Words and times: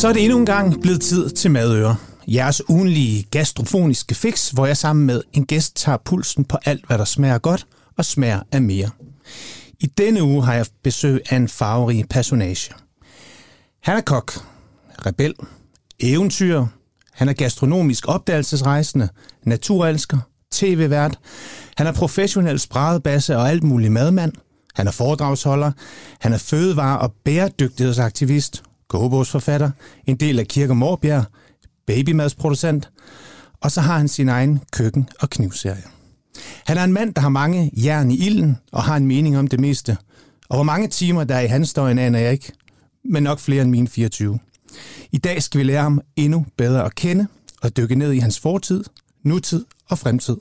Så 0.00 0.08
er 0.08 0.12
det 0.12 0.24
endnu 0.24 0.38
en 0.38 0.46
gang 0.46 0.82
blevet 0.82 1.00
tid 1.00 1.30
til 1.30 1.50
madøre. 1.50 1.96
Jeres 2.28 2.68
ugenlige 2.68 3.22
gastrofoniske 3.30 4.14
fix, 4.14 4.50
hvor 4.50 4.66
jeg 4.66 4.76
sammen 4.76 5.06
med 5.06 5.22
en 5.32 5.46
gæst 5.46 5.76
tager 5.76 5.98
pulsen 6.04 6.44
på 6.44 6.58
alt, 6.64 6.86
hvad 6.86 6.98
der 6.98 7.04
smager 7.04 7.38
godt 7.38 7.66
og 7.98 8.04
smager 8.04 8.40
af 8.52 8.62
mere. 8.62 8.90
I 9.80 9.86
denne 9.86 10.22
uge 10.22 10.44
har 10.44 10.54
jeg 10.54 10.66
besøg 10.82 11.20
af 11.30 11.36
en 11.36 11.48
farverig 11.48 12.04
personage. 12.10 12.74
Han 13.82 13.96
er 13.96 14.00
kok, 14.00 14.32
rebel, 15.06 15.34
eventyr, 15.98 16.66
han 17.12 17.28
er 17.28 17.32
gastronomisk 17.32 18.08
opdagelsesrejsende, 18.08 19.08
naturelsker, 19.44 20.18
tv-vært, 20.52 21.18
han 21.76 21.86
er 21.86 21.92
professionel 21.92 22.58
spradebasse 22.58 23.36
og 23.36 23.50
alt 23.50 23.62
mulig 23.62 23.92
madmand, 23.92 24.32
han 24.74 24.86
er 24.86 24.92
foredragsholder, 24.92 25.72
han 26.20 26.32
er 26.32 26.38
fødevare- 26.38 26.98
og 26.98 27.12
bæredygtighedsaktivist, 27.24 28.62
kogebogsforfatter, 28.90 29.70
en 30.06 30.16
del 30.16 30.38
af 30.38 30.46
Kirke 30.46 30.74
Morbjerg, 30.74 31.24
babymadsproducent, 31.86 32.90
og 33.60 33.70
så 33.70 33.80
har 33.80 33.98
han 33.98 34.08
sin 34.08 34.28
egen 34.28 34.60
køkken- 34.72 35.08
og 35.20 35.30
knivserie. 35.30 35.82
Han 36.64 36.78
er 36.78 36.84
en 36.84 36.92
mand, 36.92 37.14
der 37.14 37.20
har 37.20 37.28
mange 37.28 37.70
jern 37.76 38.10
i 38.10 38.26
ilden 38.26 38.58
og 38.72 38.82
har 38.82 38.96
en 38.96 39.06
mening 39.06 39.38
om 39.38 39.46
det 39.46 39.60
meste. 39.60 39.96
Og 40.48 40.56
hvor 40.56 40.64
mange 40.64 40.88
timer 40.88 41.24
der 41.24 41.34
er 41.34 41.40
i 41.40 41.46
hans 41.46 41.74
døgn, 41.74 41.98
aner 41.98 42.18
jeg 42.18 42.32
ikke, 42.32 42.52
men 43.04 43.22
nok 43.22 43.38
flere 43.38 43.62
end 43.62 43.70
mine 43.70 43.88
24. 43.88 44.38
I 45.12 45.18
dag 45.18 45.42
skal 45.42 45.58
vi 45.58 45.64
lære 45.64 45.82
ham 45.82 46.00
endnu 46.16 46.46
bedre 46.56 46.84
at 46.84 46.94
kende 46.94 47.26
og 47.62 47.76
dykke 47.76 47.94
ned 47.94 48.12
i 48.12 48.18
hans 48.18 48.40
fortid, 48.40 48.84
nutid 49.24 49.64
og 49.88 49.98
fremtid. 49.98 50.36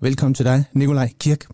Velkommen 0.00 0.34
til 0.34 0.44
dig, 0.44 0.64
Nikolaj 0.72 1.10
Kirk. 1.20 1.46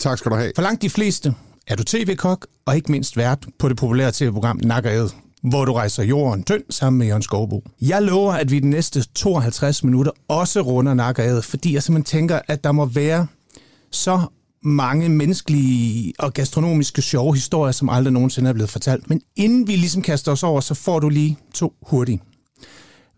Tak 0.00 0.18
skal 0.18 0.30
du 0.30 0.36
have. 0.36 0.52
For 0.54 0.62
langt 0.62 0.82
de 0.82 0.90
fleste 0.90 1.34
er 1.66 1.76
du 1.76 1.82
tv-kok 1.82 2.46
og 2.66 2.76
ikke 2.76 2.92
mindst 2.92 3.16
vært 3.16 3.46
på 3.58 3.68
det 3.68 3.76
populære 3.76 4.12
tv-program 4.12 4.60
Nak 4.64 4.86
Ed, 4.86 5.08
hvor 5.44 5.64
du 5.64 5.72
rejser 5.72 6.02
jorden 6.02 6.44
tynd 6.44 6.62
sammen 6.70 6.98
med 6.98 7.06
Jørgen 7.06 7.22
Skovbo. 7.22 7.64
Jeg 7.80 8.02
lover, 8.02 8.32
at 8.32 8.50
vi 8.50 8.60
de 8.60 8.70
næste 8.70 9.04
52 9.14 9.84
minutter 9.84 10.12
også 10.28 10.60
runder 10.60 10.94
nakkeret, 10.94 11.44
fordi 11.44 11.74
jeg 11.74 11.82
simpelthen 11.82 12.18
tænker, 12.18 12.40
at 12.48 12.64
der 12.64 12.72
må 12.72 12.86
være 12.86 13.26
så 13.90 14.22
mange 14.62 15.08
menneskelige 15.08 16.12
og 16.18 16.32
gastronomiske 16.32 17.02
sjove 17.02 17.34
historier, 17.34 17.72
som 17.72 17.88
aldrig 17.88 18.12
nogensinde 18.12 18.48
er 18.48 18.52
blevet 18.52 18.70
fortalt. 18.70 19.08
Men 19.08 19.20
inden 19.36 19.66
vi 19.66 19.76
ligesom 19.76 20.02
kaster 20.02 20.32
os 20.32 20.42
over, 20.42 20.60
så 20.60 20.74
får 20.74 21.00
du 21.00 21.08
lige 21.08 21.38
to 21.54 21.72
hurtige. 21.82 22.20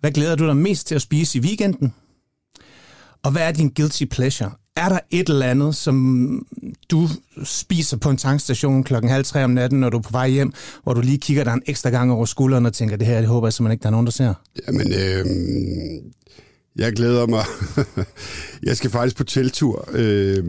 Hvad 0.00 0.10
glæder 0.10 0.36
du 0.36 0.46
dig 0.46 0.56
mest 0.56 0.86
til 0.86 0.94
at 0.94 1.02
spise 1.02 1.38
i 1.38 1.40
weekenden? 1.40 1.94
Og 3.22 3.32
hvad 3.32 3.42
er 3.42 3.52
din 3.52 3.72
guilty 3.76 4.04
pleasure? 4.04 4.50
Er 4.76 4.88
der 4.88 4.98
et 5.10 5.28
eller 5.28 5.46
andet, 5.46 5.76
som 5.76 6.46
du 6.90 7.08
spiser 7.44 7.96
på 7.96 8.10
en 8.10 8.16
tankstation 8.16 8.84
klokken 8.84 9.10
halv 9.10 9.24
tre 9.24 9.44
om 9.44 9.50
natten, 9.50 9.80
når 9.80 9.90
du 9.90 9.98
er 9.98 10.02
på 10.02 10.12
vej 10.12 10.28
hjem, 10.28 10.52
hvor 10.82 10.94
du 10.94 11.00
lige 11.00 11.18
kigger 11.18 11.44
dig 11.44 11.52
en 11.52 11.62
ekstra 11.66 11.90
gang 11.90 12.12
over 12.12 12.24
skulderen 12.24 12.66
og 12.66 12.72
tænker, 12.72 12.96
det 12.96 13.06
her, 13.06 13.18
det 13.18 13.28
håber 13.28 13.46
jeg 13.46 13.52
simpelthen 13.52 13.72
ikke, 13.72 13.82
der 13.82 13.88
er 13.88 13.90
nogen, 13.90 14.06
der 14.06 14.12
ser? 14.12 14.34
Jamen, 14.66 14.92
øh, 14.92 15.26
jeg 16.76 16.92
glæder 16.92 17.26
mig. 17.26 17.44
jeg 18.68 18.76
skal 18.76 18.90
faktisk 18.90 19.16
på 19.16 19.24
teltur 19.24 19.88
øh, 19.92 20.44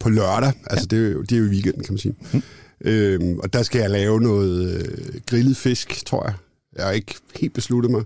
på 0.00 0.08
lørdag. 0.08 0.52
Altså, 0.66 0.88
ja. 0.92 0.96
det, 0.96 1.06
er 1.06 1.12
jo, 1.12 1.22
det 1.22 1.32
er 1.32 1.38
jo 1.38 1.44
i 1.44 1.48
weekenden, 1.48 1.84
kan 1.84 1.92
man 1.92 1.98
sige. 1.98 2.14
Mm. 2.32 2.42
Øh, 2.84 3.36
og 3.42 3.52
der 3.52 3.62
skal 3.62 3.80
jeg 3.80 3.90
lave 3.90 4.20
noget 4.20 4.72
øh, 4.72 5.20
grillet 5.26 5.56
fisk, 5.56 6.06
tror 6.06 6.24
jeg. 6.26 6.34
Jeg 6.76 6.84
har 6.84 6.92
ikke 6.92 7.14
helt 7.36 7.54
besluttet 7.54 7.90
mig. 7.90 8.02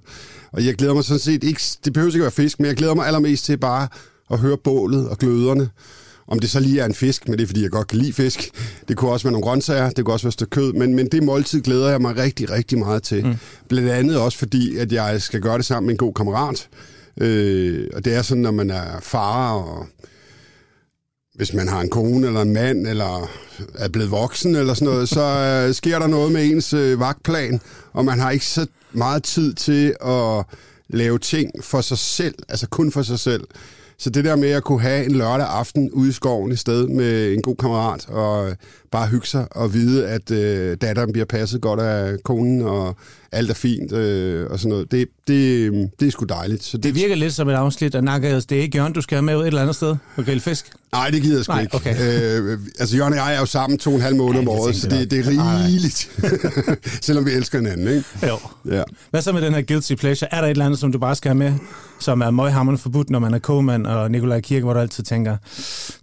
Og 0.52 0.66
jeg 0.66 0.74
glæder 0.74 0.94
mig 0.94 1.04
sådan 1.04 1.20
set 1.20 1.44
ikke... 1.44 1.60
Det 1.84 1.92
behøver 1.92 2.10
ikke 2.10 2.18
at 2.18 2.22
være 2.22 2.44
fisk, 2.44 2.60
men 2.60 2.66
jeg 2.66 2.76
glæder 2.76 2.94
mig 2.94 3.06
allermest 3.06 3.44
til 3.44 3.56
bare 3.56 3.88
at 4.32 4.38
høre 4.38 4.56
bålet 4.56 5.08
og 5.08 5.18
gløderne. 5.18 5.68
Om 6.26 6.38
det 6.38 6.50
så 6.50 6.60
lige 6.60 6.80
er 6.80 6.84
en 6.84 6.94
fisk, 6.94 7.28
men 7.28 7.38
det 7.38 7.42
er 7.42 7.46
fordi, 7.46 7.62
jeg 7.62 7.70
godt 7.70 7.88
kan 7.88 7.98
lide 7.98 8.12
fisk. 8.12 8.50
Det 8.88 8.96
kunne 8.96 9.10
også 9.10 9.24
være 9.24 9.32
nogle 9.32 9.44
grøntsager, 9.44 9.90
det 9.90 10.04
kunne 10.04 10.14
også 10.14 10.24
være 10.24 10.28
et 10.28 10.34
stykke 10.34 10.50
kød, 10.50 10.72
men, 10.72 10.94
men 10.94 11.06
det 11.06 11.22
måltid 11.22 11.60
glæder 11.60 11.90
jeg 11.90 12.00
mig 12.00 12.16
rigtig, 12.16 12.50
rigtig 12.50 12.78
meget 12.78 13.02
til. 13.02 13.26
Mm. 13.26 13.34
Blandt 13.68 13.90
andet 13.90 14.18
også 14.18 14.38
fordi, 14.38 14.76
at 14.76 14.92
jeg 14.92 15.22
skal 15.22 15.40
gøre 15.40 15.58
det 15.58 15.64
sammen 15.64 15.86
med 15.86 15.94
en 15.94 15.98
god 15.98 16.14
kammerat. 16.14 16.68
Øh, 17.20 17.88
og 17.94 18.04
det 18.04 18.14
er 18.14 18.22
sådan, 18.22 18.42
når 18.42 18.50
man 18.50 18.70
er 18.70 19.00
far, 19.00 19.52
og 19.52 19.86
hvis 21.34 21.52
man 21.54 21.68
har 21.68 21.80
en 21.80 21.90
kone 21.90 22.26
eller 22.26 22.42
en 22.42 22.52
mand, 22.52 22.86
eller 22.86 23.30
er 23.74 23.88
blevet 23.88 24.10
voksen 24.10 24.56
eller 24.56 24.74
sådan 24.74 24.94
noget, 24.94 25.08
så 25.08 25.20
øh, 25.68 25.74
sker 25.74 25.98
der 25.98 26.06
noget 26.06 26.32
med 26.32 26.44
ens 26.44 26.72
øh, 26.72 27.00
vagtplan, 27.00 27.60
og 27.92 28.04
man 28.04 28.18
har 28.18 28.30
ikke 28.30 28.46
så 28.46 28.66
meget 28.92 29.22
tid 29.22 29.54
til 29.54 29.94
at 30.04 30.44
lave 30.88 31.18
ting 31.18 31.50
for 31.60 31.80
sig 31.80 31.98
selv, 31.98 32.34
altså 32.48 32.66
kun 32.68 32.92
for 32.92 33.02
sig 33.02 33.18
selv. 33.18 33.44
Så 34.02 34.10
det 34.10 34.24
der 34.24 34.36
med 34.36 34.50
at 34.50 34.64
kunne 34.64 34.80
have 34.80 35.04
en 35.04 35.12
lørdag 35.12 35.46
aften 35.46 35.90
ude 35.90 36.08
i 36.08 36.12
skoven 36.12 36.52
i 36.52 36.56
sted 36.56 36.88
med 36.88 37.32
en 37.32 37.42
god 37.42 37.56
kammerat, 37.56 38.08
og 38.08 38.56
bare 38.92 39.06
hygge 39.08 39.26
sig 39.26 39.46
og 39.50 39.74
vide, 39.74 40.08
at 40.08 40.30
øh, 40.30 40.76
datteren 40.80 41.12
bliver 41.12 41.24
passet 41.26 41.60
godt 41.60 41.80
af 41.80 42.16
konen, 42.24 42.62
og 42.62 42.96
alt 43.32 43.50
er 43.50 43.54
fint 43.54 43.92
øh, 43.92 44.50
og 44.50 44.58
sådan 44.58 44.68
noget. 44.70 44.90
Det, 44.90 45.08
det, 45.28 45.72
det 46.00 46.06
er 46.06 46.10
sgu 46.10 46.24
dejligt. 46.24 46.64
Så 46.64 46.76
det, 46.76 46.84
det 46.84 46.94
virker 46.94 47.14
lidt 47.14 47.34
som 47.34 47.48
et 47.48 47.54
afsnit 47.54 47.94
af 47.94 48.04
Nakkedes. 48.04 48.46
Det 48.46 48.58
er 48.58 48.62
ikke 48.62 48.78
Jørgen, 48.78 48.92
du 48.92 49.00
skal 49.00 49.16
have 49.16 49.22
med 49.22 49.36
ud 49.36 49.42
et 49.42 49.46
eller 49.46 49.60
andet 49.60 49.76
sted 49.76 49.96
og 50.16 50.24
grille 50.24 50.40
fisk? 50.40 50.70
Nej, 50.92 51.10
det 51.10 51.22
gider 51.22 51.36
jeg 51.36 51.44
sgu 51.44 51.52
Nej, 51.52 51.62
ikke. 51.62 51.74
okay. 51.76 51.94
Øh, 52.40 52.58
altså, 52.78 52.96
Jørgen 52.96 53.12
og 53.12 53.18
jeg 53.18 53.34
er 53.34 53.40
jo 53.40 53.46
sammen 53.46 53.78
to 53.78 53.90
og 53.90 53.96
en 53.96 54.02
halv 54.02 54.16
måned 54.16 54.38
om 54.40 54.48
året, 54.48 54.76
så 54.76 54.88
det, 54.88 55.10
det 55.10 55.18
er 55.18 55.28
rigeligt. 55.30 56.10
Selvom 57.06 57.26
vi 57.26 57.30
elsker 57.30 57.58
hinanden, 57.58 57.88
ikke? 57.88 58.04
Jo. 58.28 58.38
Ja. 58.76 58.82
Hvad 59.10 59.22
så 59.22 59.32
med 59.32 59.42
den 59.42 59.54
her 59.54 59.62
guilty 59.62 59.94
pleasure? 59.94 60.34
Er 60.34 60.40
der 60.40 60.46
et 60.46 60.50
eller 60.50 60.64
andet, 60.66 60.80
som 60.80 60.92
du 60.92 60.98
bare 60.98 61.16
skal 61.16 61.28
have 61.28 61.38
med, 61.38 61.52
som 62.00 62.20
er 62.20 62.30
møghammerende 62.30 62.82
forbudt, 62.82 63.10
når 63.10 63.18
man 63.18 63.34
er 63.34 63.38
kogmand 63.38 63.86
og 63.86 64.10
Nikolaj 64.10 64.40
Kirke, 64.40 64.64
hvor 64.64 64.72
du 64.72 64.80
altid 64.80 65.04
tænker, 65.04 65.36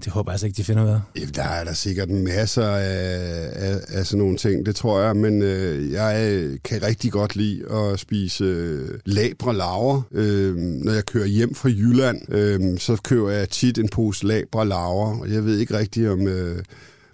det 0.04 0.14
håber 0.14 0.32
jeg 0.32 0.34
altså 0.34 0.46
ikke, 0.46 0.58
de 0.58 0.64
finder 0.64 0.84
ud 0.84 0.90
af? 0.90 1.00
Der 1.36 1.44
er 1.44 1.64
der 1.64 1.74
sikkert 1.74 2.10
masser 2.10 2.64
af, 2.80 3.50
af, 3.54 3.80
af 3.88 4.06
sådan 4.06 4.20
nogle 4.20 4.38
ting, 4.38 4.66
det 4.66 4.76
tror 4.76 5.02
jeg, 5.02 5.16
men 5.16 5.42
øh, 5.42 5.92
jeg 5.92 6.30
øh, 6.32 6.58
kan 6.64 6.84
rigtig 6.84 7.12
godt 7.12 7.36
lide 7.36 7.72
at 7.72 8.00
spise 8.00 8.44
øh, 8.44 8.90
labre 9.06 9.58
laver. 9.58 10.02
Øh, 10.12 10.56
når 10.56 10.92
jeg 10.92 11.06
kører 11.06 11.26
hjem 11.26 11.56
fra 11.56 11.70
Jylland, 11.70 12.34
øh, 12.34 12.80
så 12.80 12.98
køber 13.04 13.30
jeg 13.30 13.50
tit 13.50 13.78
en 13.78 13.90
pose 13.90 14.28
labre 14.28 14.68
laver, 14.68 15.20
og 15.20 15.32
jeg 15.32 15.46
ved 15.46 15.58
ikke 15.58 15.78
rigtig 15.78 16.10
om... 16.10 16.28
Øh, 16.28 16.64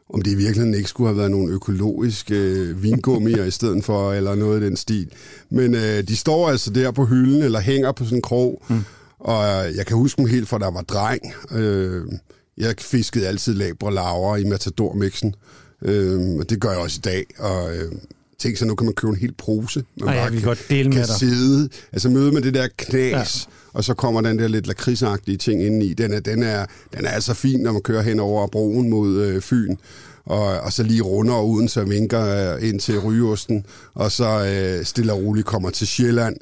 om 0.09 0.21
det 0.21 0.31
i 0.31 0.35
virkeligheden 0.35 0.73
ikke 0.73 0.89
skulle 0.89 1.07
have 1.07 1.17
været 1.17 1.31
nogle 1.31 1.53
økologiske 1.53 2.35
øh, 2.35 2.83
vingummier 2.83 3.43
i 3.43 3.51
stedet 3.51 3.83
for, 3.83 4.13
eller 4.13 4.35
noget 4.35 4.61
i 4.61 4.65
den 4.65 4.77
stil. 4.77 5.09
Men 5.49 5.75
øh, 5.75 6.07
de 6.07 6.15
står 6.15 6.49
altså 6.49 6.69
der 6.69 6.91
på 6.91 7.05
hylden, 7.05 7.43
eller 7.43 7.59
hænger 7.59 7.91
på 7.91 8.03
sådan 8.03 8.17
en 8.17 8.21
krog, 8.21 8.63
mm. 8.69 8.83
og 9.19 9.43
jeg 9.75 9.85
kan 9.85 9.97
huske 9.97 10.17
dem 10.17 10.29
helt 10.29 10.47
fra, 10.47 10.57
da 10.57 10.65
jeg 10.65 10.73
var 10.73 10.81
dreng. 10.81 11.21
Øh, 11.51 12.05
jeg 12.57 12.75
fiskede 12.79 13.27
altid 13.27 13.53
labre 13.53 13.93
laver 13.93 14.37
i 14.37 14.43
Matador-mixen, 14.43 15.35
øh, 15.81 16.35
og 16.39 16.49
det 16.49 16.61
gør 16.61 16.69
jeg 16.69 16.79
også 16.79 16.97
i 16.97 17.05
dag, 17.05 17.25
og... 17.37 17.75
Øh, 17.75 17.91
Tænk 18.39 18.57
så, 18.57 18.65
nu 18.65 18.75
kan 18.75 18.85
man 18.85 18.93
købe 18.93 19.09
en 19.09 19.19
hel 19.19 19.33
pose. 19.37 19.83
Man 19.99 20.09
Ej, 20.09 20.15
jeg 20.15 20.31
vil 20.31 20.39
kan, 20.39 20.47
godt 20.47 20.65
dele 20.69 20.89
med 20.89 20.97
kan 20.97 21.07
dig. 21.07 21.15
sidde, 21.15 21.69
altså 21.91 22.09
møde 22.09 22.31
med 22.31 22.41
det 22.41 22.53
der 22.53 22.67
knas, 22.77 23.47
ja. 23.47 23.51
og 23.73 23.83
så 23.83 23.93
kommer 23.93 24.21
den 24.21 24.39
der 24.39 24.47
lidt 24.47 24.67
lakridsagtige 24.67 25.37
ting 25.37 25.63
ind 25.63 25.83
i. 25.83 25.93
Den 25.93 26.13
er, 26.13 26.19
den, 26.19 26.43
er, 26.43 26.65
den 26.97 27.05
er 27.05 27.09
altså 27.09 27.33
fin, 27.33 27.59
når 27.59 27.71
man 27.71 27.81
kører 27.81 28.01
hen 28.01 28.19
over 28.19 28.47
broen 28.47 28.89
mod 28.89 29.21
øh, 29.21 29.41
Fyn, 29.41 29.75
og, 30.25 30.59
og 30.59 30.73
så 30.73 30.83
lige 30.83 31.01
runder 31.01 31.41
uden 31.41 31.67
så 31.67 31.83
vinker 31.83 32.53
øh, 32.55 32.69
ind 32.69 32.79
til 32.79 32.99
Rygeosten, 32.99 33.65
og 33.93 34.11
så 34.11 34.45
øh, 34.45 34.85
stille 34.85 35.13
og 35.13 35.19
roligt 35.21 35.47
kommer 35.47 35.69
til 35.69 35.87
Sjælland, 35.87 36.35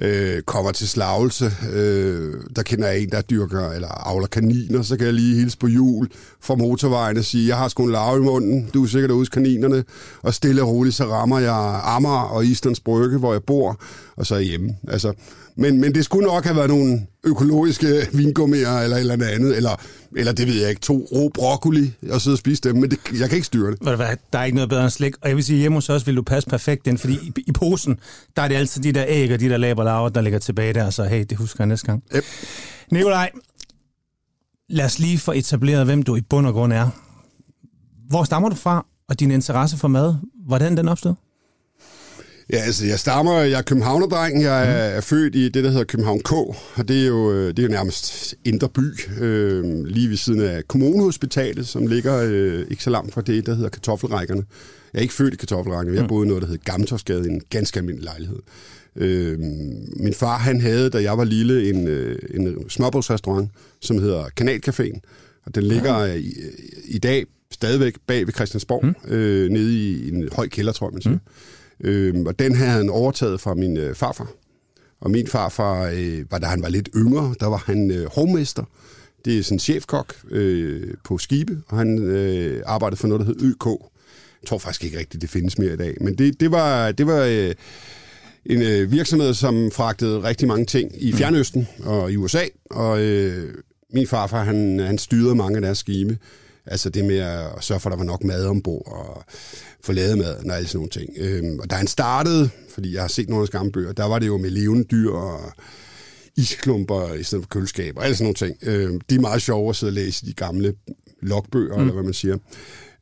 øh, 0.00 0.42
kommer 0.42 0.72
til 0.72 0.88
Slagelse, 0.88 1.52
øh, 1.72 2.34
der 2.56 2.62
kender 2.62 2.88
jeg 2.88 3.00
en, 3.00 3.10
der 3.10 3.20
dyrker 3.20 3.70
eller 3.70 3.88
avler 3.88 4.26
kaniner, 4.26 4.82
så 4.82 4.96
kan 4.96 5.06
jeg 5.06 5.14
lige 5.14 5.36
hilse 5.36 5.58
på 5.58 5.66
jul 5.66 6.08
fra 6.40 6.54
motorvejen 6.54 7.16
og 7.16 7.24
sige, 7.24 7.48
jeg 7.48 7.56
har 7.56 7.68
sgu 7.68 7.84
en 7.84 7.92
larve 7.92 8.18
i 8.18 8.24
munden, 8.24 8.70
du 8.74 8.84
er 8.84 8.88
sikkert 8.88 9.10
ude 9.10 9.20
hos 9.20 9.28
kaninerne, 9.28 9.84
og 10.22 10.34
stille 10.34 10.62
og 10.62 10.68
roligt, 10.68 10.94
så 10.94 11.04
rammer 11.04 11.38
jeg 11.38 11.80
Amager 11.84 12.20
og 12.20 12.46
Islands 12.46 12.80
Brygge, 12.80 13.18
hvor 13.18 13.32
jeg 13.32 13.42
bor, 13.42 13.80
og 14.16 14.26
så 14.26 14.34
er 14.34 14.38
jeg 14.38 14.48
hjemme. 14.48 14.76
Altså, 14.88 15.12
men, 15.56 15.80
men 15.80 15.94
det 15.94 16.04
skulle 16.04 16.26
nok 16.26 16.44
have 16.44 16.56
været 16.56 16.68
nogle 16.68 17.06
økologiske 17.24 18.08
vingummier 18.12 18.78
eller 18.78 18.96
et 18.96 19.00
eller 19.00 19.26
andet, 19.26 19.56
eller, 19.56 19.80
eller 20.16 20.32
det 20.32 20.46
ved 20.46 20.54
jeg 20.54 20.68
ikke, 20.70 20.80
to 20.80 21.08
rå 21.12 21.28
broccoli 21.28 21.92
og 22.10 22.20
sidde 22.20 22.34
og 22.34 22.38
spise 22.38 22.62
dem, 22.62 22.76
men 22.76 22.90
det, 22.90 22.98
jeg 23.20 23.28
kan 23.28 23.36
ikke 23.36 23.46
styre 23.46 23.70
det. 23.70 23.78
Hvad, 23.80 24.16
der 24.32 24.38
er 24.38 24.44
ikke 24.44 24.54
noget 24.54 24.68
bedre 24.68 24.82
end 24.82 24.90
slik. 24.90 25.14
Og 25.22 25.28
jeg 25.28 25.36
vil 25.36 25.44
sige, 25.44 25.58
hjemme 25.58 25.76
hos 25.76 25.90
os 25.90 26.06
vil 26.06 26.16
du 26.16 26.22
passe 26.22 26.48
perfekt 26.48 26.86
ind, 26.86 26.98
fordi 26.98 27.14
i, 27.14 27.32
i 27.46 27.52
posen, 27.52 27.98
der 28.36 28.42
er 28.42 28.48
det 28.48 28.54
altid 28.54 28.82
de 28.82 28.92
der 28.92 29.04
æg 29.08 29.32
og 29.32 29.40
de 29.40 29.48
der 29.48 29.56
laber 29.56 29.84
laver, 29.84 30.08
der 30.08 30.20
ligger 30.20 30.38
tilbage 30.38 30.72
der, 30.72 30.90
så 30.90 31.04
hey, 31.04 31.24
det 31.30 31.38
husker 31.38 31.56
jeg 31.64 31.68
næste 31.68 31.86
gang. 31.86 32.02
Yep. 32.16 32.24
Nikolaj, 32.92 33.30
lad 34.68 34.84
os 34.84 34.98
lige 34.98 35.18
få 35.18 35.32
etableret, 35.32 35.84
hvem 35.84 36.02
du 36.02 36.16
i 36.16 36.20
bund 36.20 36.46
og 36.46 36.52
grund 36.52 36.72
er. 36.72 36.88
Hvor 38.08 38.24
stammer 38.24 38.48
du 38.48 38.56
fra, 38.56 38.86
og 39.08 39.20
din 39.20 39.30
interesse 39.30 39.76
for 39.76 39.88
mad, 39.88 40.14
hvordan 40.46 40.76
den 40.76 40.88
opstod? 40.88 41.14
Ja, 42.52 42.56
altså, 42.56 42.86
jeg 42.86 42.98
stammer, 42.98 43.40
jeg 43.40 43.58
er 43.58 43.62
københavnerdreng, 43.62 44.42
jeg 44.42 44.62
er, 44.62 44.88
Mhm. 44.88 44.96
er 44.96 45.00
født 45.00 45.34
i 45.34 45.48
det, 45.48 45.64
der 45.64 45.70
hedder 45.70 45.84
København 45.84 46.20
K, 46.20 46.32
og 46.32 46.88
det 46.88 47.02
er 47.02 47.06
jo, 47.06 47.32
øh, 47.32 47.48
det 47.48 47.58
er 47.58 47.62
jo 47.62 47.68
nærmest 47.68 48.34
Indre 48.44 48.68
By, 48.68 48.80
øh, 49.20 49.84
lige 49.84 50.08
ved 50.10 50.16
siden 50.16 50.40
af 50.40 50.68
Kommunehospitalet, 50.68 51.68
som 51.68 51.86
ligger 51.86 52.22
øh, 52.26 52.66
ikke 52.70 52.82
så 52.82 52.90
langt 52.90 53.14
fra 53.14 53.20
det, 53.20 53.46
der 53.46 53.54
hedder 53.54 53.68
Kartoffelrækkerne. 53.68 54.44
Jeg 54.92 54.98
er 54.98 55.02
ikke 55.02 55.14
født 55.14 55.34
i 55.34 55.36
Kartoffelrækkerne, 55.36 55.98
jeg 56.00 56.08
boede 56.08 56.26
i 56.26 56.28
noget, 56.28 56.42
der 56.42 56.48
hed 56.48 56.58
Gammeltorsgade, 56.64 57.28
i 57.28 57.32
en 57.32 57.40
ganske 57.50 57.78
almindelig 57.78 58.04
lejlighed. 58.04 58.38
Øh, 58.96 59.38
min 59.96 60.14
far, 60.14 60.38
han 60.38 60.60
havde, 60.60 60.90
da 60.90 61.02
jeg 61.02 61.18
var 61.18 61.24
lille, 61.24 61.68
en, 61.68 61.88
øh, 61.88 62.18
en 62.34 62.70
smørbrødsrestaurant, 62.70 63.50
som 63.80 63.98
hedder 63.98 64.24
Kanalcaféen, 64.40 65.00
og 65.46 65.54
den 65.54 65.62
ligger 65.62 65.98
ja. 66.04 66.14
i, 66.14 66.32
i 66.84 66.98
dag 66.98 67.26
stadigvæk 67.52 67.94
bag 68.06 68.26
ved 68.26 68.32
Christiansborg, 68.34 68.84
mm. 68.86 69.12
øh, 69.14 69.50
nede 69.50 69.74
i 69.74 70.08
en 70.08 70.28
høj 70.32 70.48
kælder, 70.48 70.72
tror 70.72 70.86
jeg, 70.88 70.92
man 70.92 71.02
siger. 71.02 71.14
Mm. 71.14 71.20
Øhm, 71.80 72.26
og 72.26 72.38
den 72.38 72.54
havde 72.54 72.70
han 72.70 72.90
overtaget 72.90 73.40
fra 73.40 73.54
min 73.54 73.76
øh, 73.76 73.94
farfar. 73.94 74.30
Og 75.00 75.10
min 75.10 75.26
farfar, 75.26 75.90
øh, 75.94 76.24
var, 76.30 76.38
da 76.38 76.46
han 76.46 76.62
var 76.62 76.68
lidt 76.68 76.88
yngre, 76.96 77.34
der 77.40 77.46
var 77.46 77.62
han 77.66 77.90
øh, 77.90 78.06
hovmester. 78.14 78.64
Det 79.24 79.38
er 79.38 79.42
sådan 79.42 79.56
en 79.56 79.60
chefkok 79.60 80.14
øh, 80.30 80.94
på 81.04 81.18
skibe, 81.18 81.62
og 81.68 81.78
han 81.78 81.98
øh, 81.98 82.62
arbejdede 82.66 83.00
for 83.00 83.08
noget, 83.08 83.26
der 83.26 83.26
hed 83.26 83.42
ØK. 83.42 83.66
Jeg 84.42 84.48
tror 84.48 84.58
faktisk 84.58 84.84
ikke 84.84 84.98
rigtigt, 84.98 85.22
det 85.22 85.30
findes 85.30 85.58
mere 85.58 85.72
i 85.72 85.76
dag. 85.76 85.96
Men 86.00 86.14
det, 86.14 86.40
det 86.40 86.50
var, 86.50 86.92
det 86.92 87.06
var 87.06 87.22
øh, 87.22 87.54
en 88.46 88.62
øh, 88.62 88.92
virksomhed, 88.92 89.34
som 89.34 89.70
fragtede 89.70 90.22
rigtig 90.22 90.48
mange 90.48 90.66
ting 90.66 90.92
i 91.02 91.12
Fjernøsten 91.12 91.68
og 91.84 92.12
i 92.12 92.16
USA. 92.16 92.42
Og 92.70 93.00
øh, 93.00 93.54
min 93.92 94.06
farfar, 94.06 94.44
han, 94.44 94.78
han 94.78 94.98
styrede 94.98 95.34
mange 95.34 95.56
af 95.56 95.62
deres 95.62 95.78
skibe. 95.78 96.18
Altså 96.66 96.90
det 96.90 97.04
med 97.04 97.18
at 97.18 97.50
sørge 97.60 97.80
for, 97.80 97.90
at 97.90 97.92
der 97.92 97.96
var 97.96 98.04
nok 98.04 98.24
mad 98.24 98.46
ombord 98.46 98.82
og 98.86 99.24
få 99.84 99.92
lavet 99.92 100.18
mad 100.18 100.36
og 100.36 100.56
alle 100.56 100.68
sådan 100.68 100.78
nogle 100.78 100.90
ting. 100.90 101.10
Øhm, 101.18 101.58
og 101.58 101.70
da 101.70 101.74
han 101.74 101.86
startede, 101.86 102.50
fordi 102.74 102.94
jeg 102.94 103.02
har 103.02 103.08
set 103.08 103.28
nogle 103.28 103.42
af 103.42 103.48
gamle 103.48 103.72
bøger, 103.72 103.92
der 103.92 104.04
var 104.04 104.18
det 104.18 104.26
jo 104.26 104.38
med 104.38 104.50
levende 104.50 104.84
dyr 104.84 105.10
og 105.10 105.52
isklumper 106.36 107.14
i 107.14 107.22
stedet 107.22 107.44
for 107.44 107.48
køleskab 107.48 107.96
og 107.96 108.04
alle 108.04 108.16
sådan 108.16 108.24
nogle 108.24 108.34
ting. 108.34 108.56
Øhm, 108.62 109.00
de 109.00 109.14
er 109.14 109.20
meget 109.20 109.42
sjove 109.42 109.68
at 109.68 109.76
sidde 109.76 109.90
og 109.90 109.94
læse 109.94 110.26
de 110.26 110.32
gamle 110.32 110.74
logbøger, 111.22 111.74
mm. 111.74 111.80
eller 111.80 111.94
hvad 111.94 112.04
man 112.04 112.14
siger. 112.14 112.36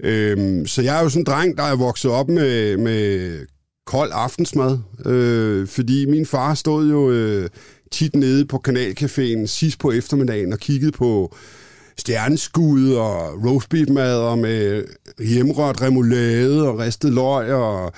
Øhm, 0.01 0.67
så 0.67 0.83
jeg 0.83 0.99
er 0.99 1.03
jo 1.03 1.09
sådan 1.09 1.21
en 1.21 1.27
dreng, 1.27 1.57
der 1.57 1.63
er 1.63 1.77
vokset 1.77 2.11
op 2.11 2.29
med, 2.29 2.77
med 2.77 3.39
kold 3.87 4.11
aftensmad, 4.15 4.79
øh, 5.07 5.69
fordi 5.69 6.07
min 6.07 6.27
far 6.27 6.55
stod 6.55 6.91
jo 6.91 7.11
øh, 7.11 7.49
tit 7.93 8.17
nede 8.17 8.45
på 8.45 8.63
Kanalcaféen 8.69 9.47
sidst 9.47 9.79
på 9.79 9.93
eftermiddagen 9.93 10.53
og 10.53 10.59
kiggede 10.59 10.93
på 10.93 11.37
stjerneskud 11.97 12.93
og 12.93 13.45
roastbeef-mader 13.45 14.35
med 14.35 14.85
hjemrørt 15.19 15.83
remoulade 15.83 16.69
og 16.69 16.79
ristet 16.79 17.13
løg 17.13 17.53
og 17.53 17.93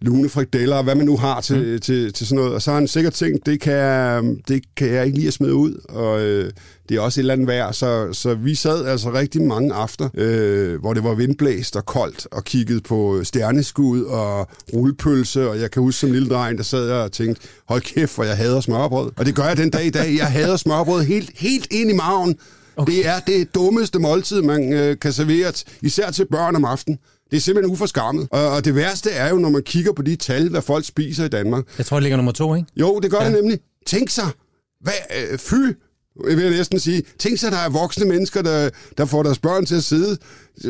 lune 0.00 0.28
frikadeller 0.28 0.76
og 0.76 0.84
hvad 0.84 0.94
man 0.94 1.06
nu 1.06 1.16
har 1.16 1.40
til, 1.40 1.72
mm. 1.72 1.78
til, 1.78 2.12
til 2.12 2.26
sådan 2.26 2.36
noget. 2.36 2.54
Og 2.54 2.62
så 2.62 2.70
har 2.70 2.78
han 2.78 2.88
sikkert 2.88 3.12
tænkt, 3.12 3.46
det 3.46 3.60
kan, 3.60 4.36
det 4.48 4.62
kan 4.76 4.88
jeg 4.88 5.06
ikke 5.06 5.18
lige 5.18 5.28
at 5.28 5.32
smide 5.34 5.54
ud, 5.54 5.74
og 5.88 6.20
øh, 6.20 6.52
det 6.88 6.96
er 6.96 7.00
også 7.00 7.20
et 7.20 7.22
eller 7.22 7.34
andet 7.34 7.46
værd. 7.46 7.72
Så, 7.72 8.12
så 8.12 8.34
vi 8.34 8.54
sad 8.54 8.86
altså 8.86 9.12
rigtig 9.12 9.42
mange 9.42 9.74
after, 9.74 10.08
øh, 10.14 10.80
hvor 10.80 10.94
det 10.94 11.04
var 11.04 11.14
vindblæst 11.14 11.76
og 11.76 11.86
koldt, 11.86 12.26
og 12.32 12.44
kiggede 12.44 12.80
på 12.80 13.20
stjerneskud 13.24 14.02
og 14.02 14.48
rullepølse, 14.74 15.48
og 15.48 15.60
jeg 15.60 15.70
kan 15.70 15.82
huske 15.82 16.00
som 16.00 16.12
lille 16.12 16.28
dreng, 16.28 16.58
der 16.58 16.64
sad 16.64 16.90
og 16.90 17.12
tænkte, 17.12 17.42
hold 17.68 17.82
kæft, 17.82 18.10
for 18.10 18.24
jeg 18.24 18.36
hader 18.36 18.60
smørbrød. 18.60 19.10
Og 19.16 19.26
det 19.26 19.34
gør 19.34 19.44
jeg 19.44 19.56
den 19.56 19.70
dag 19.70 19.86
i 19.86 19.90
dag. 19.90 20.16
Jeg 20.16 20.26
hader 20.26 20.56
smørbrød 20.56 21.02
helt, 21.02 21.30
helt 21.34 21.66
ind 21.70 21.90
i 21.90 21.94
maven. 21.94 22.36
Okay. 22.76 22.92
Det 22.92 23.06
er 23.06 23.20
det 23.20 23.54
dummeste 23.54 23.98
måltid, 23.98 24.42
man 24.42 24.72
øh, 24.72 24.98
kan 24.98 25.12
servere, 25.12 25.52
især 25.82 26.10
til 26.10 26.26
børn 26.30 26.56
om 26.56 26.64
aftenen. 26.64 26.98
Det 27.30 27.36
er 27.36 27.40
simpelthen 27.40 27.72
uforskammet. 27.72 28.28
Og, 28.30 28.48
og 28.48 28.64
det 28.64 28.74
værste 28.74 29.10
er 29.10 29.28
jo, 29.30 29.36
når 29.36 29.48
man 29.48 29.62
kigger 29.62 29.92
på 29.92 30.02
de 30.02 30.16
tal, 30.16 30.48
hvad 30.48 30.62
folk 30.62 30.84
spiser 30.84 31.24
i 31.24 31.28
Danmark. 31.28 31.64
Jeg 31.78 31.86
tror, 31.86 31.96
det 31.96 32.02
ligger 32.02 32.16
nummer 32.16 32.32
to, 32.32 32.54
ikke? 32.54 32.68
Jo, 32.76 33.00
det 33.00 33.10
gør 33.10 33.18
ja. 33.20 33.24
det 33.24 33.34
nemlig. 33.34 33.58
Tænk 33.86 34.10
sig, 34.10 34.28
hvad, 34.80 34.92
øh, 35.32 35.38
fy, 35.38 35.54
jeg 36.28 36.36
vil 36.36 36.50
næsten 36.50 36.80
sige, 36.80 37.02
tænk 37.18 37.44
at 37.44 37.52
der 37.52 37.58
er 37.58 37.68
voksne 37.68 38.06
mennesker, 38.06 38.42
der, 38.42 38.70
der 38.98 39.04
får 39.04 39.22
deres 39.22 39.38
børn 39.38 39.66
til 39.66 39.74
at 39.74 39.84
sidde. 39.84 40.16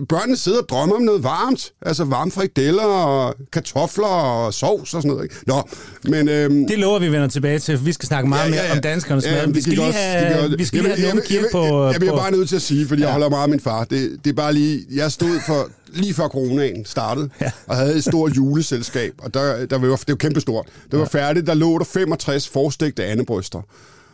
Børnene 0.09 0.37
sidder 0.37 0.59
og 0.59 0.69
drømmer 0.69 0.97
om 0.97 1.03
noget 1.03 1.25
varmt. 1.25 1.73
Altså 1.83 2.05
varme 2.05 2.31
frikadeller 2.31 2.83
og 2.83 3.35
kartofler 3.53 4.07
og 4.07 4.55
sovs 4.55 4.95
og 4.95 5.03
sådan 5.03 5.11
noget. 5.11 5.25
Ikke? 5.25 5.35
Nå, 5.47 5.63
men... 6.05 6.29
Øhm, 6.29 6.67
det 6.69 6.79
lover 6.79 6.99
vi 6.99 7.13
vender 7.13 7.29
tilbage 7.29 7.59
til, 7.59 7.87
vi 7.87 7.93
skal 7.93 8.07
snakke 8.07 8.29
meget 8.29 8.51
ja, 8.51 8.55
ja, 8.55 8.63
ja. 8.63 8.69
mere 8.69 8.73
om 8.77 8.83
danskernes 8.83 9.25
ja, 9.27 9.47
mad. 9.47 9.55
Vi 9.55 9.61
skal 9.61 9.73
lige 9.73 9.93
have, 9.93 10.57
vi 10.59 10.65
skal 10.65 10.83
lige 10.83 10.97
have 10.97 11.23
kigge 11.27 11.47
på... 11.53 11.87
Jeg 11.87 12.01
bliver 12.01 12.17
bare 12.17 12.31
nødt 12.31 12.49
til 12.49 12.57
at 12.57 12.63
sige, 12.63 12.87
fordi 12.87 13.03
ja. 13.03 13.07
jeg 13.07 13.13
holder 13.13 13.29
meget 13.29 13.43
af 13.43 13.49
min 13.49 13.61
far. 13.61 13.85
Det, 13.85 14.11
det 14.25 14.31
er 14.31 14.35
bare 14.35 14.53
lige... 14.53 14.87
Jeg 14.91 15.13
stod 15.13 15.41
for 15.47 15.69
lige 15.93 16.15
før 16.15 16.29
coronaen 16.29 16.85
startede, 16.85 17.29
ja. 17.41 17.51
og 17.67 17.77
havde 17.77 17.97
et 17.97 18.05
stort 18.05 18.37
juleselskab, 18.37 19.13
og 19.19 19.35
der, 19.35 19.67
der 19.67 19.79
var, 19.79 19.97
det 19.97 20.09
var 20.09 20.15
kæmpestort. 20.15 20.67
Det 20.91 20.99
var 20.99 21.05
færdigt, 21.05 21.47
der 21.47 21.55
lå 21.55 21.79
der 21.79 21.85
65 21.85 22.49
forstegte 22.49 23.05
andebryster. 23.05 23.63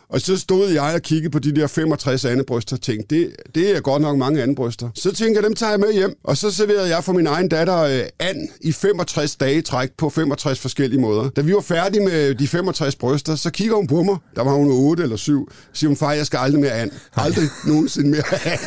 Og 0.09 0.21
så 0.21 0.37
stod 0.37 0.69
jeg 0.69 0.93
og 0.95 1.01
kiggede 1.01 1.29
på 1.29 1.39
de 1.39 1.55
der 1.55 1.67
65 1.67 2.25
andebryster 2.25 2.75
og 2.75 2.81
tænkte, 2.81 3.15
det, 3.15 3.31
det 3.55 3.75
er 3.75 3.79
godt 3.81 4.01
nok 4.01 4.17
mange 4.17 4.41
andebryster. 4.41 4.89
Så 4.95 5.13
tænkte 5.13 5.35
jeg, 5.35 5.43
dem 5.43 5.55
tager 5.55 5.69
jeg 5.69 5.79
med 5.79 5.93
hjem. 5.93 6.17
Og 6.23 6.37
så 6.37 6.51
serverede 6.51 6.95
jeg 6.95 7.03
for 7.03 7.13
min 7.13 7.27
egen 7.27 7.49
datter 7.49 7.79
øh, 7.79 8.01
and 8.19 8.47
i 8.61 8.71
65 8.71 9.35
dage 9.35 9.61
træk 9.61 9.91
på 9.97 10.09
65 10.09 10.59
forskellige 10.59 11.01
måder. 11.01 11.29
Da 11.29 11.41
vi 11.41 11.53
var 11.53 11.61
færdige 11.61 12.05
med 12.05 12.35
de 12.35 12.47
65 12.47 12.95
bryster, 12.95 13.35
så 13.35 13.49
kigger 13.49 13.75
hun 13.75 13.87
på 13.87 14.03
mig. 14.03 14.17
Der 14.35 14.43
var 14.43 14.51
hun 14.51 14.71
8 14.71 15.03
eller 15.03 15.15
7. 15.15 15.49
Så 15.51 15.55
siger 15.73 15.87
hun, 15.87 15.97
far, 15.97 16.13
jeg 16.13 16.25
skal 16.25 16.37
aldrig 16.37 16.61
mere 16.61 16.71
and. 16.71 16.91
Aldrig 17.15 17.49
nogensinde 17.67 18.09
mere 18.09 18.23
and. 18.45 18.59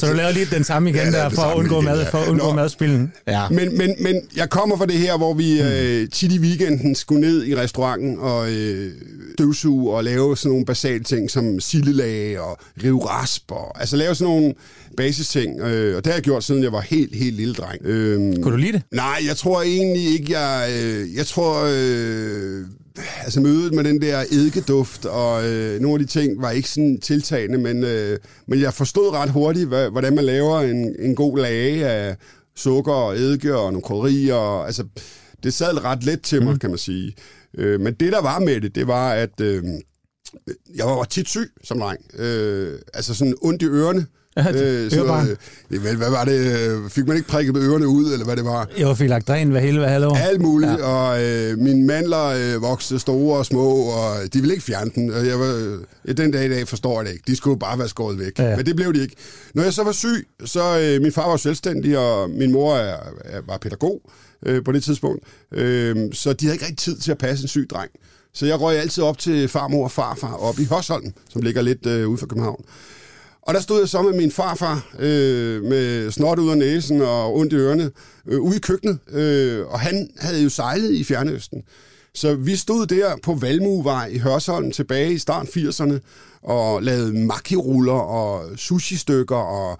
så 0.00 0.06
du 0.06 0.12
laver 0.12 0.30
lige 0.30 0.46
den 0.46 0.64
samme 0.64 0.90
igen 0.90 1.04
ja, 1.04 1.10
der, 1.10 1.28
for 1.28 1.42
at 1.42 1.56
undgå, 1.56 1.80
mad, 1.80 2.06
for 2.10 2.18
at 2.18 2.28
undgå 2.28 2.52
madspillen. 2.52 3.12
Ja. 3.26 3.48
Men, 3.48 3.78
men, 3.78 3.94
men 4.00 4.20
jeg 4.36 4.50
kommer 4.50 4.76
fra 4.76 4.86
det 4.86 4.98
her, 4.98 5.16
hvor 5.16 5.34
vi 5.34 5.62
mm. 5.62 5.68
øh, 5.68 6.08
tit 6.08 6.32
i 6.32 6.38
weekenden 6.38 6.94
skulle 6.94 7.20
ned 7.20 7.44
i 7.44 7.56
restauranten 7.56 8.18
og 8.18 8.50
øh, 8.52 8.92
støvsuge 9.34 9.96
og 9.96 10.04
lave 10.04 10.25
lave 10.26 10.36
sådan 10.36 10.50
nogle 10.50 10.66
basale 10.66 11.04
ting 11.04 11.30
som 11.30 11.60
sillelag 11.60 12.40
og 12.40 12.58
rive 12.82 13.06
rasp, 13.06 13.52
og, 13.52 13.80
altså 13.80 13.96
lave 13.96 14.14
sådan 14.14 14.34
nogle 14.34 14.54
basisting, 14.96 15.60
øh, 15.60 15.96
og 15.96 16.04
det 16.04 16.12
har 16.12 16.16
jeg 16.16 16.22
gjort, 16.22 16.44
siden 16.44 16.62
jeg 16.62 16.72
var 16.72 16.80
helt, 16.80 17.14
helt 17.14 17.36
lille 17.36 17.54
dreng. 17.54 17.80
Øh, 17.84 18.18
Kunne 18.42 18.52
du 18.52 18.56
lide 18.56 18.72
det? 18.72 18.82
Nej, 18.92 19.18
jeg 19.26 19.36
tror 19.36 19.62
egentlig 19.62 20.06
ikke, 20.12 20.38
jeg... 20.38 20.70
Øh, 20.72 21.14
jeg 21.14 21.26
tror... 21.26 21.68
Øh, 21.72 22.64
altså 23.24 23.40
mødet 23.40 23.74
med 23.74 23.84
den 23.84 24.02
der 24.02 24.24
eddikeduft 24.30 25.04
og 25.04 25.48
øh, 25.48 25.80
nogle 25.80 25.94
af 25.94 26.06
de 26.06 26.12
ting 26.12 26.42
var 26.42 26.50
ikke 26.50 26.68
sådan 26.68 27.00
tiltagende, 27.00 27.58
men, 27.58 27.84
øh, 27.84 28.18
men 28.46 28.60
jeg 28.60 28.74
forstod 28.74 29.12
ret 29.12 29.30
hurtigt, 29.30 29.68
hvad, 29.68 29.90
hvordan 29.90 30.14
man 30.14 30.24
laver 30.24 30.60
en, 30.60 30.96
en 30.98 31.14
god 31.14 31.38
lage 31.38 31.86
af 31.86 32.16
sukker 32.56 32.92
og 32.92 33.16
eddike 33.16 33.56
og 33.56 33.72
nogle 33.72 33.82
krydderier. 33.82 34.64
Altså, 34.64 34.84
det 35.42 35.54
sad 35.54 35.84
ret 35.84 36.04
let 36.04 36.22
til 36.22 36.42
mig, 36.42 36.52
mm. 36.52 36.58
kan 36.58 36.70
man 36.70 36.78
sige. 36.78 37.14
Øh, 37.58 37.80
men 37.80 37.94
det, 37.94 38.12
der 38.12 38.22
var 38.22 38.38
med 38.38 38.60
det, 38.60 38.74
det 38.74 38.86
var, 38.86 39.12
at 39.12 39.40
øh, 39.40 39.64
jeg 40.76 40.86
var 40.86 41.04
tit 41.04 41.28
syg 41.28 41.50
som 41.64 41.78
dreng. 41.78 42.00
Øh, 42.18 42.78
altså 42.94 43.14
sådan 43.14 43.34
ondt 43.42 43.62
i 43.62 43.66
ørerne. 43.66 44.06
Ja, 44.36 44.52
øh, 44.52 44.90
så, 44.90 45.36
øh, 45.70 45.80
hvad, 45.80 45.94
hvad 45.94 46.10
var 46.10 46.24
det? 46.24 46.92
Fik 46.92 47.06
man 47.06 47.16
ikke 47.16 47.28
prikket 47.28 47.56
ørerne 47.56 47.88
ud, 47.88 48.12
eller 48.12 48.24
hvad 48.24 48.36
det 48.36 48.44
var? 48.44 48.68
Jo, 48.80 48.94
fik 48.94 49.08
lagt 49.08 49.28
dræn 49.28 49.50
hvad 49.50 49.60
hele 49.60 49.78
hvad 49.78 49.88
halvår. 49.88 50.16
Alt 50.16 50.40
muligt, 50.40 50.72
ja. 50.72 50.84
og 50.84 51.22
øh, 51.24 51.58
mine 51.58 51.86
mandler 51.86 52.24
øh, 52.24 52.62
voksede 52.62 53.00
store 53.00 53.38
og 53.38 53.46
små, 53.46 53.70
og 53.70 54.16
de 54.32 54.40
ville 54.40 54.54
ikke 54.54 54.64
fjerne 54.64 54.90
den. 54.94 55.10
Og 55.10 55.26
jeg 55.26 55.40
var, 55.40 55.78
øh, 56.04 56.16
den 56.16 56.30
dag 56.30 56.46
i 56.46 56.48
dag 56.48 56.68
forstår 56.68 57.00
jeg 57.00 57.06
det 57.06 57.12
ikke. 57.12 57.24
De 57.26 57.36
skulle 57.36 57.58
bare 57.58 57.78
være 57.78 57.88
skåret 57.88 58.18
væk. 58.18 58.38
Ja. 58.38 58.56
Men 58.56 58.66
det 58.66 58.76
blev 58.76 58.94
de 58.94 59.02
ikke. 59.02 59.16
Når 59.54 59.62
jeg 59.62 59.72
så 59.72 59.84
var 59.84 59.92
syg, 59.92 60.28
så 60.44 60.80
øh, 60.80 61.02
min 61.02 61.12
far 61.12 61.28
var 61.28 61.36
selvstændig, 61.36 61.98
og 61.98 62.30
min 62.30 62.52
mor 62.52 62.76
er, 62.76 62.96
er, 63.24 63.40
var 63.46 63.58
pædagog 63.58 64.00
øh, 64.46 64.64
på 64.64 64.72
det 64.72 64.82
tidspunkt. 64.82 65.24
Øh, 65.52 65.96
så 66.12 66.32
de 66.32 66.44
havde 66.44 66.54
ikke 66.54 66.64
rigtig 66.64 66.78
tid 66.78 66.96
til 66.96 67.10
at 67.10 67.18
passe 67.18 67.44
en 67.44 67.48
syg 67.48 67.66
dreng. 67.70 67.90
Så 68.36 68.46
jeg 68.46 68.60
røg 68.60 68.78
altid 68.78 69.02
op 69.02 69.18
til 69.18 69.48
farmor 69.48 69.84
og 69.84 69.90
farfar 69.90 70.34
op 70.34 70.58
i 70.58 70.64
Hørsholm, 70.64 71.12
som 71.28 71.42
ligger 71.42 71.62
lidt 71.62 71.86
øh, 71.86 72.08
ude 72.08 72.18
for 72.18 72.26
København. 72.26 72.64
Og 73.42 73.54
der 73.54 73.60
stod 73.60 73.78
jeg 73.78 73.88
så 73.88 74.02
med 74.02 74.12
min 74.12 74.30
farfar 74.30 74.88
øh, 74.98 75.62
med 75.62 76.10
snot 76.10 76.38
ud 76.38 76.50
af 76.50 76.58
næsen 76.58 77.00
og 77.00 77.36
ondt 77.36 77.52
i 77.52 77.56
ørerne 77.56 77.90
øh, 78.28 78.40
ude 78.40 78.56
i 78.56 78.58
køkkenet. 78.58 78.98
Øh, 79.12 79.66
og 79.66 79.80
han 79.80 80.10
havde 80.18 80.42
jo 80.42 80.48
sejlet 80.48 80.90
i 80.90 81.04
Fjernøsten. 81.04 81.62
Så 82.14 82.34
vi 82.34 82.56
stod 82.56 82.86
der 82.86 83.16
på 83.22 83.34
Valmuevej 83.34 84.06
i 84.06 84.18
Hørsholm 84.18 84.70
tilbage 84.70 85.12
i 85.12 85.18
start 85.18 85.46
80'erne 85.46 85.98
og 86.42 86.82
lavede 86.82 87.12
makiruller 87.12 87.92
og 87.92 88.44
sushi-stykker 88.56 89.36
og 89.36 89.78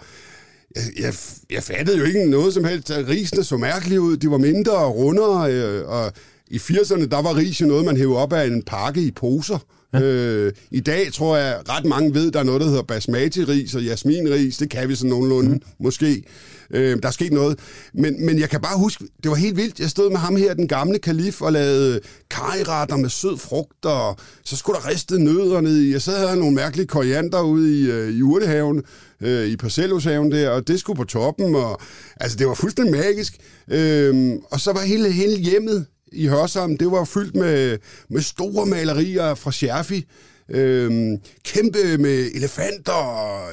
jeg, 0.77 0.83
jeg, 0.99 1.15
jeg 1.51 1.63
fattede 1.63 1.99
jo 1.99 2.05
ikke 2.05 2.31
noget 2.31 2.55
som 2.55 2.65
helst. 2.65 2.91
Risene 2.91 3.45
så 3.45 3.57
mærkeligt 3.57 3.99
ud. 3.99 4.17
De 4.17 4.31
var 4.31 4.39
mindre 4.39 4.73
og 4.73 4.97
rundere, 4.97 5.53
øh, 5.53 5.89
og 5.89 6.13
i 6.51 6.57
80'erne, 6.57 7.07
der 7.07 7.23
var 7.23 7.37
ris 7.37 7.61
jo 7.61 7.67
noget, 7.67 7.85
man 7.85 7.97
hævde 7.97 8.17
op 8.17 8.33
af 8.33 8.47
en 8.47 8.63
pakke 8.63 9.03
i 9.03 9.11
poser. 9.11 9.59
Ja. 9.93 10.01
Øh, 10.01 10.53
I 10.71 10.81
dag 10.81 11.13
tror 11.13 11.37
jeg, 11.37 11.61
ret 11.69 11.85
mange 11.85 12.15
ved, 12.15 12.31
der 12.31 12.41
er 12.41 12.45
noget, 12.45 12.61
der 12.61 12.67
hedder 12.67 12.83
basmati-ris 12.83 13.75
og 13.75 13.83
jasminris. 13.83 14.57
Det 14.57 14.71
kan 14.71 14.89
vi 14.89 14.95
sådan 14.95 15.11
nogenlunde, 15.11 15.51
mm. 15.51 15.61
måske. 15.81 16.23
Øh, 16.71 17.03
der 17.03 17.09
er 17.09 17.13
sket 17.13 17.33
noget. 17.33 17.59
Men, 17.95 18.27
men 18.27 18.39
jeg 18.39 18.51
kan 18.51 18.61
bare 18.61 18.79
huske, 18.79 19.05
det 19.23 19.31
var 19.31 19.37
helt 19.37 19.57
vildt. 19.57 19.81
Jeg 19.81 19.91
stod 19.91 20.11
med 20.11 20.19
ham 20.19 20.37
her, 20.37 20.55
den 20.55 20.69
gamle 20.69 20.99
kalif, 20.99 21.43
og 21.43 21.53
lavede 21.53 22.01
kajretter 22.31 22.97
med 22.97 23.09
sød 23.09 23.39
frugt, 23.39 23.85
og 23.85 24.17
så 24.45 24.57
skulle 24.57 24.81
der 24.81 24.89
riste 24.89 25.19
nødder 25.19 25.61
ned 25.61 25.77
i. 25.77 25.93
Jeg 25.93 26.03
sad 26.03 26.27
havde 26.27 26.39
nogle 26.41 26.55
mærkelige 26.55 26.87
koriander 26.87 27.41
ude 27.41 27.81
i, 27.81 27.91
øh, 27.91 28.15
i 28.15 28.23
urtehaven, 28.23 28.83
øh, 29.21 29.47
i 29.47 29.57
parcelhushaven 29.57 30.33
der, 30.33 30.51
og 30.51 30.69
det 30.69 30.81
skulle 30.81 30.97
på 30.97 31.05
toppen, 31.05 31.55
og 31.55 31.81
altså 32.21 32.39
det 32.39 32.47
var 32.47 32.55
fuldstændig 32.55 32.95
magisk. 32.95 33.37
Øh, 33.71 34.33
og 34.51 34.61
så 34.61 34.73
var 34.73 34.81
hele, 34.81 35.13
hele 35.13 35.37
hjemmet 35.37 35.87
i 36.17 36.27
Hørsholm, 36.27 36.77
det 36.77 36.91
var 36.91 37.05
fyldt 37.05 37.35
med, 37.35 37.79
med 38.11 38.23
store 38.23 38.67
malerier 38.67 39.35
fra 39.35 39.53
Scherfi. 39.53 40.05
Øhm, 40.51 41.19
kæmpe 41.45 41.99
med 41.99 42.31
elefanter, 42.35 42.93
og 42.93 43.51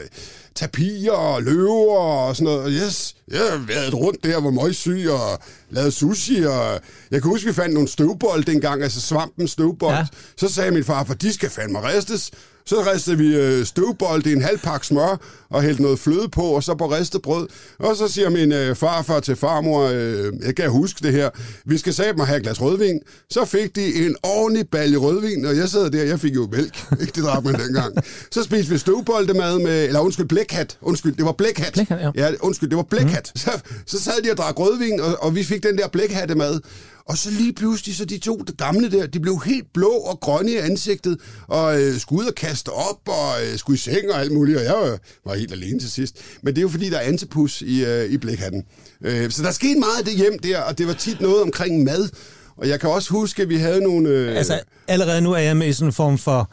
tapirer 0.55 1.11
og 1.11 1.43
løver 1.43 1.97
og 1.97 2.35
sådan 2.35 2.53
noget. 2.53 2.81
Yes, 2.85 3.15
jeg 3.31 3.39
har 3.39 3.65
været 3.67 3.93
rundt 3.93 4.23
der, 4.23 4.41
hvor 4.41 4.51
meget 4.51 4.75
syg 4.75 5.05
og 5.09 5.39
lavet 5.69 5.93
sushi. 5.93 6.43
Og 6.43 6.79
jeg 7.11 7.21
kan 7.21 7.29
huske, 7.31 7.47
vi 7.47 7.53
fandt 7.53 7.73
nogle 7.73 7.89
støvbold 7.89 8.43
dengang, 8.43 8.83
altså 8.83 9.01
svampen 9.01 9.47
støvbold. 9.47 9.95
Ja. 9.95 10.05
Så 10.37 10.47
sagde 10.47 10.71
min 10.71 10.83
far, 10.83 11.03
for 11.03 11.13
de 11.13 11.33
skal 11.33 11.49
fandme 11.49 11.87
ristes. 11.87 12.31
Så 12.65 12.91
ristede 12.93 13.17
vi 13.17 13.35
øh, 13.35 13.65
støvbold 13.65 14.25
i 14.25 14.33
en 14.33 14.41
halv 14.41 14.59
pakke 14.59 14.87
smør 14.87 15.19
og 15.49 15.61
hældte 15.61 15.81
noget 15.81 15.99
fløde 15.99 16.29
på, 16.29 16.41
og 16.41 16.63
så 16.63 16.75
på 16.75 16.85
ristet 16.91 17.21
brød. 17.21 17.47
Og 17.79 17.95
så 17.95 18.07
siger 18.07 18.29
min 18.29 18.51
øh, 18.51 18.75
farfar 18.75 19.19
til 19.19 19.35
farmor, 19.35 19.89
øh, 19.93 20.33
jeg 20.45 20.55
kan 20.55 20.69
huske 20.69 20.99
det 21.03 21.11
her, 21.13 21.29
vi 21.65 21.77
skal 21.77 21.93
sætte 21.93 22.13
mig 22.17 22.27
have 22.27 22.37
et 22.37 22.43
glas 22.43 22.61
rødvin. 22.61 22.99
Så 23.29 23.45
fik 23.45 23.75
de 23.75 24.05
en 24.05 24.15
ordentlig 24.23 24.69
balje 24.69 24.97
rødvin, 24.97 25.45
og 25.45 25.57
jeg 25.57 25.69
sad 25.69 25.91
der, 25.91 26.03
jeg 26.03 26.19
fik 26.19 26.35
jo 26.35 26.47
mælk. 26.51 26.85
Ikke 27.01 27.11
det 27.15 27.23
drak 27.23 27.43
man 27.43 27.53
dengang. 27.53 27.95
Så 28.31 28.43
spiste 28.43 28.71
vi 28.71 28.77
støvboldemad 28.77 29.59
med, 29.59 29.85
eller 29.85 29.99
undskyld, 29.99 30.25
blækhat. 30.25 30.77
Undskyld, 30.81 31.15
det 31.15 31.25
var 31.25 31.31
blækhat. 31.31 31.73
Blækhat, 31.73 31.99
ja. 32.01 32.11
ja. 32.15 32.31
undskyld, 32.39 32.69
det 32.69 32.77
var 32.77 32.83
blækhat. 32.83 33.31
Mm. 33.35 33.39
Så, 33.43 33.51
så 33.85 33.99
sad 34.03 34.21
de 34.23 34.31
og 34.31 34.37
drak 34.37 34.59
rødvin, 34.59 34.99
og, 34.99 35.23
og 35.23 35.35
vi 35.35 35.43
fik 35.43 35.63
den 35.63 35.77
der 35.77 35.87
blækhattemad. 35.87 36.59
Og 37.05 37.17
så 37.17 37.31
lige 37.31 37.53
pludselig, 37.53 37.95
så 37.95 38.05
de 38.05 38.17
to 38.17 38.37
de 38.47 38.53
gamle 38.53 38.91
der, 38.91 39.07
de 39.07 39.19
blev 39.19 39.41
helt 39.45 39.73
blå 39.73 39.89
og 39.89 40.19
grønne 40.19 40.51
i 40.51 40.57
ansigtet, 40.57 41.17
og 41.47 41.81
øh, 41.81 41.99
skulle 41.99 42.23
ud 42.23 42.27
og 42.27 42.35
kaste 42.35 42.69
op, 42.69 42.99
og 43.07 43.33
øh, 43.43 43.57
skulle 43.57 43.75
i 43.75 43.79
seng 43.79 44.11
og 44.11 44.19
alt 44.19 44.31
muligt, 44.31 44.57
og 44.57 44.63
jeg 44.63 44.73
var, 44.73 44.97
var 45.25 45.35
helt 45.35 45.51
alene 45.51 45.79
til 45.79 45.91
sidst. 45.91 46.15
Men 46.41 46.55
det 46.55 46.59
er 46.59 46.61
jo 46.61 46.69
fordi, 46.69 46.89
der 46.89 46.97
er 46.97 47.01
antipus 47.01 47.61
i, 47.61 47.85
øh, 47.85 48.11
i 48.11 48.17
blækhatten. 48.17 48.63
Øh, 49.05 49.31
så 49.31 49.43
der 49.43 49.51
skete 49.51 49.79
meget 49.79 49.97
af 49.99 50.05
det 50.05 50.13
hjem 50.13 50.39
der, 50.39 50.61
og 50.61 50.77
det 50.77 50.87
var 50.87 50.93
tit 50.93 51.21
noget 51.21 51.41
omkring 51.41 51.83
mad. 51.83 52.09
Og 52.57 52.69
jeg 52.69 52.79
kan 52.79 52.89
også 52.89 53.09
huske, 53.09 53.41
at 53.41 53.49
vi 53.49 53.57
havde 53.57 53.81
nogle... 53.81 54.09
Øh... 54.09 54.37
Altså, 54.37 54.59
allerede 54.87 55.21
nu 55.21 55.31
er 55.31 55.37
jeg 55.37 55.57
med 55.57 55.67
i 55.67 55.73
sådan 55.73 55.87
en 55.87 55.93
form 55.93 56.17
for 56.17 56.51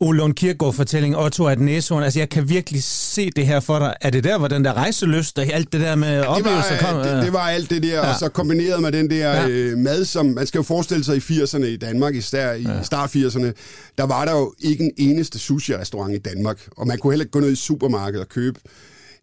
Ole 0.00 0.18
Lund 0.18 0.34
Kirkegaard-fortælling, 0.34 1.16
Otto 1.16 1.46
at 1.46 1.60
Næsund. 1.60 2.04
Altså, 2.04 2.18
jeg 2.18 2.28
kan 2.28 2.48
virkelig 2.48 2.82
se 2.84 3.30
det 3.30 3.46
her 3.46 3.60
for 3.60 3.78
dig. 3.78 3.94
Er 4.00 4.10
det 4.10 4.24
der, 4.24 4.38
hvor 4.38 4.48
den 4.48 4.64
der 4.64 4.72
rejseløst 4.72 5.38
og 5.38 5.44
alt 5.44 5.72
det 5.72 5.80
der 5.80 5.94
med 5.94 6.08
ja, 6.08 6.26
oplevelser 6.26 6.78
kom? 6.80 7.02
Det, 7.02 7.22
det 7.22 7.32
var 7.32 7.48
alt 7.48 7.70
det 7.70 7.82
der, 7.82 7.94
ja. 7.94 8.12
og 8.12 8.18
så 8.18 8.28
kombineret 8.28 8.82
med 8.82 8.92
den 8.92 9.10
der 9.10 9.30
ja. 9.30 9.48
øh, 9.48 9.78
mad, 9.78 10.04
som 10.04 10.26
man 10.26 10.46
skal 10.46 10.58
jo 10.58 10.62
forestille 10.62 11.04
sig 11.04 11.16
i 11.16 11.20
80'erne 11.20 11.64
i 11.64 11.76
Danmark, 11.76 12.14
især 12.14 12.52
i 12.52 12.62
ja. 12.62 12.82
start 12.82 13.16
80'erne, 13.16 13.52
der 13.98 14.04
var 14.04 14.24
der 14.24 14.32
jo 14.32 14.54
ikke 14.60 14.84
en 14.84 14.92
eneste 14.96 15.38
sushi-restaurant 15.38 16.14
i 16.14 16.18
Danmark, 16.18 16.68
og 16.76 16.86
man 16.86 16.98
kunne 16.98 17.12
heller 17.12 17.24
ikke 17.24 17.32
gå 17.32 17.40
ned 17.40 17.52
i 17.52 17.56
supermarkedet 17.56 18.20
og 18.20 18.28
købe 18.28 18.60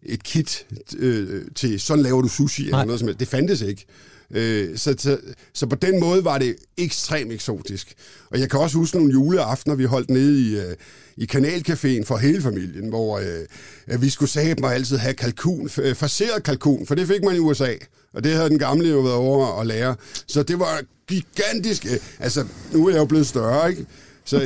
et 0.02 0.22
kit 0.22 0.66
øh, 0.98 1.42
til, 1.54 1.80
sådan 1.80 2.02
laver 2.02 2.22
du 2.22 2.28
sushi, 2.28 2.64
eller 2.64 2.84
noget 2.84 2.98
som 2.98 3.08
helst. 3.08 3.20
Det 3.20 3.28
fandtes 3.28 3.60
ikke. 3.60 3.86
Øh, 4.32 4.78
så, 4.78 4.94
så, 4.98 5.18
så 5.52 5.66
på 5.66 5.76
den 5.76 6.00
måde 6.00 6.24
var 6.24 6.38
det 6.38 6.56
ekstremt 6.76 7.32
eksotisk. 7.32 7.94
Og 8.30 8.40
jeg 8.40 8.50
kan 8.50 8.60
også 8.60 8.78
huske 8.78 8.96
nogle 8.96 9.12
juleaftener, 9.12 9.74
vi 9.74 9.84
holdt 9.84 10.10
nede 10.10 10.40
i, 10.40 10.56
øh, 10.56 10.76
i 11.16 11.28
Kanalcaféen 11.32 12.04
for 12.04 12.16
hele 12.16 12.42
familien, 12.42 12.88
hvor 12.88 13.18
øh, 13.18 14.02
vi 14.02 14.10
skulle 14.10 14.30
sige 14.30 14.54
mig 14.54 14.74
altid 14.74 14.96
have 14.96 15.14
kalkun, 15.14 15.70
øh, 15.82 15.96
kalkun, 16.44 16.86
for 16.86 16.94
det 16.94 17.06
fik 17.06 17.24
man 17.24 17.36
i 17.36 17.38
USA. 17.38 17.74
Og 18.14 18.24
det 18.24 18.32
havde 18.32 18.48
den 18.48 18.58
gamle 18.58 18.88
jo 18.88 19.00
været 19.00 19.16
over 19.16 19.60
at 19.60 19.66
lære. 19.66 19.96
Så 20.26 20.42
det 20.42 20.58
var 20.58 20.82
gigantisk. 21.08 21.86
Øh, 21.86 21.98
altså, 22.18 22.46
nu 22.72 22.86
er 22.86 22.90
jeg 22.90 22.98
jo 22.98 23.04
blevet 23.04 23.26
større, 23.26 23.70
ikke? 23.70 23.86
Så 24.24 24.40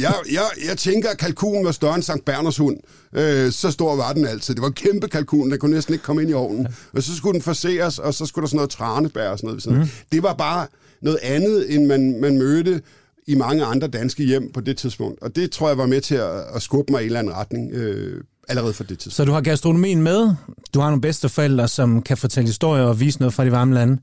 jeg, 0.00 0.14
jeg, 0.32 0.42
jeg 0.68 0.78
tænker, 0.78 1.08
at 1.08 1.18
kalkunen 1.18 1.64
var 1.64 1.72
større 1.72 1.94
end 1.94 2.02
Sankt 2.02 2.24
Berners 2.24 2.56
hund. 2.56 2.76
Øh, 3.12 3.52
så 3.52 3.70
stor 3.70 3.96
var 3.96 4.12
den 4.12 4.26
altid. 4.26 4.54
Det 4.54 4.62
var 4.62 4.68
en 4.68 4.74
kæmpe 4.74 5.08
kalkun, 5.08 5.50
den 5.50 5.58
kunne 5.58 5.74
næsten 5.74 5.94
ikke 5.94 6.04
komme 6.04 6.22
ind 6.22 6.30
i 6.30 6.34
ovnen. 6.34 6.68
Og 6.92 7.02
så 7.02 7.16
skulle 7.16 7.34
den 7.34 7.42
forseres, 7.42 7.98
og 7.98 8.14
så 8.14 8.26
skulle 8.26 8.42
der 8.42 8.48
sådan 8.48 8.56
noget 8.56 8.70
tranebær 8.70 9.28
og 9.28 9.38
sådan 9.38 9.48
noget. 9.48 9.62
Sådan. 9.62 9.78
Mm. 9.78 9.88
Det 10.12 10.22
var 10.22 10.34
bare 10.34 10.66
noget 11.02 11.18
andet, 11.22 11.74
end 11.74 11.86
man, 11.86 12.20
man 12.20 12.38
mødte 12.38 12.82
i 13.26 13.34
mange 13.34 13.64
andre 13.64 13.88
danske 13.88 14.24
hjem 14.24 14.52
på 14.52 14.60
det 14.60 14.76
tidspunkt. 14.76 15.22
Og 15.22 15.36
det 15.36 15.50
tror 15.50 15.68
jeg 15.68 15.78
var 15.78 15.86
med 15.86 16.00
til 16.00 16.14
at, 16.14 16.44
at 16.54 16.62
skubbe 16.62 16.92
mig 16.92 17.00
i 17.00 17.04
en 17.04 17.06
eller 17.06 17.18
anden 17.18 17.34
retning. 17.34 17.72
Øh, 17.72 18.24
allerede 18.48 18.72
for 18.72 18.84
det 18.84 18.98
tidspunkt. 18.98 19.14
Så 19.14 19.24
du 19.24 19.32
har 19.32 19.40
gastronomien 19.40 20.02
med, 20.02 20.34
du 20.74 20.80
har 20.80 20.86
nogle 20.86 21.00
bedsteforældre, 21.00 21.68
som 21.68 22.02
kan 22.02 22.16
fortælle 22.16 22.46
historier 22.46 22.84
og 22.84 23.00
vise 23.00 23.18
noget 23.18 23.34
fra 23.34 23.44
de 23.44 23.52
varme 23.52 23.74
lande. 23.74 23.98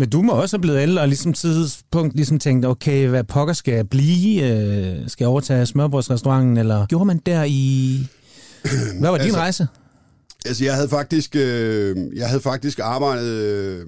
Men 0.00 0.10
du 0.10 0.22
må 0.22 0.32
også 0.32 0.56
have 0.56 0.62
blevet 0.62 0.82
ældre 0.82 1.02
og 1.02 1.08
ligesom 1.08 1.32
tidspunkt 1.32 2.16
ligesom 2.16 2.38
tænkt, 2.38 2.66
okay, 2.66 3.08
hvad 3.08 3.24
pokker 3.24 3.54
skal 3.54 3.74
jeg 3.74 3.88
blive? 3.88 4.42
Øh, 4.42 5.08
skal 5.08 5.24
jeg 5.24 5.28
overtage 5.28 5.66
smørbrødsrestauranten? 5.66 6.56
Eller 6.56 6.86
gjorde 6.86 7.04
man 7.04 7.18
der 7.26 7.44
i... 7.48 8.06
Hvad 9.00 9.10
var 9.10 9.16
din 9.16 9.24
altså, 9.24 9.38
rejse? 9.38 9.68
Altså, 10.46 10.64
jeg 10.64 10.74
havde 10.74 10.88
faktisk, 10.88 11.36
øh, 11.36 11.96
jeg 12.16 12.28
havde 12.28 12.40
faktisk 12.40 12.78
arbejdet... 12.82 13.28
Øh, 13.28 13.86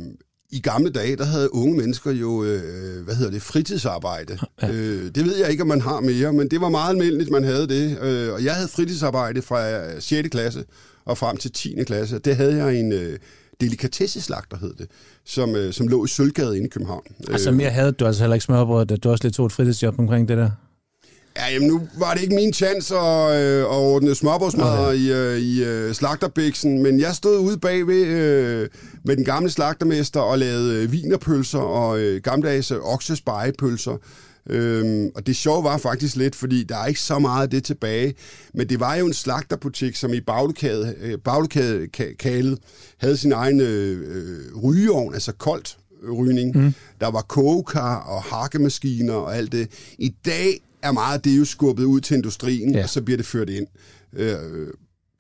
i 0.55 0.61
gamle 0.61 0.91
dage, 0.91 1.17
der 1.17 1.25
havde 1.25 1.55
unge 1.55 1.77
mennesker 1.77 2.11
jo, 2.11 2.45
øh, 2.45 3.05
hvad 3.05 3.15
hedder 3.15 3.31
det, 3.31 3.43
fritidsarbejde. 3.43 4.39
Ja. 4.63 4.71
Øh, 4.71 5.11
det 5.15 5.25
ved 5.25 5.37
jeg 5.37 5.51
ikke, 5.51 5.63
om 5.63 5.69
man 5.69 5.81
har 5.81 6.01
mere, 6.01 6.33
men 6.33 6.49
det 6.51 6.61
var 6.61 6.69
meget 6.69 6.91
almindeligt, 6.91 7.31
man 7.31 7.45
havde 7.45 7.69
det. 7.69 7.99
Øh, 8.03 8.33
og 8.33 8.45
jeg 8.45 8.55
havde 8.55 8.69
fritidsarbejde 8.69 9.43
fra 9.43 10.01
6. 10.01 10.29
klasse 10.29 10.65
og 11.05 11.19
frem 11.19 11.37
til 11.37 11.53
10. 11.53 11.85
klasse. 11.87 12.19
Det 12.19 12.37
havde 12.37 12.65
jeg 12.65 12.81
en, 12.81 12.93
øh, 12.93 13.19
delikatesseslagter, 13.63 14.57
hed 14.57 14.75
det, 14.79 14.87
som, 15.27 15.57
øh, 15.57 15.73
som 15.73 15.89
lå 15.89 16.05
i 16.05 16.09
Sølvgade 16.09 16.57
inde 16.57 16.67
i 16.67 16.71
København. 16.71 17.03
Altså 17.31 17.51
mere 17.51 17.71
havde 17.71 17.93
du 17.93 18.07
altså 18.07 18.23
heller 18.23 18.35
ikke 18.35 18.45
smørbrød, 18.45 18.87
da 18.87 18.97
du 18.97 19.11
også 19.11 19.25
lidt 19.25 19.35
tog 19.35 19.47
et 19.47 19.53
fritidsjob 19.53 19.99
omkring 19.99 20.29
det 20.29 20.37
der? 20.37 20.51
Ja, 21.37 21.53
jamen 21.53 21.69
nu 21.69 21.81
var 21.99 22.15
det 22.15 22.23
ikke 22.23 22.35
min 22.35 22.53
chance 22.53 22.95
at, 22.97 23.43
øh, 23.43 23.61
at 23.61 23.67
ordne 23.67 24.15
smørbrødsmadder 24.15 24.87
okay. 24.87 24.99
i, 24.99 25.13
øh, 25.13 25.39
i 25.39 25.65
øh, 25.65 25.95
slagterbæksen, 25.95 26.83
men 26.83 27.01
jeg 27.01 27.15
stod 27.15 27.39
ude 27.39 27.59
bagved 27.59 28.07
øh, 28.07 28.69
med 29.05 29.17
den 29.17 29.25
gamle 29.25 29.51
slagtermester 29.51 30.21
og 30.21 30.39
lavede 30.39 30.83
øh, 30.83 30.93
vinerpølser 30.93 31.59
og 31.59 32.01
øh, 32.01 32.21
gammeldags 32.23 32.71
oksespejepølser. 32.71 33.97
Øhm, 34.51 35.11
og 35.15 35.27
det 35.27 35.37
sjove 35.37 35.65
var 35.65 35.79
faktisk 35.79 36.17
lidt, 36.17 36.35
fordi 36.35 36.65
der 36.65 36.77
er 36.77 36.87
ikke 36.87 37.01
så 37.01 37.19
meget 37.19 37.43
af 37.43 37.51
det 37.51 37.65
tilbage, 37.65 38.15
men 38.55 38.69
det 38.69 38.81
var 38.81 38.95
jo 38.95 39.07
en 39.07 39.13
slagterbutik, 39.13 39.97
som 39.97 40.13
i 40.13 40.21
baglokalet, 40.21 40.97
øh, 41.01 41.19
baglokalet 41.19 42.59
havde 42.99 43.17
sin 43.17 43.33
egen 43.33 43.61
øh, 43.61 44.57
rygeovn, 44.63 45.15
altså 45.15 45.33
koldt 45.33 45.79
rygning. 46.13 46.57
Mm. 46.57 46.75
Der 47.01 47.11
var 47.11 47.21
kogekar 47.21 47.97
og 47.97 48.23
hakkemaskiner 48.23 49.15
og 49.15 49.37
alt 49.37 49.53
det. 49.53 49.69
I 49.99 50.15
dag 50.27 50.61
er 50.83 50.93
meget 50.93 51.15
af 51.15 51.21
det 51.21 51.39
jo 51.39 51.45
skubbet 51.45 51.85
ud 51.85 52.01
til 52.01 52.15
industrien, 52.15 52.75
ja. 52.75 52.83
og 52.83 52.89
så 52.89 53.03
bliver 53.03 53.17
det 53.17 53.27
ført 53.27 53.51
ind. 53.51 53.67
Øh, 54.13 54.37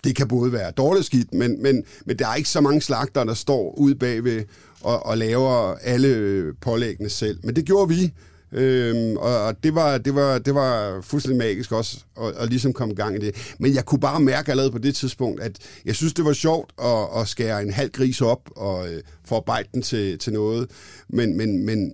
det 0.04 0.16
kan 0.16 0.28
både 0.28 0.52
være 0.52 0.70
dårligt 0.70 1.06
skidt, 1.06 1.34
men, 1.34 1.62
men, 1.62 1.84
men 2.06 2.18
der 2.18 2.28
er 2.28 2.34
ikke 2.34 2.48
så 2.48 2.60
mange 2.60 2.80
slagter, 2.80 3.24
der 3.24 3.34
står 3.34 3.74
ude 3.78 3.94
bagved 3.94 4.44
og, 4.80 5.06
og 5.06 5.18
laver 5.18 5.74
alle 5.74 6.42
pålæggene 6.60 7.08
selv. 7.08 7.38
Men 7.44 7.56
det 7.56 7.64
gjorde 7.64 7.88
vi, 7.88 8.12
Øhm, 8.52 9.16
og 9.16 9.64
det 9.64 9.74
var, 9.74 9.98
det, 9.98 10.14
var, 10.14 10.38
det 10.38 10.54
var 10.54 11.00
fuldstændig 11.00 11.38
magisk 11.38 11.72
også, 11.72 11.98
at, 12.20 12.34
at 12.36 12.48
ligesom 12.48 12.72
komme 12.72 12.92
i 12.92 12.96
gang 12.96 13.16
i 13.16 13.18
det. 13.18 13.54
Men 13.58 13.74
jeg 13.74 13.84
kunne 13.84 14.00
bare 14.00 14.20
mærke 14.20 14.50
allerede 14.50 14.72
på 14.72 14.78
det 14.78 14.94
tidspunkt, 14.94 15.40
at 15.40 15.58
jeg 15.84 15.94
synes, 15.94 16.14
det 16.14 16.24
var 16.24 16.32
sjovt 16.32 16.72
at, 16.82 17.20
at 17.20 17.28
skære 17.28 17.62
en 17.62 17.72
halv 17.72 17.90
gris 17.90 18.20
op 18.20 18.50
og 18.56 18.88
øh, 18.88 19.02
forarbejde 19.24 19.68
den 19.74 19.82
til, 19.82 20.18
til 20.18 20.32
noget. 20.32 20.70
Men, 21.08 21.36
men, 21.36 21.66
men 21.66 21.92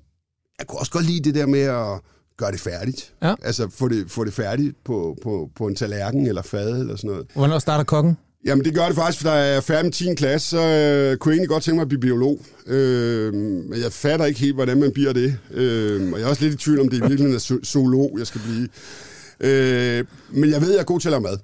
jeg 0.59 0.67
kunne 0.67 0.79
også 0.79 0.93
godt 0.93 1.07
lide 1.07 1.21
det 1.21 1.35
der 1.35 1.47
med 1.47 1.61
at 1.61 2.01
gøre 2.37 2.53
det 2.53 2.61
færdigt. 2.61 3.15
Ja. 3.23 3.35
Altså 3.43 3.69
få 3.71 3.89
det, 3.89 4.11
få 4.11 4.25
det 4.25 4.35
færdigt 4.35 4.77
på, 4.85 5.17
på, 5.23 5.51
på 5.57 5.67
en 5.67 5.75
tallerken 5.75 6.27
eller 6.27 6.43
fad 6.43 6.81
eller 6.81 6.97
sådan 6.97 7.11
noget. 7.11 7.27
Hvornår 7.35 7.59
starter 7.59 7.85
kokken? 7.85 8.19
Jamen 8.45 8.65
det 8.65 8.75
gør 8.75 8.87
det 8.87 8.95
faktisk, 8.95 9.23
for 9.23 9.29
da 9.29 9.35
jeg 9.35 9.57
er 9.57 9.61
færdig 9.61 9.85
med 9.85 9.93
10. 9.93 10.15
klasse, 10.15 10.49
så 10.49 10.59
øh, 10.59 11.17
kunne 11.17 11.33
jeg 11.33 11.37
egentlig 11.37 11.49
godt 11.49 11.63
tænke 11.63 11.77
mig 11.77 11.83
at 11.83 11.89
blive 11.89 12.01
biolog. 12.01 12.41
Øh, 12.67 13.35
men 13.35 13.81
jeg 13.83 13.93
fatter 13.93 14.27
ikke 14.27 14.41
helt, 14.41 14.55
hvordan 14.55 14.81
man 14.81 14.93
bliver 14.93 15.13
det. 15.13 15.39
Øh, 15.51 16.13
og 16.13 16.19
jeg 16.19 16.25
er 16.25 16.31
også 16.31 16.43
lidt 16.43 16.55
i 16.55 16.57
tvivl 16.57 16.81
om, 16.81 16.89
det 16.89 17.03
er 17.03 17.09
virkelig 17.09 17.35
en 17.35 17.65
zoolog, 17.65 18.17
jeg 18.19 18.27
skal 18.27 18.41
blive. 18.41 18.69
Øh, 19.41 20.05
men 20.31 20.51
jeg 20.51 20.61
ved, 20.61 20.71
jeg 20.71 20.81
er 20.81 20.85
god 20.85 21.01
til 21.01 21.09
at 21.09 21.13
lave 21.13 21.21
mad. 21.21 21.39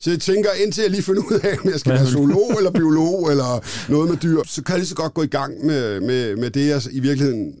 Så 0.00 0.10
jeg 0.10 0.20
tænker, 0.20 0.50
indtil 0.52 0.82
jeg 0.82 0.90
lige 0.90 1.02
finder 1.02 1.22
ud 1.22 1.40
af, 1.42 1.56
om 1.64 1.70
jeg 1.70 1.80
skal 1.80 1.92
være 1.92 2.06
zoolog 2.06 2.52
eller 2.58 2.70
biolog 2.80 3.30
eller 3.30 3.64
noget 3.90 4.10
med 4.10 4.16
dyr, 4.16 4.42
så 4.46 4.62
kan 4.62 4.72
jeg 4.72 4.78
lige 4.78 4.88
så 4.88 4.94
godt 4.94 5.14
gå 5.14 5.22
i 5.22 5.26
gang 5.26 5.66
med, 5.66 6.00
med, 6.00 6.36
med 6.36 6.50
det, 6.50 6.68
jeg 6.68 6.82
i 6.92 7.00
virkeligheden 7.00 7.54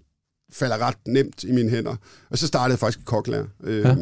falder 0.52 0.78
ret 0.78 0.96
nemt 1.06 1.44
i 1.44 1.52
mine 1.52 1.70
hænder. 1.70 1.96
Og 2.30 2.38
så 2.38 2.46
startede 2.46 2.72
jeg 2.72 2.78
faktisk 2.78 3.04
koklærer. 3.04 3.46
Øh, 3.64 3.80
ja. 3.80 3.96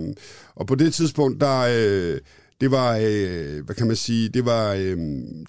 Og 0.57 0.67
på 0.67 0.75
det 0.75 0.95
tidspunkt, 0.95 1.41
der... 1.41 1.67
Øh, 1.71 2.21
det 2.61 2.71
var, 2.71 2.99
øh, 3.03 3.65
hvad 3.65 3.75
kan 3.75 3.87
man 3.87 3.97
sige, 3.97 4.29
det 4.29 4.45
var 4.45 4.73
øh, 4.73 4.97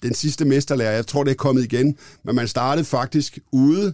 den 0.02 0.14
sidste 0.14 0.44
mesterlærer. 0.44 0.92
Jeg 0.92 1.06
tror, 1.06 1.24
det 1.24 1.30
er 1.30 1.34
kommet 1.34 1.64
igen, 1.64 1.96
men 2.24 2.34
man 2.34 2.48
startede 2.48 2.84
faktisk 2.84 3.38
ude 3.52 3.92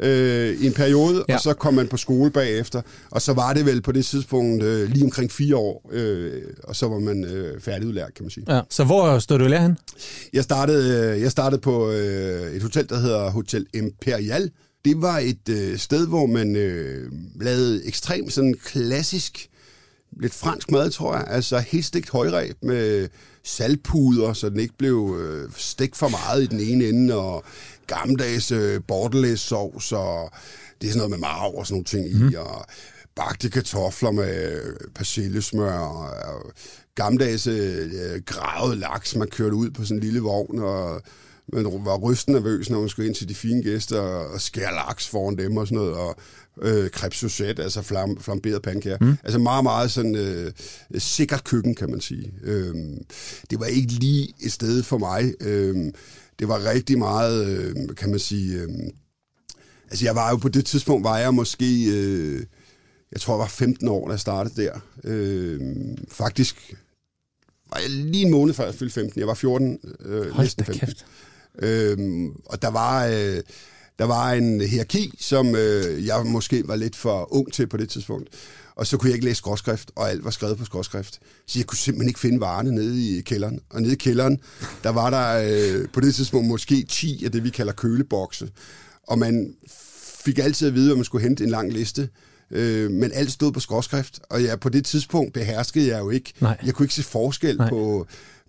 øh, 0.00 0.62
i 0.62 0.66
en 0.66 0.72
periode, 0.72 1.24
ja. 1.28 1.34
og 1.34 1.40
så 1.40 1.54
kom 1.54 1.74
man 1.74 1.88
på 1.88 1.96
skole 1.96 2.30
bagefter, 2.30 2.82
og 3.10 3.22
så 3.22 3.32
var 3.32 3.52
det 3.52 3.66
vel 3.66 3.82
på 3.82 3.92
det 3.92 4.04
tidspunkt 4.04 4.62
øh, 4.62 4.90
lige 4.90 5.04
omkring 5.04 5.32
fire 5.32 5.56
år, 5.56 5.90
øh, 5.92 6.42
og 6.64 6.76
så 6.76 6.88
var 6.88 6.98
man 6.98 7.24
øh, 7.24 7.60
færdigudlært, 7.60 8.14
kan 8.14 8.24
man 8.24 8.30
sige. 8.30 8.54
Ja. 8.54 8.60
Så 8.70 8.84
hvor 8.84 9.18
stod 9.18 9.38
du 9.38 9.44
i 9.44 9.48
lære 9.48 9.76
Jeg 10.32 10.44
startede, 10.44 11.14
øh, 11.14 11.22
jeg 11.22 11.30
startede 11.30 11.60
på 11.60 11.90
øh, 11.90 12.56
et 12.56 12.62
hotel, 12.62 12.88
der 12.88 12.98
hedder 12.98 13.30
Hotel 13.30 13.66
Imperial. 13.74 14.50
Det 14.84 15.02
var 15.02 15.18
et 15.18 15.48
øh, 15.50 15.78
sted, 15.78 16.06
hvor 16.06 16.26
man 16.26 16.56
øh, 16.56 17.12
lavede 17.40 17.86
ekstremt 17.86 18.32
sådan 18.32 18.54
klassisk 18.64 19.48
lidt 20.20 20.34
fransk 20.34 20.70
mad, 20.70 20.90
tror 20.90 21.16
jeg. 21.16 21.24
Altså 21.28 21.58
helt 21.58 21.84
stegt 21.84 22.10
højreb 22.10 22.56
med 22.62 23.08
saltpuder, 23.44 24.32
så 24.32 24.48
den 24.48 24.60
ikke 24.60 24.74
blev 24.78 25.16
øh, 25.20 25.50
stegt 25.56 25.96
for 25.96 26.08
meget 26.08 26.42
i 26.42 26.46
den 26.46 26.60
ene 26.60 26.88
ende, 26.88 27.14
og 27.14 27.44
gammeldags 27.86 28.52
øh, 28.52 28.80
bordelæssovs, 28.88 29.92
og 29.92 30.30
det 30.80 30.86
er 30.86 30.92
sådan 30.92 30.98
noget 30.98 31.10
med 31.10 31.18
marv 31.18 31.54
og 31.54 31.66
sådan 31.66 31.74
nogle 31.74 31.84
ting 31.84 32.18
mm. 32.18 32.20
i, 32.20 32.24
mhm. 32.24 32.34
og 32.38 32.66
bagte 33.16 33.50
kartofler 33.50 34.10
med 34.10 34.62
persillesmør, 34.94 35.78
og, 35.78 36.34
og 36.34 36.52
gammeldags 36.94 37.46
øh, 37.46 37.90
gravet 38.26 38.78
laks, 38.78 39.16
man 39.16 39.28
kørte 39.28 39.54
ud 39.54 39.70
på 39.70 39.84
sådan 39.84 39.96
en 39.96 40.04
lille 40.04 40.20
vogn, 40.20 40.58
og 40.58 41.02
man 41.52 41.64
var 41.64 41.96
rysten 41.96 42.34
nervøs, 42.34 42.70
når 42.70 42.80
man 42.80 42.88
skulle 42.88 43.08
ind 43.08 43.14
til 43.14 43.28
de 43.28 43.34
fine 43.34 43.62
gæster 43.62 44.00
og 44.00 44.40
skære 44.40 44.74
laks 44.74 45.08
foran 45.08 45.38
dem 45.38 45.56
og 45.56 45.66
sådan 45.66 45.78
noget, 45.78 45.94
og 45.94 46.16
øh, 46.62 46.90
crêpe 46.96 47.14
saucette, 47.14 47.62
altså 47.62 47.82
flam, 47.82 48.20
flamberet 48.20 48.62
pandekager. 48.62 48.98
Mm. 49.00 49.16
Altså 49.24 49.38
meget, 49.38 49.62
meget 49.64 49.90
sådan 49.90 50.14
øh, 50.14 50.52
sikkert 50.98 51.44
køkken, 51.44 51.74
kan 51.74 51.90
man 51.90 52.00
sige. 52.00 52.32
Øh, 52.42 52.74
det 53.50 53.60
var 53.60 53.66
ikke 53.66 53.92
lige 53.92 54.34
et 54.40 54.52
sted 54.52 54.82
for 54.82 54.98
mig. 54.98 55.34
Øh, 55.40 55.92
det 56.38 56.48
var 56.48 56.64
rigtig 56.64 56.98
meget, 56.98 57.46
øh, 57.46 57.96
kan 57.96 58.10
man 58.10 58.18
sige... 58.18 58.60
Øh, 58.60 58.68
altså 59.90 60.04
jeg 60.04 60.14
var 60.14 60.30
jo 60.30 60.36
på 60.36 60.48
det 60.48 60.66
tidspunkt, 60.66 61.04
var 61.04 61.18
jeg 61.18 61.34
måske... 61.34 61.84
Øh, 61.86 62.42
jeg 63.12 63.20
tror, 63.20 63.34
jeg 63.34 63.38
var 63.38 63.46
15 63.46 63.88
år, 63.88 64.06
da 64.06 64.12
jeg 64.12 64.20
startede 64.20 64.62
der. 64.62 64.80
Øh, 65.04 65.60
faktisk 66.10 66.74
var 67.70 67.78
jeg 67.78 67.90
lige 67.90 68.24
en 68.24 68.30
måned 68.30 68.54
før 68.54 68.64
jeg 68.64 68.74
fyldte 68.74 68.94
15. 68.94 69.20
Jeg 69.20 69.28
var 69.28 69.34
14, 69.34 69.78
øh, 70.00 70.30
Hold 70.30 70.44
næsten 70.44 70.64
15. 70.64 70.86
Kæft. 70.86 71.06
Øhm, 71.58 72.28
og 72.44 72.62
der 72.62 72.68
var, 72.68 73.06
øh, 73.06 73.42
der 73.98 74.04
var 74.04 74.32
en 74.32 74.60
hierarki, 74.60 75.14
som 75.20 75.56
øh, 75.56 76.06
jeg 76.06 76.26
måske 76.26 76.68
var 76.68 76.76
lidt 76.76 76.96
for 76.96 77.34
ung 77.34 77.52
til 77.52 77.66
på 77.66 77.76
det 77.76 77.88
tidspunkt. 77.88 78.28
Og 78.76 78.86
så 78.86 78.96
kunne 78.96 79.08
jeg 79.08 79.14
ikke 79.14 79.26
læse 79.26 79.38
skråskrift, 79.38 79.90
og 79.96 80.10
alt 80.10 80.24
var 80.24 80.30
skrevet 80.30 80.58
på 80.58 80.64
skråskrift. 80.64 81.20
Så 81.46 81.58
jeg 81.58 81.66
kunne 81.66 81.78
simpelthen 81.78 82.08
ikke 82.08 82.20
finde 82.20 82.40
varerne 82.40 82.70
nede 82.70 83.18
i 83.18 83.20
kælderen. 83.20 83.60
Og 83.70 83.82
nede 83.82 83.92
i 83.92 83.96
kælderen, 83.96 84.40
der 84.82 84.90
var 84.90 85.10
der 85.10 85.48
øh, 85.48 85.88
på 85.92 86.00
det 86.00 86.14
tidspunkt 86.14 86.48
måske 86.48 86.86
10 86.88 87.24
af 87.24 87.32
det, 87.32 87.44
vi 87.44 87.50
kalder 87.50 87.72
kølebokse. 87.72 88.50
Og 89.02 89.18
man 89.18 89.54
fik 90.24 90.38
altid 90.38 90.68
at 90.68 90.74
vide, 90.74 90.90
at 90.90 90.96
man 90.96 91.04
skulle 91.04 91.22
hente 91.22 91.44
en 91.44 91.50
lang 91.50 91.72
liste. 91.72 92.08
Øh, 92.50 92.90
men 92.90 93.10
alt 93.14 93.32
stod 93.32 93.52
på 93.52 93.60
skråskrift, 93.60 94.20
og 94.30 94.42
ja, 94.42 94.56
på 94.56 94.68
det 94.68 94.84
tidspunkt 94.84 95.32
beherskede 95.32 95.88
jeg 95.88 95.98
jo 95.98 96.10
ikke. 96.10 96.32
Nej. 96.40 96.56
Jeg 96.64 96.74
kunne 96.74 96.84
ikke 96.84 96.94
se 96.94 97.02
forskel 97.02 97.56
Nej. 97.56 97.68
på 97.68 98.06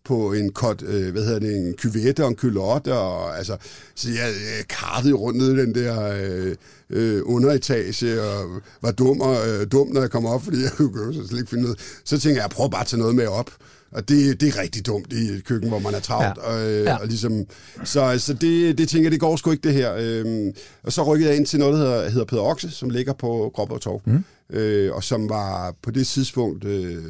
på 0.07 0.33
en 0.33 0.51
kot, 0.51 0.83
øh, 0.83 1.11
hvad 1.11 1.23
hedder 1.23 1.39
det, 1.39 1.55
en 1.55 1.73
kyvette 1.73 2.23
og 2.23 2.29
en 2.29 2.35
kylotte, 2.35 2.93
og 2.93 3.37
altså, 3.37 3.57
så 3.95 4.09
jeg, 4.09 4.33
kartede 4.69 5.13
rundt 5.13 5.37
ned 5.37 5.53
i 5.53 5.61
den 5.61 5.75
der 5.75 6.11
øh, 6.23 6.55
øh, 6.89 7.21
underetage, 7.25 8.21
og 8.21 8.61
var 8.81 8.91
dum, 8.91 9.21
og, 9.21 9.35
øh, 9.49 9.67
dum, 9.71 9.87
når 9.87 10.01
jeg 10.01 10.11
kom 10.11 10.25
op, 10.25 10.43
fordi 10.43 10.63
jeg 10.63 10.71
kunne 10.77 11.27
slet 11.27 11.39
ikke 11.39 11.49
finde 11.49 11.63
noget. 11.63 11.79
Så 12.05 12.19
tænkte 12.19 12.29
jeg, 12.29 12.41
jeg 12.41 12.49
prøver 12.49 12.69
bare 12.69 12.81
at 12.81 12.87
tage 12.87 12.99
noget 12.99 13.15
med 13.15 13.27
op. 13.27 13.51
Og 13.91 14.09
det, 14.09 14.41
det 14.41 14.47
er 14.47 14.61
rigtig 14.61 14.85
dumt 14.85 15.13
i 15.13 15.29
et 15.29 15.43
køkken, 15.45 15.69
hvor 15.69 15.79
man 15.79 15.93
er 15.93 15.99
travlt. 15.99 16.37
Ja. 16.37 16.49
Og, 16.49 16.71
øh, 16.71 16.83
ja. 16.83 16.95
og 16.95 17.07
ligesom, 17.07 17.45
så 17.83 18.01
altså, 18.01 18.33
det, 18.33 18.77
det 18.77 18.89
tænker 18.89 19.05
jeg, 19.05 19.11
det 19.11 19.19
går 19.19 19.35
sgu 19.35 19.51
ikke 19.51 19.67
det 19.67 19.73
her. 19.73 19.93
Øhm, 19.97 20.53
og 20.83 20.93
så 20.93 21.03
rykkede 21.03 21.29
jeg 21.29 21.37
ind 21.37 21.45
til 21.45 21.59
noget, 21.59 21.73
der 21.73 21.79
hedder, 21.79 22.09
hedder 22.09 22.25
Peder 22.25 22.41
Okse, 22.41 22.71
som 22.71 22.89
ligger 22.89 23.13
på 23.13 23.51
Gråborg 23.55 23.81
Torv. 23.81 24.01
Mm. 24.05 24.23
Øh, 24.49 24.95
og 24.95 25.03
som 25.03 25.29
var 25.29 25.75
på 25.81 25.91
det 25.91 26.07
tidspunkt 26.07 26.65
øh, 26.65 27.03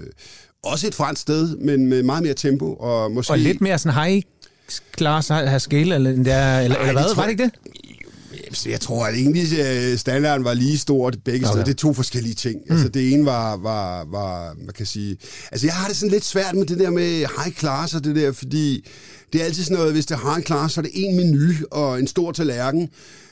også 0.64 0.88
et 0.88 0.96
fransk 0.96 1.22
sted, 1.22 1.58
men 1.58 1.88
med 1.88 2.04
meget 2.04 2.24
mere 2.24 2.34
tempo. 2.34 2.74
Og, 2.74 3.12
måske... 3.12 3.34
og 3.34 3.40
lidt 3.40 3.62
mere 3.62 3.80
sådan 3.80 4.04
high 4.04 4.24
class, 4.98 5.28
her 5.28 5.58
scale, 5.58 5.96
eller, 5.96 6.12
der, 6.12 6.60
eller, 6.60 6.78
eller 6.78 6.92
hvad? 6.92 7.10
Det 7.10 7.18
var 7.18 7.24
det 7.24 7.32
ikke 7.32 7.44
det? 7.44 7.52
Jeg 8.66 8.82
tror, 8.82 9.06
at 9.06 9.16
egentlig 9.16 9.60
øh, 9.60 9.98
standarden 9.98 10.46
var 10.46 10.54
lige 10.54 10.78
stort 10.78 11.18
begge 11.26 11.46
okay. 11.46 11.52
steder. 11.52 11.66
Det 11.66 11.72
er 11.72 11.76
to 11.76 11.94
forskellige 11.94 12.36
ting. 12.36 12.60
Mm. 12.66 12.76
Altså, 12.76 12.90
det 12.90 13.14
ene 13.14 13.26
var, 13.26 13.58
var, 13.58 14.06
var, 14.12 14.56
man 14.66 14.74
kan 14.76 14.86
sige... 14.86 15.18
Altså, 15.52 15.68
jeg 15.68 15.74
har 15.74 15.88
det 15.88 15.98
sådan 15.98 16.12
lidt 16.12 16.26
svært 16.26 16.56
med 16.56 16.66
det 16.66 16.80
der 16.80 16.90
med 16.90 17.18
high 17.18 17.56
class 17.56 17.94
og 17.94 18.04
det 18.04 18.16
der, 18.16 18.32
fordi 18.32 18.86
det 19.34 19.42
er 19.42 19.46
altid 19.46 19.64
sådan 19.64 19.78
noget, 19.78 19.94
hvis 19.94 20.06
det 20.06 20.16
er 20.16 20.34
high 20.34 20.46
class, 20.46 20.74
så 20.74 20.82
er 20.82 20.84
det 20.84 20.92
en 20.94 21.16
menu 21.16 21.54
og 21.72 22.00
en 22.00 22.08
stor 22.08 22.32
tallerken. 22.32 22.90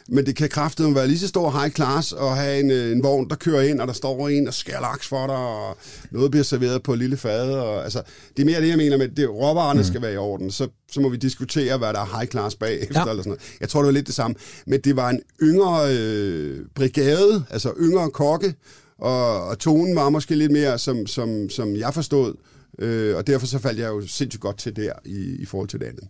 Men 0.09 0.25
det 0.25 0.35
kan 0.35 0.49
kraftigt 0.49 0.95
være 0.95 1.07
lige 1.07 1.19
så 1.19 1.27
stor 1.27 1.51
high 1.59 1.73
class 1.73 2.11
og 2.11 2.35
have 2.35 2.59
en, 2.59 2.71
øh, 2.71 2.91
en 2.91 3.03
vogn, 3.03 3.29
der 3.29 3.35
kører 3.35 3.61
ind, 3.61 3.81
og 3.81 3.87
der 3.87 3.93
står 3.93 4.29
en 4.29 4.47
og 4.47 4.53
skærer 4.53 4.81
laks 4.81 5.07
for 5.07 5.27
dig, 5.27 5.35
og 5.35 5.77
noget 6.11 6.31
bliver 6.31 6.43
serveret 6.43 6.83
på 6.83 6.93
et 6.93 6.99
lille 6.99 7.17
fad. 7.17 7.51
Og, 7.51 7.83
altså, 7.83 8.01
det 8.37 8.43
er 8.43 8.45
mere 8.45 8.61
det, 8.61 8.67
jeg 8.67 8.77
mener 8.77 8.97
med, 8.97 9.19
at 9.19 9.29
råvarerne 9.29 9.79
mm. 9.79 9.83
skal 9.83 10.01
være 10.01 10.13
i 10.13 10.17
orden. 10.17 10.51
Så, 10.51 10.67
så 10.91 11.01
må 11.01 11.09
vi 11.09 11.17
diskutere, 11.17 11.77
hvad 11.77 11.93
der 11.93 11.99
er 11.99 12.19
high 12.19 12.31
class 12.31 12.55
bagefter. 12.55 12.99
Ja. 12.99 13.09
Eller 13.09 13.23
sådan 13.23 13.29
noget. 13.29 13.57
Jeg 13.59 13.69
tror, 13.69 13.81
det 13.81 13.85
var 13.85 13.91
lidt 13.91 14.07
det 14.07 14.15
samme. 14.15 14.35
Men 14.67 14.81
det 14.81 14.95
var 14.95 15.09
en 15.09 15.21
yngre 15.41 15.97
øh, 15.97 16.65
brigade, 16.75 17.45
altså 17.49 17.73
yngre 17.79 18.09
kokke, 18.11 18.55
og, 18.97 19.47
og 19.47 19.59
tonen 19.59 19.95
var 19.95 20.09
måske 20.09 20.35
lidt 20.35 20.51
mere, 20.51 20.77
som, 20.77 21.07
som, 21.07 21.49
som 21.49 21.75
jeg 21.75 21.93
forstod. 21.93 22.35
Øh, 22.79 23.17
og 23.17 23.27
derfor 23.27 23.47
så 23.47 23.59
faldt 23.59 23.79
jeg 23.79 23.87
jo 23.87 24.07
sindssygt 24.07 24.41
godt 24.41 24.57
til 24.57 24.75
der 24.75 24.93
i, 25.05 25.35
i 25.39 25.45
forhold 25.45 25.69
til 25.69 25.79
det 25.79 25.85
andet, 25.85 26.07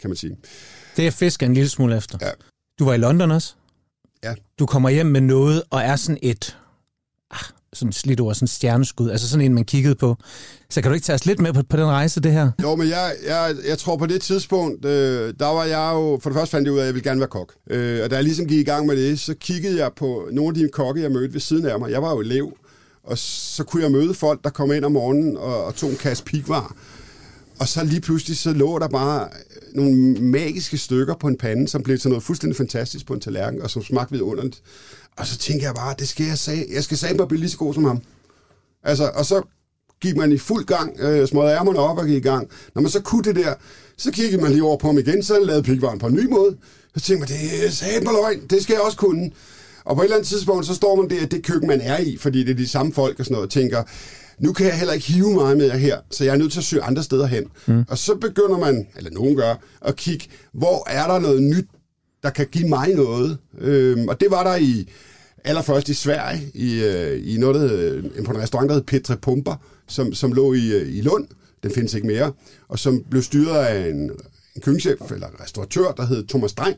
kan 0.00 0.10
man 0.10 0.16
sige. 0.16 0.36
Det 0.96 1.06
er 1.06 1.10
fisk 1.10 1.42
en 1.42 1.54
lille 1.54 1.68
smule 1.68 1.96
efter. 1.96 2.18
Ja. 2.20 2.30
Du 2.78 2.84
var 2.84 2.94
i 2.94 2.96
London 2.96 3.30
også? 3.30 3.54
Ja. 4.24 4.34
Du 4.58 4.66
kommer 4.66 4.88
hjem 4.90 5.06
med 5.06 5.20
noget, 5.20 5.62
og 5.70 5.80
er 5.80 5.96
sådan 5.96 6.18
et, 6.22 6.56
ah, 7.30 7.44
sådan 7.72 7.92
slidt 7.92 8.20
ord, 8.20 8.34
sådan 8.34 8.48
stjerneskud, 8.48 9.10
altså 9.10 9.28
sådan 9.28 9.44
en, 9.46 9.54
man 9.54 9.64
kiggede 9.64 9.94
på. 9.94 10.16
Så 10.70 10.82
kan 10.82 10.90
du 10.90 10.94
ikke 10.94 11.04
tage 11.04 11.14
os 11.14 11.26
lidt 11.26 11.40
med 11.40 11.52
på, 11.52 11.62
på 11.70 11.76
den 11.76 11.86
rejse, 11.86 12.20
det 12.20 12.32
her? 12.32 12.50
Jo, 12.62 12.76
men 12.76 12.88
jeg, 12.88 13.12
jeg, 13.26 13.54
jeg 13.68 13.78
tror 13.78 13.96
på 13.96 14.06
det 14.06 14.22
tidspunkt, 14.22 14.84
øh, 14.84 15.34
der 15.40 15.46
var 15.46 15.64
jeg 15.64 15.90
jo, 15.94 16.18
for 16.22 16.30
det 16.30 16.36
første 16.36 16.50
fandt 16.50 16.66
jeg 16.66 16.72
ud 16.72 16.78
af, 16.78 16.82
at 16.82 16.86
jeg 16.86 16.94
ville 16.94 17.10
gerne 17.10 17.20
være 17.20 17.28
kok. 17.28 17.52
Øh, 17.70 18.04
og 18.04 18.10
da 18.10 18.14
jeg 18.14 18.24
ligesom 18.24 18.46
gik 18.46 18.58
i 18.58 18.70
gang 18.70 18.86
med 18.86 18.96
det, 18.96 19.20
så 19.20 19.34
kiggede 19.34 19.78
jeg 19.78 19.90
på 19.96 20.28
nogle 20.32 20.48
af 20.48 20.54
de 20.54 20.68
kokke, 20.72 21.02
jeg 21.02 21.12
mødte 21.12 21.34
ved 21.34 21.40
siden 21.40 21.66
af 21.66 21.78
mig. 21.78 21.90
Jeg 21.90 22.02
var 22.02 22.10
jo 22.10 22.20
elev, 22.20 22.56
og 23.02 23.18
så 23.18 23.64
kunne 23.64 23.82
jeg 23.82 23.92
møde 23.92 24.14
folk, 24.14 24.44
der 24.44 24.50
kom 24.50 24.72
ind 24.72 24.84
om 24.84 24.92
morgenen 24.92 25.36
og, 25.36 25.64
og 25.64 25.74
tog 25.74 25.90
en 25.90 25.96
kasse 25.96 26.24
pikvar. 26.24 26.74
Og 27.60 27.68
så 27.68 27.84
lige 27.84 28.00
pludselig, 28.00 28.38
så 28.38 28.52
lå 28.52 28.78
der 28.78 28.88
bare 28.88 29.24
øh, 29.24 29.76
nogle 29.76 29.94
magiske 30.20 30.78
stykker 30.78 31.14
på 31.14 31.28
en 31.28 31.36
pande, 31.36 31.68
som 31.68 31.82
blev 31.82 31.98
til 31.98 32.10
noget 32.10 32.24
fuldstændig 32.24 32.56
fantastisk 32.56 33.06
på 33.06 33.14
en 33.14 33.20
tallerken, 33.20 33.62
og 33.62 33.70
som 33.70 33.82
smagte 33.82 34.12
vidunderligt. 34.12 34.62
Og 35.16 35.26
så 35.26 35.38
tænker 35.38 35.66
jeg 35.66 35.74
bare, 35.74 35.94
det 35.98 36.08
skal 36.08 36.26
jeg 36.26 36.38
sige. 36.38 36.66
Jeg 36.72 36.84
skal 36.84 36.98
sige 36.98 37.14
bare 37.14 37.28
blive 37.28 37.40
lige 37.40 37.50
så 37.50 37.58
god 37.58 37.74
som 37.74 37.84
ham. 37.84 38.00
Altså, 38.82 39.10
og 39.14 39.26
så 39.26 39.42
gik 40.00 40.16
man 40.16 40.32
i 40.32 40.38
fuld 40.38 40.64
gang, 40.64 41.00
øh, 41.00 41.28
småede 41.28 41.52
ærmerne 41.52 41.78
op 41.78 41.98
og 41.98 42.06
gik 42.06 42.16
i 42.16 42.28
gang. 42.28 42.48
Når 42.74 42.82
man 42.82 42.90
så 42.90 43.00
kunne 43.00 43.22
det 43.22 43.36
der, 43.36 43.54
så 43.96 44.10
kiggede 44.10 44.42
man 44.42 44.52
lige 44.52 44.62
over 44.62 44.76
på 44.76 44.86
ham 44.86 44.98
igen, 44.98 45.22
så 45.22 45.44
lavede 45.44 45.62
pikvaren 45.62 45.98
på 45.98 46.06
en 46.06 46.14
ny 46.14 46.26
måde. 46.26 46.56
Så 46.96 47.00
tænkte 47.00 47.20
man, 47.20 47.28
det 47.28 47.66
er 47.66 47.70
sat 47.70 48.04
på 48.04 48.10
løgn, 48.12 48.46
det 48.50 48.62
skal 48.62 48.74
jeg 48.74 48.82
også 48.82 48.96
kunne. 48.96 49.30
Og 49.84 49.96
på 49.96 50.02
et 50.02 50.04
eller 50.04 50.16
andet 50.16 50.28
tidspunkt, 50.28 50.66
så 50.66 50.74
står 50.74 50.96
man 50.96 51.10
der, 51.10 51.26
det 51.26 51.44
køkken, 51.44 51.68
man 51.68 51.80
er 51.80 51.98
i, 51.98 52.16
fordi 52.16 52.44
det 52.44 52.50
er 52.50 52.54
de 52.54 52.68
samme 52.68 52.92
folk 52.92 53.18
og 53.18 53.24
sådan 53.24 53.32
noget, 53.32 53.46
og 53.46 53.52
tænker, 53.52 53.82
nu 54.40 54.52
kan 54.52 54.66
jeg 54.66 54.78
heller 54.78 54.94
ikke 54.94 55.06
hive 55.06 55.34
meget 55.34 55.56
mere 55.56 55.78
her, 55.78 55.98
så 56.10 56.24
jeg 56.24 56.32
er 56.32 56.38
nødt 56.38 56.52
til 56.52 56.58
at 56.58 56.64
søge 56.64 56.82
andre 56.82 57.02
steder 57.02 57.26
hen. 57.26 57.44
Mm. 57.66 57.84
Og 57.88 57.98
så 57.98 58.14
begynder 58.14 58.58
man, 58.58 58.86
eller 58.96 59.10
nogen 59.10 59.36
gør, 59.36 59.54
at 59.82 59.96
kigge, 59.96 60.26
hvor 60.52 60.90
er 60.90 61.06
der 61.06 61.18
noget 61.18 61.42
nyt, 61.42 61.66
der 62.22 62.30
kan 62.30 62.46
give 62.52 62.68
mig 62.68 62.94
noget. 62.94 63.38
Øhm, 63.60 64.08
og 64.08 64.20
det 64.20 64.30
var 64.30 64.44
der 64.44 64.56
i 64.56 64.88
allerførst 65.44 65.88
i 65.88 65.94
Sverige, 65.94 66.50
i, 66.54 66.84
øh, 66.84 67.34
i 67.34 67.36
noget, 67.38 67.54
der 67.54 67.68
hed, 67.68 68.24
på 68.24 68.30
en 68.30 68.38
restaurant, 68.38 68.68
der 68.68 68.74
hed 68.74 68.82
Petre 68.82 69.16
Pumper, 69.16 69.54
som, 69.88 70.14
som 70.14 70.32
lå 70.32 70.52
i, 70.52 70.72
øh, 70.72 70.96
i 70.96 71.00
Lund. 71.00 71.26
Den 71.62 71.70
findes 71.70 71.94
ikke 71.94 72.06
mere. 72.06 72.32
Og 72.68 72.78
som 72.78 73.04
blev 73.10 73.22
styret 73.22 73.58
af 73.58 73.88
en, 73.88 73.96
en 74.56 74.62
køkkenchef, 74.62 75.10
eller 75.10 75.42
restauratør, 75.42 75.92
der 75.92 76.06
hed 76.06 76.26
Thomas 76.28 76.52
Dreng. 76.52 76.76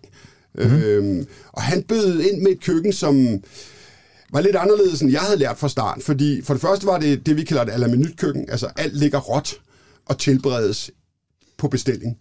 Mm-hmm. 0.54 0.82
Øhm, 0.82 1.26
og 1.52 1.62
han 1.62 1.82
bød 1.82 2.20
ind 2.20 2.42
med 2.42 2.50
et 2.50 2.60
køkken, 2.60 2.92
som 2.92 3.42
var 4.32 4.40
lidt 4.40 4.56
anderledes, 4.56 5.00
end 5.00 5.10
jeg 5.10 5.20
havde 5.20 5.38
lært 5.38 5.58
fra 5.58 5.68
start. 5.68 6.02
Fordi 6.02 6.42
for 6.42 6.54
det 6.54 6.60
første 6.60 6.86
var 6.86 6.98
det 6.98 7.26
det, 7.26 7.36
vi 7.36 7.44
kalder 7.44 7.62
et 7.62 7.70
alaminut-køkken. 7.70 8.50
Altså 8.50 8.68
alt 8.76 8.96
ligger 8.96 9.18
råt 9.18 9.54
og 10.06 10.18
tilberedes 10.18 10.90
på 11.58 11.68
bestilling. 11.68 12.16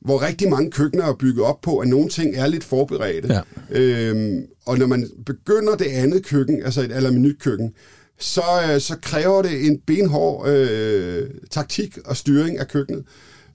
Hvor 0.00 0.22
rigtig 0.22 0.48
mange 0.48 0.70
køkkener 0.70 1.04
er 1.04 1.14
bygget 1.14 1.44
op 1.44 1.60
på, 1.60 1.78
at 1.78 1.88
nogle 1.88 2.08
ting 2.08 2.36
er 2.36 2.46
lidt 2.46 2.64
forberedte. 2.64 3.34
Ja. 3.34 3.40
Øhm, 3.78 4.42
og 4.66 4.78
når 4.78 4.86
man 4.86 5.10
begynder 5.26 5.76
det 5.76 5.84
andet 5.86 6.26
køkken, 6.26 6.62
altså 6.62 6.82
et 6.82 6.92
alaminut-køkken, 6.92 7.72
så, 8.18 8.42
øh, 8.70 8.80
så 8.80 8.96
kræver 9.02 9.42
det 9.42 9.66
en 9.66 9.80
benhård 9.86 10.48
øh, 10.48 11.30
taktik 11.50 11.98
og 12.04 12.16
styring 12.16 12.58
af 12.58 12.68
køkkenet. 12.68 13.04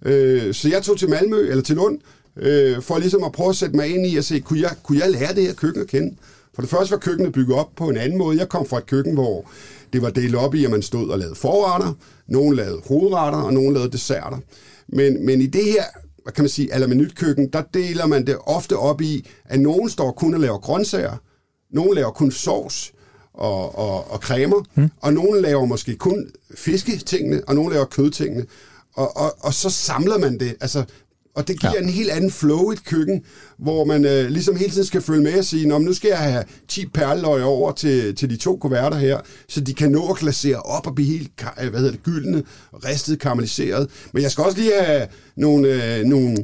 Øh, 0.06 0.54
så 0.54 0.70
jeg 0.70 0.84
tog 0.84 1.00
til 1.00 1.10
Malmø, 1.10 1.50
eller 1.50 1.64
til 1.64 1.76
Lund, 1.76 2.00
øh, 2.38 2.82
for 2.82 2.98
ligesom 2.98 3.24
at 3.24 3.32
prøve 3.32 3.50
at 3.50 3.56
sætte 3.56 3.76
mig 3.76 3.88
ind 3.88 4.06
i 4.06 4.18
at 4.18 4.26
se, 4.26 4.40
kunne 4.40 4.62
jeg, 4.62 4.72
kunne 4.84 5.00
jeg 5.00 5.12
lære 5.12 5.36
det 5.36 5.44
her 5.44 5.54
køkken 5.54 5.82
at 5.82 5.88
kende? 5.88 6.16
For 6.56 6.62
det 6.62 6.72
første 6.72 6.92
var 6.92 6.98
køkkenet 6.98 7.34
bygget 7.34 7.58
op 7.58 7.70
på 7.76 7.90
en 7.90 7.98
anden 7.98 8.18
måde. 8.18 8.38
Jeg 8.38 8.50
kom 8.50 8.66
fra 8.66 8.78
et 8.78 8.86
køkken, 8.86 9.14
hvor 9.14 9.46
det 9.94 10.02
var 10.02 10.10
delt 10.10 10.36
op 10.36 10.56
i, 10.56 10.66
at 10.66 10.72
man 10.72 10.82
stod 10.82 11.10
og 11.10 11.20
lavede 11.20 11.36
forretter, 11.36 11.94
nogen 12.28 12.56
lavede 12.56 12.82
hovedretter, 12.88 13.40
og 13.40 13.54
nogen 13.54 13.74
lavede 13.74 13.92
desserter. 13.92 14.38
Men, 14.88 15.26
men 15.26 15.42
i 15.42 15.46
det 15.46 15.64
her, 15.64 15.84
hvad 16.24 16.34
kan 16.34 16.44
man 16.44 16.50
sige, 16.50 16.74
alaminut-køkken, 16.74 17.50
der 17.54 17.64
deler 17.74 18.06
man 18.06 18.28
det 18.28 18.38
ofte 18.46 18.78
op 18.78 19.02
i, 19.02 19.28
at 19.46 19.60
nogen 19.60 19.90
står 19.90 20.12
kun 20.12 20.34
og 20.34 20.40
laver 20.40 20.58
grøntsager, 20.58 21.18
nogen 21.72 21.96
laver 21.96 22.12
kun 22.12 22.32
sovs 22.32 22.94
og, 23.34 23.78
og, 23.78 24.12
og 24.12 24.20
cremer, 24.20 24.64
hmm. 24.76 24.90
og 25.02 25.14
nogen 25.14 25.42
laver 25.42 25.66
måske 25.66 25.96
kun 25.96 26.32
fisketingene, 26.56 27.42
og 27.48 27.56
nogen 27.56 27.74
laver 27.74 27.86
kødtingene. 27.86 28.46
Og, 28.96 29.18
og, 29.18 29.36
og 29.40 29.54
så 29.54 29.70
samler 29.70 30.18
man 30.18 30.40
det. 30.40 30.56
Altså, 30.62 30.84
og 31.36 31.48
det 31.48 31.60
giver 31.60 31.74
ja. 31.76 31.82
en 31.82 31.90
helt 31.90 32.10
anden 32.10 32.32
flow 32.32 32.72
i 32.72 32.74
et 32.74 32.86
køkken, 32.86 33.22
hvor 33.58 33.86
man 33.86 34.06
øh, 34.06 34.30
ligesom 34.30 34.56
hele 34.56 34.72
tiden 34.72 34.86
skal 34.86 35.02
følge 35.02 35.24
med 35.24 35.38
og 35.38 35.46
sige, 35.46 35.68
nu 35.68 35.94
skal 35.94 36.08
jeg 36.08 36.18
have 36.18 36.44
10 36.68 36.86
perleløg 36.86 37.44
over 37.44 37.72
til, 37.72 38.16
til 38.16 38.30
de 38.30 38.36
to 38.36 38.58
kuverter 38.58 38.98
her, 38.98 39.20
så 39.48 39.62
de 39.62 39.74
kan 39.74 39.92
nå 39.92 40.08
at 40.08 40.18
glasere 40.18 40.60
op 40.60 40.88
og 40.88 40.96
blive 40.96 41.10
helt 41.10 41.32
øh, 41.62 41.70
hvad 41.70 41.80
hedder 41.80 41.92
det, 41.92 42.04
gyldne, 42.04 42.44
ristet, 42.74 43.20
karamelliseret. 43.20 43.90
Men 44.14 44.24
jeg 44.24 44.32
skal 44.32 44.44
også 44.44 44.58
lige 44.58 44.72
have 44.82 45.08
nogle, 45.36 45.98
øh, 45.98 46.06
nogle, 46.06 46.38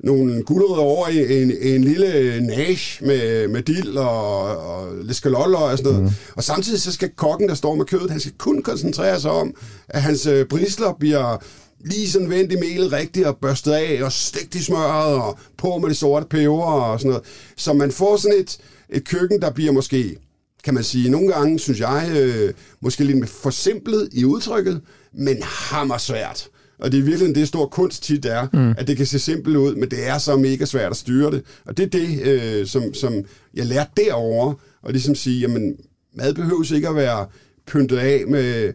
nogle 0.00 0.42
gulerødder 0.42 0.82
over 0.82 1.08
i 1.08 1.42
en, 1.42 1.52
en 1.60 1.84
lille 1.84 2.40
nash 2.40 3.04
med, 3.04 3.48
med 3.48 3.62
dild 3.62 3.96
og, 3.96 4.40
og 4.56 4.88
lescaloller 5.02 5.58
og 5.58 5.78
sådan 5.78 5.92
noget. 5.92 6.04
Mm. 6.04 6.14
Og 6.36 6.44
samtidig 6.44 6.80
så 6.80 6.92
skal 6.92 7.10
kokken, 7.16 7.48
der 7.48 7.54
står 7.54 7.74
med 7.74 7.84
kødet, 7.84 8.10
han 8.10 8.20
skal 8.20 8.32
kun 8.38 8.62
koncentrere 8.62 9.20
sig 9.20 9.30
om, 9.30 9.54
at 9.88 10.02
hans 10.02 10.26
øh, 10.26 10.46
brisler 10.46 10.96
bliver 11.00 11.42
lige 11.84 12.10
sådan 12.10 12.30
vendt 12.30 12.52
i 12.52 12.56
melet 12.56 12.92
rigtigt 12.92 13.26
og 13.26 13.36
børstet 13.36 13.72
af 13.72 14.02
og 14.02 14.12
stegt 14.12 14.54
i 14.54 14.62
smøret 14.62 15.14
og 15.14 15.38
på 15.56 15.78
med 15.78 15.88
det 15.88 15.96
sorte 15.96 16.26
peber 16.26 16.62
og 16.62 17.00
sådan 17.00 17.08
noget. 17.08 17.24
Så 17.56 17.72
man 17.72 17.92
får 17.92 18.16
sådan 18.16 18.38
et, 18.38 18.58
et 18.90 19.04
køkken, 19.04 19.42
der 19.42 19.50
bliver 19.50 19.72
måske, 19.72 20.16
kan 20.64 20.74
man 20.74 20.84
sige, 20.84 21.10
nogle 21.10 21.32
gange, 21.32 21.58
synes 21.58 21.80
jeg, 21.80 22.10
øh, 22.16 22.54
måske 22.80 23.04
lidt 23.04 23.28
forsimplet 23.28 24.08
i 24.12 24.24
udtrykket, 24.24 24.80
men 25.12 25.36
hammer 25.42 25.98
svært. 25.98 26.48
Og 26.78 26.92
det 26.92 26.98
er 26.98 27.04
virkelig 27.04 27.34
det 27.34 27.48
stor 27.48 27.66
kunst 27.66 28.02
tit 28.02 28.24
er, 28.24 28.46
mm. 28.52 28.74
at 28.78 28.88
det 28.88 28.96
kan 28.96 29.06
se 29.06 29.18
simpelt 29.18 29.56
ud, 29.56 29.74
men 29.74 29.90
det 29.90 30.06
er 30.06 30.18
så 30.18 30.36
mega 30.36 30.64
svært 30.64 30.90
at 30.90 30.96
styre 30.96 31.30
det. 31.30 31.42
Og 31.64 31.76
det 31.76 31.82
er 31.82 31.88
det, 31.88 32.20
øh, 32.22 32.66
som, 32.66 32.94
som 32.94 33.24
jeg 33.54 33.66
lærte 33.66 33.90
derovre, 33.96 34.54
og 34.82 34.92
ligesom 34.92 35.14
sige, 35.14 35.40
jamen, 35.40 35.76
mad 36.14 36.34
behøves 36.34 36.70
ikke 36.70 36.88
at 36.88 36.94
være 36.94 37.26
pyntet 37.66 37.96
af 37.96 38.24
med 38.28 38.72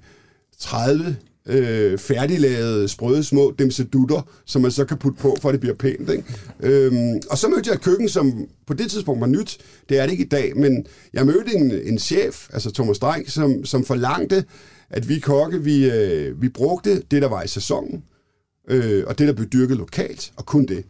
30 0.59 1.15
øh, 1.45 1.97
færdiglavede, 1.97 2.87
sprøde 2.87 3.23
små 3.23 3.53
demsedutter, 3.59 4.21
som 4.45 4.61
man 4.61 4.71
så 4.71 4.85
kan 4.85 4.97
putte 4.97 5.21
på, 5.21 5.37
for 5.41 5.49
at 5.49 5.53
det 5.53 5.59
bliver 5.59 5.75
pænt. 5.75 6.09
Ikke? 6.09 6.23
Øhm, 6.59 7.21
og 7.29 7.37
så 7.37 7.47
mødte 7.47 7.69
jeg 7.69 7.75
et 7.75 7.81
køkken, 7.81 8.09
som 8.09 8.47
på 8.67 8.73
det 8.73 8.91
tidspunkt 8.91 9.21
var 9.21 9.27
nyt. 9.27 9.57
Det 9.89 9.99
er 9.99 10.03
det 10.03 10.11
ikke 10.11 10.23
i 10.23 10.27
dag, 10.27 10.57
men 10.57 10.85
jeg 11.13 11.25
mødte 11.25 11.55
en, 11.55 11.71
en 11.71 11.99
chef, 11.99 12.47
altså 12.53 12.71
Thomas 12.71 12.99
Dreng, 12.99 13.31
som, 13.31 13.65
som 13.65 13.85
forlangte, 13.85 14.45
at 14.89 15.09
vi 15.09 15.19
kokke, 15.19 15.63
vi, 15.63 15.91
øh, 15.91 16.41
vi 16.41 16.49
brugte 16.49 17.01
det, 17.11 17.21
der 17.21 17.27
var 17.27 17.43
i 17.43 17.47
sæsonen, 17.47 18.03
øh, 18.69 19.03
og 19.07 19.19
det, 19.19 19.27
der 19.27 19.33
blev 19.33 19.47
dyrket 19.47 19.77
lokalt, 19.77 20.31
og 20.35 20.45
kun 20.45 20.65
det. 20.65 20.83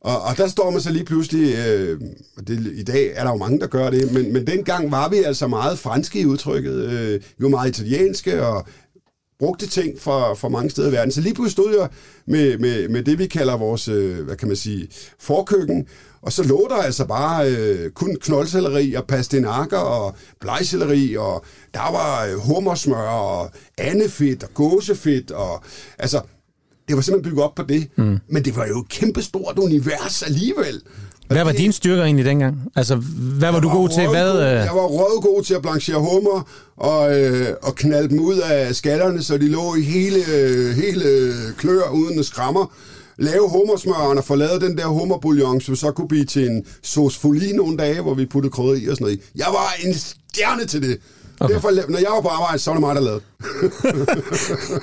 Og, 0.00 0.22
og 0.22 0.36
der 0.36 0.48
står 0.48 0.70
man 0.70 0.80
så 0.80 0.92
lige 0.92 1.04
pludselig, 1.04 1.54
øh, 1.68 2.00
det, 2.46 2.72
i 2.74 2.82
dag 2.82 3.12
er 3.14 3.24
der 3.24 3.30
jo 3.30 3.36
mange, 3.36 3.60
der 3.60 3.66
gør 3.66 3.90
det, 3.90 4.12
men, 4.12 4.32
men 4.32 4.46
dengang 4.46 4.90
var 4.90 5.08
vi 5.08 5.16
altså 5.16 5.46
meget 5.46 5.78
franske 5.78 6.20
i 6.20 6.26
udtrykket. 6.26 6.74
Øh, 6.74 7.20
vi 7.38 7.42
var 7.42 7.48
meget 7.48 7.68
italienske, 7.68 8.42
og 8.42 8.66
brugte 9.38 9.66
ting 9.66 10.00
fra, 10.00 10.34
fra 10.34 10.48
mange 10.48 10.70
steder 10.70 10.88
i 10.88 10.92
verden. 10.92 11.12
Så 11.12 11.20
lige 11.20 11.34
pludselig 11.34 11.52
stod 11.52 11.78
jeg 11.78 11.88
med, 12.26 12.58
med, 12.58 12.88
med 12.88 13.02
det, 13.02 13.18
vi 13.18 13.26
kalder 13.26 13.56
vores, 13.56 13.88
øh, 13.88 14.24
hvad 14.24 14.36
kan 14.36 14.48
man 14.48 14.56
sige, 14.56 14.88
forkøkken, 15.18 15.86
og 16.22 16.32
så 16.32 16.42
lå 16.42 16.66
der 16.70 16.76
altså 16.76 17.04
bare 17.04 17.50
øh, 17.50 17.90
kun 17.90 18.16
knoldselleri 18.20 18.94
og 18.94 19.04
pastinakker 19.04 19.78
og 19.78 20.16
blegselleri, 20.40 21.16
og 21.16 21.44
der 21.74 21.92
var 21.92 22.24
øh, 22.24 22.38
hummersmør 22.38 23.08
og 23.08 23.50
andefedt 23.78 24.42
og 24.42 24.54
gåsefedt, 24.54 25.30
og 25.30 25.62
altså, 25.98 26.20
det 26.88 26.96
var 26.96 27.02
simpelthen 27.02 27.30
bygget 27.30 27.44
op 27.44 27.54
på 27.54 27.62
det. 27.62 27.88
Mm. 27.96 28.18
Men 28.28 28.44
det 28.44 28.56
var 28.56 28.66
jo 28.66 28.80
et 28.80 28.88
kæmpestort 28.88 29.58
univers 29.58 30.22
alligevel. 30.22 30.82
Hvad 31.28 31.44
var 31.44 31.52
dine 31.52 31.72
styrker 31.72 32.04
egentlig 32.04 32.24
dengang? 32.24 32.62
Altså, 32.76 32.96
hvad 33.38 33.52
var 33.52 33.60
du 33.60 33.68
var 33.68 33.74
god 33.74 33.88
til? 33.88 34.08
Hvad, 34.08 34.32
god, 34.32 34.40
jeg 34.40 34.74
var 34.74 34.86
rødgod 34.86 35.42
til 35.42 35.54
at 35.54 35.62
blanchere 35.62 35.98
hummer 35.98 36.48
og, 36.76 37.20
øh, 37.20 37.48
og 37.62 37.74
knalde 37.74 38.08
dem 38.08 38.20
ud 38.20 38.38
af 38.38 38.74
skallerne, 38.74 39.22
så 39.22 39.38
de 39.38 39.48
lå 39.48 39.74
i 39.74 39.82
hele, 39.82 40.24
hele 40.74 41.32
klør 41.58 41.90
uden 41.90 42.24
skrammer. 42.24 42.72
Lave 43.18 43.48
hummersmøren 43.48 44.18
og 44.18 44.24
få 44.24 44.34
lavet 44.34 44.60
den 44.60 44.78
der 44.78 44.86
hummerbouillon, 44.86 45.60
som 45.60 45.76
så 45.76 45.90
kunne 45.90 46.08
blive 46.08 46.24
til 46.24 46.46
en 46.46 46.64
sauce 46.82 47.20
folie 47.20 47.56
nogle 47.56 47.76
dage, 47.76 48.00
hvor 48.00 48.14
vi 48.14 48.26
puttede 48.26 48.52
krydder 48.52 48.74
i 48.74 48.86
og 48.88 48.96
sådan 48.96 49.04
noget. 49.04 49.20
Jeg 49.36 49.46
var 49.52 49.74
en 49.84 49.94
stjerne 49.94 50.64
til 50.64 50.82
det. 50.82 50.98
Okay. 51.40 51.54
Derfor, 51.54 51.70
når 51.90 51.98
jeg 51.98 52.08
var 52.10 52.20
på 52.20 52.28
arbejde, 52.28 52.58
så 52.58 52.70
var 52.70 52.74
det 52.74 52.80
mig, 52.80 52.94
der 52.94 53.00
lavede. 53.00 53.20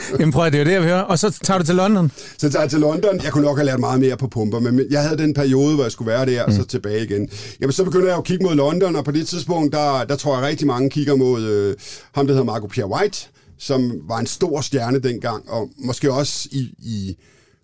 Jamen 0.19 0.31
prøv 0.31 0.45
at 0.45 0.53
det 0.53 0.59
er 0.59 0.63
det, 0.63 0.71
jeg 0.71 0.81
vil 0.81 0.89
høre. 0.89 1.05
Og 1.05 1.19
så 1.19 1.39
tager 1.43 1.57
du 1.57 1.65
til 1.65 1.75
London? 1.75 2.11
Så 2.37 2.49
tager 2.49 2.63
jeg 2.63 2.69
til 2.69 2.79
London. 2.79 3.21
Jeg 3.23 3.31
kunne 3.31 3.45
nok 3.45 3.57
have 3.57 3.65
lært 3.65 3.79
meget 3.79 3.99
mere 3.99 4.17
på 4.17 4.27
pumper, 4.27 4.59
men 4.59 4.81
jeg 4.89 5.03
havde 5.03 5.17
den 5.17 5.33
periode, 5.33 5.75
hvor 5.75 5.83
jeg 5.83 5.91
skulle 5.91 6.11
være 6.11 6.25
der, 6.25 6.45
mm. 6.45 6.51
og 6.51 6.53
så 6.53 6.65
tilbage 6.65 7.03
igen. 7.03 7.29
Jamen 7.61 7.71
så 7.71 7.83
begynder 7.83 8.07
jeg 8.07 8.17
at 8.17 8.23
kigge 8.23 8.45
mod 8.45 8.55
London, 8.55 8.95
og 8.95 9.05
på 9.05 9.11
det 9.11 9.27
tidspunkt, 9.27 9.73
der, 9.73 10.03
der 10.03 10.15
tror 10.15 10.37
jeg 10.37 10.47
rigtig 10.47 10.67
mange 10.67 10.89
kigger 10.89 11.15
mod 11.15 11.41
øh, 11.41 11.75
ham, 12.15 12.27
der 12.27 12.33
hedder 12.33 12.45
Marco 12.45 12.67
Pierre 12.67 12.89
White, 12.89 13.27
som 13.59 13.93
var 14.07 14.19
en 14.19 14.27
stor 14.27 14.61
stjerne 14.61 14.99
dengang, 14.99 15.49
og 15.49 15.69
måske 15.77 16.11
også 16.13 16.49
i, 16.51 16.59
i 16.79 17.17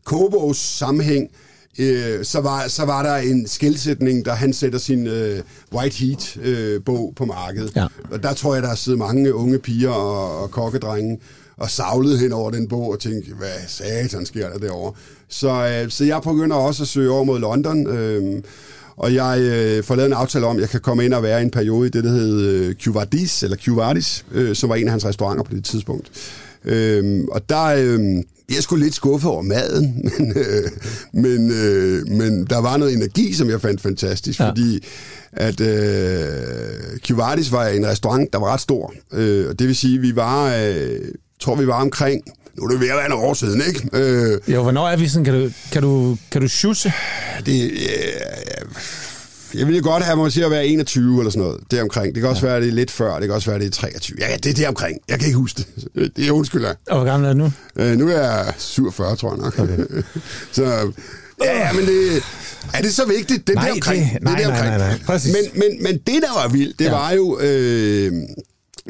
Kobos 0.06 0.58
sammenhæng, 0.58 1.30
øh, 1.80 2.26
så, 2.26 2.40
var, 2.42 2.68
så 2.68 2.86
var 2.86 3.04
der 3.04 3.16
en 3.16 3.48
skældsætning, 3.48 4.26
der 4.26 4.34
han 4.34 4.54
sætter 4.54 4.80
sin 4.80 5.08
øh, 5.08 5.40
White 5.74 5.96
Heat-bog 5.98 7.08
øh, 7.10 7.16
på 7.16 7.26
markedet. 7.26 7.76
Ja. 7.76 7.88
Og 8.12 8.24
der 8.24 8.34
tror 8.34 8.54
jeg, 8.54 8.64
der 8.64 8.70
har 8.70 8.76
siddet 8.76 9.00
mange 9.00 9.34
unge 9.34 9.60
piger 9.60 9.90
og, 9.90 10.42
og 10.42 10.52
kokkedrenge 10.52 11.20
og 11.58 11.70
savlet 11.70 12.20
hen 12.20 12.32
over 12.34 12.52
den 12.52 12.68
bog 12.68 12.92
og 12.92 13.00
tænkte, 13.00 13.34
hvad 13.34 13.68
satan 13.68 14.26
sker 14.26 14.50
der 14.50 14.58
derovre? 14.58 14.94
Så, 15.30 15.50
øh, 15.68 15.90
så 15.90 16.06
jeg 16.06 16.22
begynder 16.22 16.56
også 16.56 16.84
at 16.84 16.88
søge 16.88 17.12
over 17.12 17.24
mod 17.24 17.40
London, 17.40 17.88
øh, 17.88 18.44
og 18.98 19.14
jeg 19.14 19.40
øh, 19.40 19.84
får 19.84 19.96
lavet 19.96 20.08
en 20.08 20.14
aftale 20.14 20.46
om, 20.46 20.56
at 20.56 20.62
jeg 20.62 20.70
kan 20.70 20.80
komme 20.80 21.06
ind 21.06 21.14
og 21.14 21.24
være 21.24 21.40
i 21.40 21.44
en 21.44 21.52
periode 21.52 21.88
i 21.88 21.90
det, 21.90 22.04
der 22.04 22.10
hed 22.10 22.42
øh, 22.42 22.76
Cuvardis, 22.84 23.44
eller 23.44 23.58
Cuvardis, 23.66 24.26
øh, 24.32 24.56
som 24.56 24.70
var 24.70 24.76
en 24.76 24.88
af 24.88 24.92
hans 24.92 25.06
restauranter 25.06 25.44
på 25.44 25.56
det 25.56 25.66
tidspunkt. 25.66 26.12
Øh, 26.66 27.24
og 27.32 27.50
der... 27.50 27.66
Øh, 27.66 28.24
jeg 28.50 28.58
er 28.58 28.62
sgu 28.62 28.76
lidt 28.76 28.96
skuffet 28.96 29.32
over 29.32 29.42
maden, 29.42 29.96
men, 30.18 30.34
øh, 30.38 30.72
men, 31.14 31.52
øh, 31.52 32.08
men 32.08 32.46
der 32.46 32.58
var 32.58 32.78
noget 32.78 32.94
energi, 32.94 33.34
som 33.34 33.50
jeg 33.50 33.62
fandt 33.62 33.82
fantastisk, 33.82 34.40
ja. 34.40 34.50
fordi 34.50 34.84
at 35.34 35.62
øh, 35.62 37.00
Kivardis 37.02 37.52
var 37.52 37.68
en 37.68 37.88
restaurant, 37.88 38.34
der 38.34 38.40
var 38.40 38.54
ret 38.54 38.62
stor. 38.62 38.94
Øh, 39.14 39.50
og 39.50 39.60
det 39.60 39.68
vil 39.68 39.76
sige, 39.76 40.00
vi 40.00 40.16
var, 40.16 40.56
øh, 40.56 41.00
tror 41.40 41.56
vi 41.56 41.68
var 41.68 41.82
omkring 41.82 42.24
nu 42.60 42.66
er 42.66 42.70
det 42.70 42.80
ved 42.80 42.90
at 42.90 42.96
være 42.96 43.06
en 43.06 43.12
år 43.12 43.34
siden, 43.34 43.62
ikke? 43.68 43.90
Øh, 43.94 44.40
jo, 44.48 44.62
hvornår 44.62 44.88
er 44.88 44.98
vi 44.98 45.08
sådan? 45.08 45.26
Kan 45.26 45.34
du, 45.34 45.50
kan 45.72 45.82
du, 45.82 46.18
kan 46.32 46.42
du 46.42 46.48
sjusse? 46.48 46.94
Det, 47.46 47.72
øh, 47.72 47.80
jeg 49.54 49.68
ville 49.68 49.82
godt 49.82 50.04
have 50.04 50.18
mig 50.18 50.32
til 50.32 50.42
at 50.42 50.52
være 50.52 50.68
21 50.68 51.20
eller 51.20 51.32
sådan 51.32 51.44
noget. 51.44 51.62
Det 51.72 51.82
omkring. 51.82 52.16
Det 52.16 52.22
kan 52.22 52.30
også 52.30 52.46
ja. 52.46 52.52
være, 52.52 52.62
det 52.62 52.70
er 52.70 52.74
lidt 52.74 52.92
før. 52.92 53.14
Det 53.14 53.28
kan 53.28 53.32
også 53.32 53.50
være, 53.50 53.60
det 53.60 53.68
er 53.68 53.72
23. 53.72 54.18
Ja, 54.20 54.38
det 54.44 54.50
er 54.50 54.54
det 54.54 54.68
omkring. 54.68 54.98
Jeg 55.10 55.20
kan 55.20 55.28
ikke 55.28 55.38
huske 55.38 55.58
det. 55.58 55.88
Det 56.16 56.28
er 56.28 56.32
undskyld. 56.32 56.66
Og 56.66 56.98
hvor 56.98 57.06
gammel 57.06 57.30
er 57.30 57.34
du 57.34 57.40
nu? 57.40 57.52
Øh, 57.76 57.98
nu 57.98 58.08
er 58.08 58.22
jeg 58.22 58.54
47, 58.58 59.16
tror 59.16 59.30
jeg 59.30 59.38
nok. 59.38 59.60
Okay. 59.60 59.78
så 60.52 60.92
ja, 61.44 61.74
men 61.74 61.86
det... 61.86 62.24
Er 62.74 62.82
det 62.82 62.94
så 62.94 63.06
vigtigt? 63.06 63.48
Det 63.48 63.56
nej, 63.56 63.66
det 63.66 63.74
omkring. 63.74 64.14
Det, 64.14 64.24
nej, 64.24 64.36
det 64.36 64.46
er 64.46 64.48
det 64.48 64.58
omkring. 64.58 64.78
nej, 64.78 64.98
nej, 65.08 65.20
nej. 65.34 65.52
Men, 65.54 65.60
men, 65.60 65.84
men 65.84 65.94
det, 65.94 66.22
der 66.22 66.42
var 66.42 66.48
vildt, 66.48 66.80
det 66.80 66.86
ja. 66.86 66.92
var 66.92 67.12
jo... 67.12 67.40
Øh, 67.40 68.12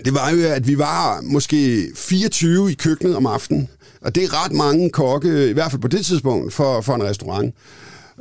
det 0.06 0.13
var 0.13 0.30
jo, 0.30 0.48
at 0.48 0.67
vi 0.67 0.78
var 0.78 1.22
måske 1.24 1.88
24 1.95 2.72
i 2.72 2.74
køkkenet 2.74 3.15
om 3.15 3.26
aftenen. 3.26 3.69
Og 4.02 4.15
det 4.15 4.24
er 4.24 4.45
ret 4.45 4.52
mange 4.52 4.89
kokke, 4.89 5.50
i 5.50 5.54
hvert 5.54 5.72
fald 5.72 5.82
på 5.82 5.88
det 5.88 6.06
tidspunkt, 6.06 6.54
for, 6.54 6.82
for 6.82 6.95
en 6.95 7.04
restaurant. 7.04 7.56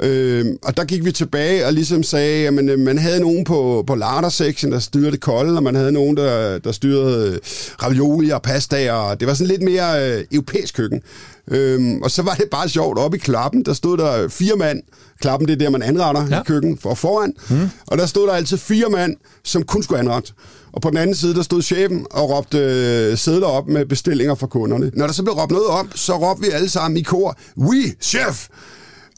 Øh, 0.00 0.46
og 0.62 0.76
der 0.76 0.84
gik 0.84 1.04
vi 1.04 1.12
tilbage 1.12 1.66
og 1.66 1.72
ligesom 1.72 2.02
sagde, 2.02 2.46
at 2.46 2.54
man, 2.54 2.68
øh, 2.68 2.78
man 2.78 2.98
havde 2.98 3.20
nogen 3.20 3.44
på, 3.44 3.84
på 3.86 3.94
lardersektion, 3.94 4.72
der 4.72 4.78
styrede 4.78 5.10
det 5.10 5.20
kolde, 5.20 5.56
og 5.56 5.62
man 5.62 5.74
havde 5.74 5.92
nogen, 5.92 6.16
der, 6.16 6.58
der 6.58 6.72
styrede 6.72 7.40
ravioli 7.82 8.30
og 8.30 8.42
pasta, 8.42 8.92
og 8.92 9.20
det 9.20 9.28
var 9.28 9.34
sådan 9.34 9.46
lidt 9.46 9.62
mere 9.62 10.18
øh, 10.18 10.24
europæisk 10.32 10.74
køkken. 10.74 11.02
Øhm, 11.50 12.02
og 12.02 12.10
så 12.10 12.22
var 12.22 12.34
det 12.34 12.44
bare 12.50 12.68
sjovt, 12.68 12.98
oppe 12.98 13.16
i 13.16 13.20
klappen, 13.20 13.62
der 13.62 13.72
stod 13.72 13.98
der 13.98 14.28
fire 14.28 14.56
mand, 14.56 14.82
klappen 15.20 15.48
det 15.48 15.54
er 15.54 15.58
der, 15.58 15.70
man 15.70 15.82
anretter 15.82 16.26
ja. 16.30 16.40
i 16.40 16.44
køkken 16.46 16.78
for 16.78 16.94
foran, 16.94 17.32
mm. 17.50 17.68
og 17.86 17.98
der 17.98 18.06
stod 18.06 18.26
der 18.26 18.32
altid 18.32 18.56
fire 18.56 18.90
mand, 18.90 19.16
som 19.44 19.62
kun 19.62 19.82
skulle 19.82 19.98
anrette. 19.98 20.32
Og 20.72 20.82
på 20.82 20.90
den 20.90 20.98
anden 20.98 21.16
side, 21.16 21.34
der 21.34 21.42
stod 21.42 21.62
chefen 21.62 22.06
og 22.10 22.30
råbte 22.30 22.58
øh, 22.58 23.18
sædler 23.18 23.46
op 23.46 23.68
med 23.68 23.86
bestillinger 23.86 24.34
fra 24.34 24.46
kunderne. 24.46 24.90
Når 24.94 25.06
der 25.06 25.12
så 25.12 25.22
blev 25.22 25.34
råbt 25.34 25.52
noget 25.52 25.66
op, 25.66 25.86
så 25.94 26.16
råbte 26.16 26.42
vi 26.42 26.50
alle 26.50 26.68
sammen 26.68 26.98
i 26.98 27.02
kor, 27.02 27.38
oui, 27.56 27.92
chef! 28.00 28.48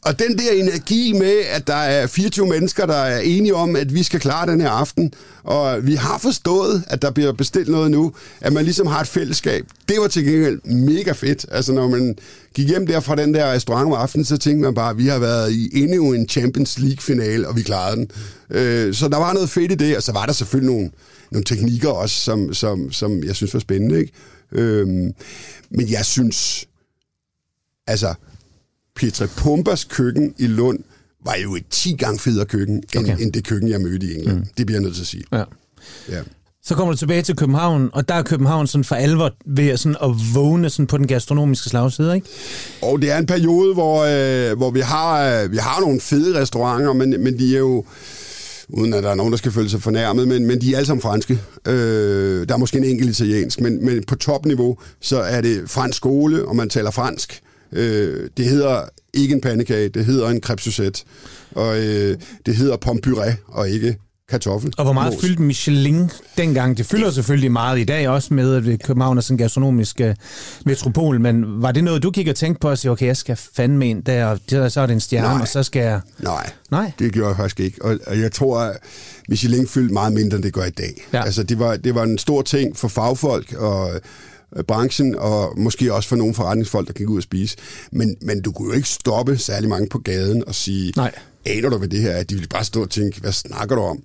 Og 0.02 0.18
den 0.18 0.38
der 0.38 0.52
energi 0.52 1.12
med, 1.12 1.36
at 1.50 1.66
der 1.66 1.74
er 1.74 2.06
24 2.06 2.46
mennesker, 2.46 2.86
der 2.86 2.94
er 2.94 3.20
enige 3.20 3.54
om, 3.54 3.76
at 3.76 3.94
vi 3.94 4.02
skal 4.02 4.20
klare 4.20 4.50
den 4.52 4.60
her 4.60 4.70
aften, 4.70 5.12
og 5.42 5.86
vi 5.86 5.94
har 5.94 6.18
forstået, 6.18 6.84
at 6.86 7.02
der 7.02 7.10
bliver 7.10 7.32
bestilt 7.32 7.68
noget 7.68 7.90
nu, 7.90 8.12
at 8.40 8.52
man 8.52 8.64
ligesom 8.64 8.86
har 8.86 9.00
et 9.00 9.08
fællesskab. 9.08 9.66
Det 9.88 10.00
var 10.00 10.08
til 10.08 10.24
gengæld 10.24 10.60
mega 10.64 11.12
fedt. 11.12 11.46
Altså 11.50 11.72
når 11.72 11.88
man 11.88 12.16
gik 12.54 12.68
hjem 12.68 12.86
der 12.86 13.00
fra 13.00 13.16
den 13.16 13.34
der 13.34 13.52
restaurant 13.52 13.86
om 13.86 13.92
aftenen, 13.92 14.24
så 14.24 14.36
tænkte 14.36 14.62
man 14.62 14.74
bare, 14.74 14.90
at 14.90 14.98
vi 14.98 15.06
har 15.06 15.18
været 15.18 15.52
i 15.52 15.82
endnu 15.82 16.12
en 16.12 16.28
Champions 16.28 16.78
League-finale, 16.78 17.48
og 17.48 17.56
vi 17.56 17.62
klarede 17.62 17.96
den. 17.96 18.10
Øh, 18.50 18.94
så 18.94 19.08
der 19.08 19.18
var 19.18 19.32
noget 19.32 19.50
fedt 19.50 19.72
i 19.72 19.74
det, 19.74 19.96
og 19.96 20.02
så 20.02 20.12
var 20.12 20.26
der 20.26 20.32
selvfølgelig 20.32 20.74
nogle, 20.74 20.90
nogle 21.30 21.44
teknikker 21.44 21.90
også, 21.90 22.16
som, 22.16 22.54
som, 22.54 22.92
som 22.92 23.24
jeg 23.24 23.36
synes 23.36 23.54
var 23.54 23.60
spændende. 23.60 23.98
Ikke? 23.98 24.12
Øh, 24.52 24.86
men 25.70 25.90
jeg 25.90 26.04
synes, 26.04 26.64
altså 27.86 28.14
Petra 28.96 29.26
Pumbers 29.36 29.84
køkken 29.84 30.34
i 30.38 30.46
Lund 30.46 30.78
var 31.24 31.34
jo 31.42 31.56
et 31.56 31.64
10 31.70 31.96
gange 31.96 32.18
federe 32.18 32.44
køkken, 32.44 32.76
end, 32.76 33.04
okay. 33.04 33.16
end 33.20 33.32
det 33.32 33.44
køkken, 33.44 33.68
jeg 33.68 33.80
mødte 33.80 34.06
i 34.06 34.14
England. 34.14 34.38
Mm. 34.38 34.46
Det 34.56 34.66
bliver 34.66 34.78
jeg 34.78 34.82
nødt 34.82 34.94
til 34.94 35.02
at 35.02 35.06
sige. 35.06 35.24
Ja. 35.32 35.44
ja. 36.08 36.20
Så 36.62 36.74
kommer 36.74 36.92
du 36.92 36.98
tilbage 36.98 37.22
til 37.22 37.36
København, 37.36 37.90
og 37.92 38.08
der 38.08 38.14
er 38.14 38.22
København 38.22 38.66
sådan 38.66 38.84
for 38.84 38.94
alvor 38.94 39.30
ved 39.46 39.76
sådan 39.76 39.96
at 40.02 40.10
vågne 40.34 40.70
sådan 40.70 40.86
på 40.86 40.98
den 40.98 41.06
gastronomiske 41.06 41.68
slagside, 41.68 42.14
ikke? 42.14 42.26
Og 42.82 43.02
det 43.02 43.10
er 43.10 43.18
en 43.18 43.26
periode, 43.26 43.74
hvor, 43.74 44.04
øh, 44.04 44.56
hvor 44.56 44.70
vi, 44.70 44.80
har, 44.80 45.42
øh, 45.42 45.52
vi 45.52 45.56
har 45.56 45.80
nogle 45.80 46.00
fede 46.00 46.40
restauranter, 46.40 46.92
men, 46.92 47.24
men 47.24 47.38
de 47.38 47.54
er 47.54 47.58
jo 47.58 47.84
uden 48.68 48.94
at 48.94 49.02
der 49.02 49.10
er 49.10 49.14
nogen, 49.14 49.32
der 49.32 49.36
skal 49.36 49.52
føle 49.52 49.70
sig 49.70 49.82
fornærmet, 49.82 50.28
men, 50.28 50.46
men 50.46 50.60
de 50.60 50.72
er 50.72 50.76
alle 50.76 50.86
sammen 50.86 51.02
franske. 51.02 51.38
Øh, 51.66 52.48
der 52.48 52.54
er 52.54 52.58
måske 52.58 52.78
en 52.78 52.84
enkelt 52.84 53.10
italiensk, 53.10 53.60
men, 53.60 53.84
men 53.84 54.04
på 54.04 54.14
topniveau, 54.14 54.78
så 55.00 55.20
er 55.20 55.40
det 55.40 55.62
fransk 55.66 55.96
skole, 55.96 56.44
og 56.44 56.56
man 56.56 56.68
taler 56.68 56.90
fransk. 56.90 57.42
Øh, 57.72 58.28
det 58.36 58.44
hedder 58.44 58.82
ikke 59.14 59.34
en 59.34 59.40
pandekage, 59.40 59.88
det 59.88 60.04
hedder 60.04 60.28
en 60.28 60.42
crêpe 60.46 61.04
Og 61.50 61.78
øh, 61.78 62.18
det 62.46 62.56
hedder 62.56 62.76
pomme 62.76 63.02
purée, 63.06 63.34
og 63.46 63.70
ikke 63.70 63.96
kartoffel. 64.30 64.72
Og 64.78 64.84
hvor 64.84 64.92
meget 64.92 65.12
mos. 65.12 65.20
fyldte 65.20 65.42
Michelin 65.42 66.10
dengang? 66.36 66.78
Det 66.78 66.86
fylder 66.86 67.10
selvfølgelig 67.10 67.52
meget 67.52 67.78
i 67.78 67.84
dag 67.84 68.08
også 68.08 68.34
med, 68.34 68.72
at 68.72 68.82
København 68.82 69.18
er 69.18 69.22
sådan 69.22 69.34
en 69.34 69.38
gastronomisk 69.38 70.00
øh, 70.00 70.14
metropol, 70.66 71.20
men 71.20 71.62
var 71.62 71.72
det 71.72 71.84
noget, 71.84 72.02
du 72.02 72.10
kiggede 72.10 72.32
og 72.32 72.36
tænkte 72.36 72.60
på 72.60 72.70
og 72.70 72.78
sige, 72.78 72.90
okay, 72.90 73.06
jeg 73.06 73.16
skal 73.16 73.36
fandme 73.56 73.88
ind 73.90 74.04
der, 74.04 74.24
og 74.24 74.72
så 74.72 74.80
er 74.80 74.86
det 74.86 74.92
en 74.92 75.00
stjerne, 75.00 75.28
Nej. 75.28 75.40
og 75.40 75.48
så 75.48 75.62
skal 75.62 75.82
jeg... 75.82 76.00
Nej, 76.18 76.50
Nej? 76.70 76.92
det 76.98 77.12
gjorde 77.12 77.28
jeg 77.28 77.36
faktisk 77.36 77.60
ikke. 77.60 77.84
Og, 77.84 77.98
og 78.06 78.20
jeg 78.20 78.32
tror, 78.32 78.58
at 78.58 78.76
Michelin 79.28 79.68
fyldte 79.68 79.92
meget 79.92 80.12
mindre, 80.12 80.36
end 80.36 80.44
det 80.44 80.52
gør 80.52 80.64
i 80.64 80.70
dag. 80.70 81.02
Ja. 81.12 81.24
Altså, 81.24 81.42
det 81.42 81.58
var, 81.58 81.76
det 81.76 81.94
var 81.94 82.02
en 82.02 82.18
stor 82.18 82.42
ting 82.42 82.76
for 82.76 82.88
fagfolk 82.88 83.52
og 83.52 83.90
branchen, 84.68 85.14
og 85.18 85.58
måske 85.58 85.94
også 85.94 86.08
for 86.08 86.16
nogle 86.16 86.34
forretningsfolk, 86.34 86.88
der 86.88 86.92
gik 86.92 87.08
ud 87.08 87.16
og 87.16 87.22
spise. 87.22 87.56
Men, 87.92 88.16
men 88.22 88.42
du 88.42 88.52
kunne 88.52 88.68
jo 88.68 88.74
ikke 88.74 88.88
stoppe 88.88 89.38
særlig 89.38 89.68
mange 89.68 89.88
på 89.88 89.98
gaden 89.98 90.44
og 90.46 90.54
sige, 90.54 90.92
Nej. 90.96 91.12
aner 91.46 91.68
du, 91.68 91.78
hvad 91.78 91.88
det 91.88 92.00
her 92.00 92.10
er? 92.10 92.22
De 92.22 92.34
ville 92.34 92.48
bare 92.48 92.64
stå 92.64 92.82
og 92.82 92.90
tænke, 92.90 93.20
hvad 93.20 93.32
snakker 93.32 93.76
du 93.76 93.82
om? 93.82 94.02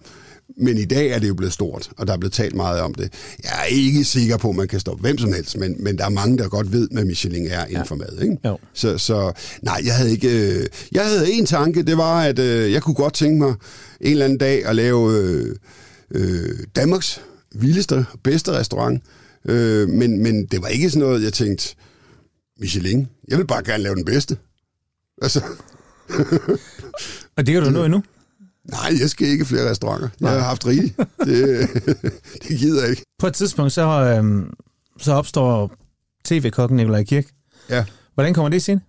Men 0.58 0.78
i 0.78 0.86
dag 0.86 1.08
er 1.08 1.20
det 1.20 1.28
jo 1.28 1.34
blevet 1.34 1.54
stort, 1.54 1.90
og 1.98 2.08
der 2.08 2.14
er 2.14 2.18
blevet 2.18 2.34
talt 2.34 2.56
meget 2.56 2.82
om 2.82 2.94
det. 2.94 3.14
Jeg 3.44 3.52
er 3.62 3.66
ikke 3.66 4.04
sikker 4.04 4.38
på, 4.38 4.50
at 4.50 4.56
man 4.56 4.68
kan 4.68 4.80
stoppe 4.80 5.02
hvem 5.02 5.18
som 5.18 5.34
helst, 5.34 5.58
men, 5.58 5.76
men 5.80 5.98
der 5.98 6.06
er 6.06 6.10
mange, 6.10 6.38
der 6.38 6.48
godt 6.48 6.72
ved, 6.72 6.88
hvad 6.92 7.06
Michelin 7.06 7.48
er 7.48 7.66
inden 7.66 7.86
for 7.86 7.96
mad. 7.96 8.22
Ikke? 8.22 8.38
Jo. 8.46 8.58
Så, 8.74 8.98
så 8.98 9.32
nej, 9.62 9.82
jeg 9.86 9.96
havde 9.96 10.12
ikke... 10.12 10.58
Øh, 10.58 10.66
jeg 10.92 11.06
havde 11.06 11.32
en 11.32 11.46
tanke, 11.46 11.84
det 11.84 11.98
var, 11.98 12.22
at 12.22 12.40
øh, 12.40 12.72
jeg 12.72 12.82
kunne 12.82 12.96
godt 12.96 13.14
tænke 13.14 13.38
mig 13.40 13.54
en 14.02 14.12
eller 14.12 14.26
anden 14.26 14.38
dag 14.38 14.66
at 14.66 14.76
lave 14.76 15.14
øh, 15.14 15.56
øh, 16.12 16.60
Danmarks 16.76 17.22
vildeste 17.56 17.94
og 17.94 18.06
bedste 18.24 18.52
restaurant. 18.52 19.04
Øh, 19.46 19.90
men, 19.90 20.24
men 20.24 20.46
det 20.46 20.62
var 20.62 20.68
ikke 20.68 20.90
sådan 20.90 21.08
noget, 21.08 21.24
jeg 21.24 21.34
tænkte, 21.34 21.76
Michelin, 22.60 23.08
jeg 23.28 23.38
vil 23.38 23.48
bare 23.48 23.64
gerne 23.64 23.84
lave 23.84 23.96
den 23.96 24.06
bedste. 24.06 24.38
Altså, 25.22 25.42
Og 27.38 27.46
det 27.46 27.54
kan 27.54 27.64
du 27.64 27.70
nå 27.70 27.84
endnu. 27.84 28.04
nej, 28.64 28.94
jeg 29.00 29.10
skal 29.10 29.28
ikke 29.28 29.42
i 29.42 29.46
flere 29.46 29.70
restauranter. 29.70 30.10
Jeg 30.22 30.30
har 30.30 30.40
haft 30.40 30.66
rigeligt. 30.66 30.98
Det, 31.26 31.70
det 32.48 32.60
gider 32.60 32.82
jeg 32.82 32.90
ikke. 32.90 33.04
På 33.20 33.28
et 33.28 33.34
tidspunkt, 33.34 33.72
så, 33.74 33.82
øhm, 34.18 34.54
så 35.00 35.12
opstår 35.14 35.72
tv-kokken 36.26 36.78
Nikolaj 36.78 37.04
Kirk. 37.04 37.26
Ja. 37.70 37.86
Hvordan 38.14 38.34
kommer 38.34 38.50
det 38.50 38.68
ind? 38.68 38.82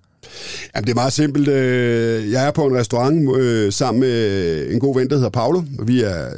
Jamen, 0.74 0.84
det 0.86 0.90
er 0.90 0.94
meget 0.94 1.12
simpelt. 1.12 1.48
Øh, 1.48 2.32
jeg 2.32 2.46
er 2.46 2.50
på 2.50 2.66
en 2.66 2.76
restaurant 2.76 3.36
øh, 3.36 3.72
sammen 3.72 4.00
med 4.00 4.66
en 4.70 4.80
god 4.80 4.94
ven, 4.94 5.10
der 5.10 5.14
hedder 5.14 5.30
Paolo. 5.30 5.62
Vi 5.82 6.02
er 6.02 6.28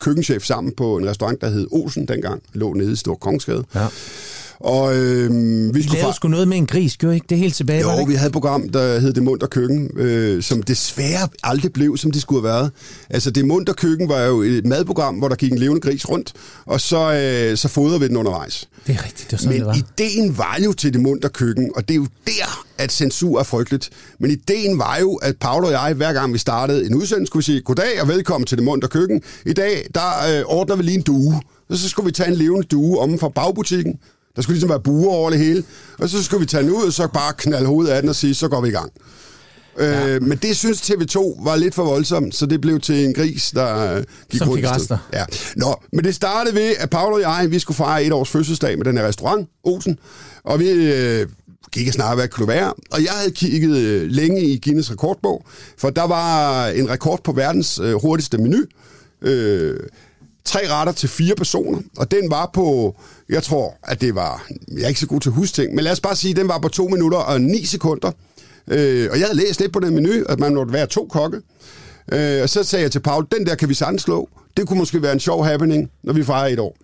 køkkenchef 0.00 0.44
sammen 0.44 0.72
på 0.76 0.96
en 0.96 1.08
restaurant, 1.08 1.40
der 1.40 1.48
hed 1.48 1.66
Osen 1.72 2.08
dengang. 2.08 2.42
Lå 2.52 2.72
nede 2.72 2.92
i 2.92 2.96
Stor 2.96 3.14
Kongsgade. 3.14 3.64
Ja. 3.74 3.86
Og 4.64 4.96
øh, 4.96 5.30
vi 5.74 5.82
skulle 5.82 5.98
lavede 5.98 6.10
fa- 6.12 6.16
sgu 6.16 6.28
noget 6.28 6.48
med 6.48 6.56
en 6.56 6.66
gris, 6.66 6.96
gjorde 6.96 7.14
ikke? 7.14 7.26
Det 7.28 7.38
helt 7.38 7.54
tilbage, 7.54 7.84
var 7.84 7.90
det 7.90 7.96
jo, 7.96 8.00
ikke? 8.00 8.10
vi 8.10 8.16
havde 8.16 8.26
et 8.28 8.32
program, 8.32 8.68
der 8.68 8.98
hed 9.00 9.12
Det 9.12 9.22
Munter 9.22 9.46
Køkken, 9.46 9.90
øh, 9.96 10.42
som 10.42 10.62
desværre 10.62 11.28
aldrig 11.42 11.72
blev, 11.72 11.96
som 11.96 12.10
det 12.10 12.22
skulle 12.22 12.42
have 12.48 12.54
været. 12.54 12.70
Altså, 13.10 13.30
Det 13.30 13.44
Munter 13.46 13.72
Køkken 13.72 14.08
var 14.08 14.20
jo 14.20 14.42
et 14.42 14.66
madprogram, 14.66 15.14
hvor 15.14 15.28
der 15.28 15.36
gik 15.36 15.52
en 15.52 15.58
levende 15.58 15.80
gris 15.80 16.08
rundt, 16.08 16.32
og 16.66 16.80
så, 16.80 17.12
øh, 17.12 17.56
så 17.56 17.68
fodrede 17.68 18.00
vi 18.00 18.08
den 18.08 18.16
undervejs. 18.16 18.68
Det 18.86 18.94
er 18.94 19.04
rigtigt, 19.04 19.30
det 19.30 19.32
var 19.32 19.38
sådan, 19.38 19.50
Men 19.52 19.58
det 19.60 19.66
var. 19.66 19.74
ideen 20.04 20.38
var 20.38 20.58
jo 20.64 20.72
til 20.72 20.92
det 20.92 21.00
munter 21.00 21.28
køkken, 21.28 21.70
og 21.76 21.88
det 21.88 21.94
er 21.94 21.98
jo 21.98 22.06
der, 22.26 22.64
at 22.78 22.92
censur 22.92 23.38
er 23.38 23.42
frygteligt. 23.44 23.90
Men 24.20 24.30
ideen 24.30 24.78
var 24.78 24.96
jo, 25.00 25.14
at 25.14 25.36
Paul 25.36 25.64
og 25.64 25.70
jeg, 25.70 25.94
hver 25.96 26.12
gang 26.12 26.32
vi 26.32 26.38
startede 26.38 26.86
en 26.86 26.94
udsendelse, 26.94 27.26
skulle 27.30 27.40
vi 27.40 27.44
sige, 27.44 27.60
goddag 27.60 28.02
og 28.02 28.08
velkommen 28.08 28.46
til 28.46 28.58
det 28.58 28.64
munter 28.64 28.88
køkken. 28.88 29.22
I 29.46 29.52
dag, 29.52 29.86
der 29.94 30.38
øh, 30.38 30.42
ordner 30.46 30.76
vi 30.76 30.82
lige 30.82 30.96
en 30.96 31.02
due. 31.02 31.40
Og 31.70 31.78
så 31.78 31.88
skulle 31.88 32.06
vi 32.06 32.12
tage 32.12 32.28
en 32.28 32.34
levende 32.34 32.66
due 32.66 32.98
om 32.98 33.18
fra 33.18 33.28
bagbutikken. 33.28 33.98
Der 34.36 34.42
skulle 34.42 34.54
ligesom 34.54 34.70
være 34.70 34.80
buer 34.80 35.12
over 35.12 35.30
det 35.30 35.38
hele. 35.38 35.64
Og 35.98 36.08
så 36.08 36.22
skulle 36.22 36.40
vi 36.40 36.46
tage 36.46 36.62
den 36.62 36.72
ud, 36.72 36.82
og 36.86 36.92
så 36.92 37.08
bare 37.14 37.32
knalde 37.38 37.66
hovedet 37.66 37.92
af 37.92 38.02
den 38.02 38.08
og 38.08 38.16
sige, 38.16 38.34
så 38.34 38.48
går 38.48 38.60
vi 38.60 38.68
i 38.68 38.72
gang. 38.72 38.92
Ja. 39.78 40.08
Øh, 40.08 40.22
men 40.22 40.38
det 40.38 40.56
synes 40.56 40.90
TV2 40.90 41.44
var 41.44 41.56
lidt 41.56 41.74
for 41.74 41.84
voldsomt, 41.84 42.34
så 42.34 42.46
det 42.46 42.60
blev 42.60 42.80
til 42.80 43.04
en 43.04 43.14
gris, 43.14 43.50
der 43.50 43.96
øh, 43.96 44.04
gik 44.30 44.38
Som 44.38 44.48
rundt 44.48 44.66
rester. 44.70 44.98
Ja. 45.12 45.24
Nå, 45.56 45.74
men 45.92 46.04
det 46.04 46.14
startede 46.14 46.54
ved, 46.54 46.74
at 46.78 46.90
Paul 46.90 47.12
og 47.12 47.20
jeg, 47.20 47.46
vi 47.50 47.58
skulle 47.58 47.76
fejre 47.76 48.04
et 48.04 48.12
års 48.12 48.28
fødselsdag 48.30 48.78
med 48.78 48.84
den 48.84 48.96
her 48.96 49.06
restaurant, 49.06 49.48
Olsen. 49.64 49.98
Og 50.44 50.60
vi 50.60 50.68
øh, 50.68 51.26
gik 51.72 51.88
og 51.88 51.94
snakkede, 51.94 52.14
hvad 52.14 52.24
det 52.24 52.34
kunne 52.34 52.48
være. 52.48 52.74
Og 52.90 53.04
jeg 53.04 53.12
havde 53.12 53.30
kigget 53.30 53.76
øh, 53.76 54.10
længe 54.10 54.40
i 54.40 54.60
Guinness 54.64 54.90
rekordbog, 54.90 55.44
for 55.78 55.90
der 55.90 56.06
var 56.06 56.66
en 56.66 56.90
rekord 56.90 57.24
på 57.24 57.32
verdens 57.32 57.80
øh, 57.82 57.94
hurtigste 58.02 58.38
menu. 58.38 58.58
Øh, 59.22 59.80
tre 60.44 60.60
retter 60.70 60.92
til 60.92 61.08
fire 61.08 61.34
personer, 61.34 61.78
og 61.96 62.10
den 62.10 62.30
var 62.30 62.50
på, 62.54 62.96
jeg 63.32 63.42
tror, 63.42 63.74
at 63.82 64.00
det 64.00 64.14
var, 64.14 64.46
jeg 64.72 64.82
er 64.82 64.88
ikke 64.88 65.00
så 65.00 65.06
god 65.06 65.20
til 65.20 65.32
husting, 65.32 65.74
men 65.74 65.84
lad 65.84 65.92
os 65.92 66.00
bare 66.00 66.16
sige, 66.16 66.30
at 66.30 66.36
den 66.36 66.48
var 66.48 66.58
på 66.58 66.68
2 66.68 66.88
minutter 66.88 67.18
og 67.18 67.40
9 67.40 67.64
sekunder. 67.64 68.12
Øh, 68.68 69.08
og 69.12 69.18
jeg 69.18 69.26
havde 69.26 69.36
læst 69.36 69.60
lidt 69.60 69.72
på 69.72 69.80
den 69.80 69.94
menu, 69.94 70.12
at 70.28 70.40
man 70.40 70.54
måtte 70.54 70.72
være 70.72 70.86
to 70.86 71.06
kokke. 71.10 71.40
Øh, 72.12 72.42
og 72.42 72.48
så 72.48 72.64
sagde 72.64 72.82
jeg 72.82 72.92
til 72.92 73.00
Paul, 73.00 73.26
den 73.38 73.46
der 73.46 73.54
kan 73.54 73.68
vi 73.68 73.74
sagtens 73.74 74.02
slå. 74.02 74.28
Det 74.56 74.68
kunne 74.68 74.78
måske 74.78 75.02
være 75.02 75.12
en 75.12 75.20
sjov 75.20 75.44
happening, 75.44 75.90
når 76.02 76.12
vi 76.12 76.24
fejrer 76.24 76.52
et 76.52 76.58
år. 76.58 76.76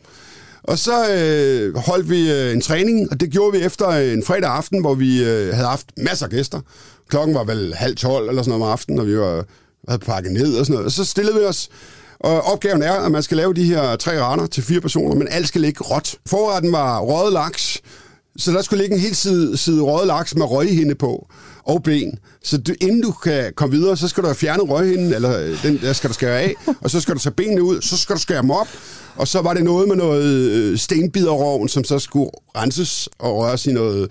Og 0.63 0.79
så 0.79 1.13
øh, 1.15 1.77
holdt 1.77 2.11
vi 2.11 2.33
øh, 2.33 2.53
en 2.53 2.61
træning, 2.61 3.13
og 3.13 3.21
det 3.21 3.31
gjorde 3.31 3.59
vi 3.59 3.65
efter 3.65 3.89
øh, 3.89 4.13
en 4.13 4.25
fredag 4.25 4.51
aften, 4.51 4.81
hvor 4.81 4.95
vi 4.95 5.25
øh, 5.25 5.55
havde 5.55 5.69
haft 5.69 5.87
masser 5.97 6.27
af 6.27 6.31
gæster. 6.31 6.61
Klokken 7.09 7.35
var 7.35 7.45
vel 7.45 7.75
halv 7.75 7.97
tolv 7.97 8.29
eller 8.29 8.43
sådan 8.43 8.51
noget 8.51 8.65
om 8.65 8.73
aftenen, 8.73 9.01
og 9.01 9.07
vi 9.07 9.19
var, 9.19 9.45
havde 9.89 9.99
pakket 9.99 10.33
ned 10.33 10.57
og 10.57 10.67
sådan 10.67 10.73
noget. 10.73 10.87
Og 10.87 10.93
så 10.93 11.05
stillede 11.05 11.39
vi 11.39 11.45
os, 11.45 11.69
og 12.21 12.43
opgaven 12.43 12.83
er, 12.83 12.93
at 12.93 13.13
man 13.13 13.23
skal 13.23 13.37
lave 13.37 13.55
de 13.55 13.65
her 13.65 13.97
tre 13.97 14.23
retter 14.23 14.47
til 14.47 14.63
fire 14.63 14.81
personer, 14.81 15.15
men 15.15 15.29
alt 15.31 15.49
skal 15.49 15.61
ligge 15.61 15.85
råt. 15.85 16.15
Forretten 16.27 16.73
var 16.73 17.01
røget 17.01 17.33
laks, 17.33 17.81
så 18.37 18.53
der 18.53 18.63
skulle 18.63 18.83
ligge 18.83 18.95
en 18.95 19.03
hel 19.03 19.17
side, 19.17 19.57
side 19.57 19.83
røget 19.83 20.07
laks 20.07 20.35
med 20.35 20.45
røghinde 20.45 20.95
på 20.95 21.29
og 21.65 21.83
ben. 21.83 22.19
Så 22.43 22.59
du, 22.59 22.75
inden 22.81 23.03
du 23.03 23.13
kan 23.13 23.53
komme 23.57 23.77
videre, 23.77 23.97
så 23.97 24.09
skal 24.09 24.23
du 24.23 24.29
have 24.29 24.35
fjernet 24.35 24.71
røghinden, 24.71 25.15
eller 25.15 25.39
øh, 25.39 25.63
den 25.63 25.79
der 25.83 25.93
skal 25.93 26.09
du 26.09 26.15
skære 26.15 26.41
af, 26.41 26.55
og 26.81 26.91
så 26.91 27.01
skal 27.01 27.15
du 27.15 27.21
tage 27.21 27.33
benene 27.33 27.63
ud, 27.63 27.83
så 27.83 27.97
skal 27.97 28.17
du 28.17 28.21
skære 28.21 28.43
dem 28.43 28.51
op, 28.51 28.69
og 29.17 29.29
så 29.29 29.43
var 29.43 29.55
det 29.55 29.65
noget 29.65 29.89
med 29.89 29.97
noget 29.97 30.25
øh, 30.25 30.79
stenbiderrovn, 30.79 31.69
som 31.69 31.85
så 31.85 31.99
skulle 31.99 32.31
renses 32.57 33.09
og 33.19 33.37
røres 33.37 33.67
i 33.67 33.73
noget 33.73 34.11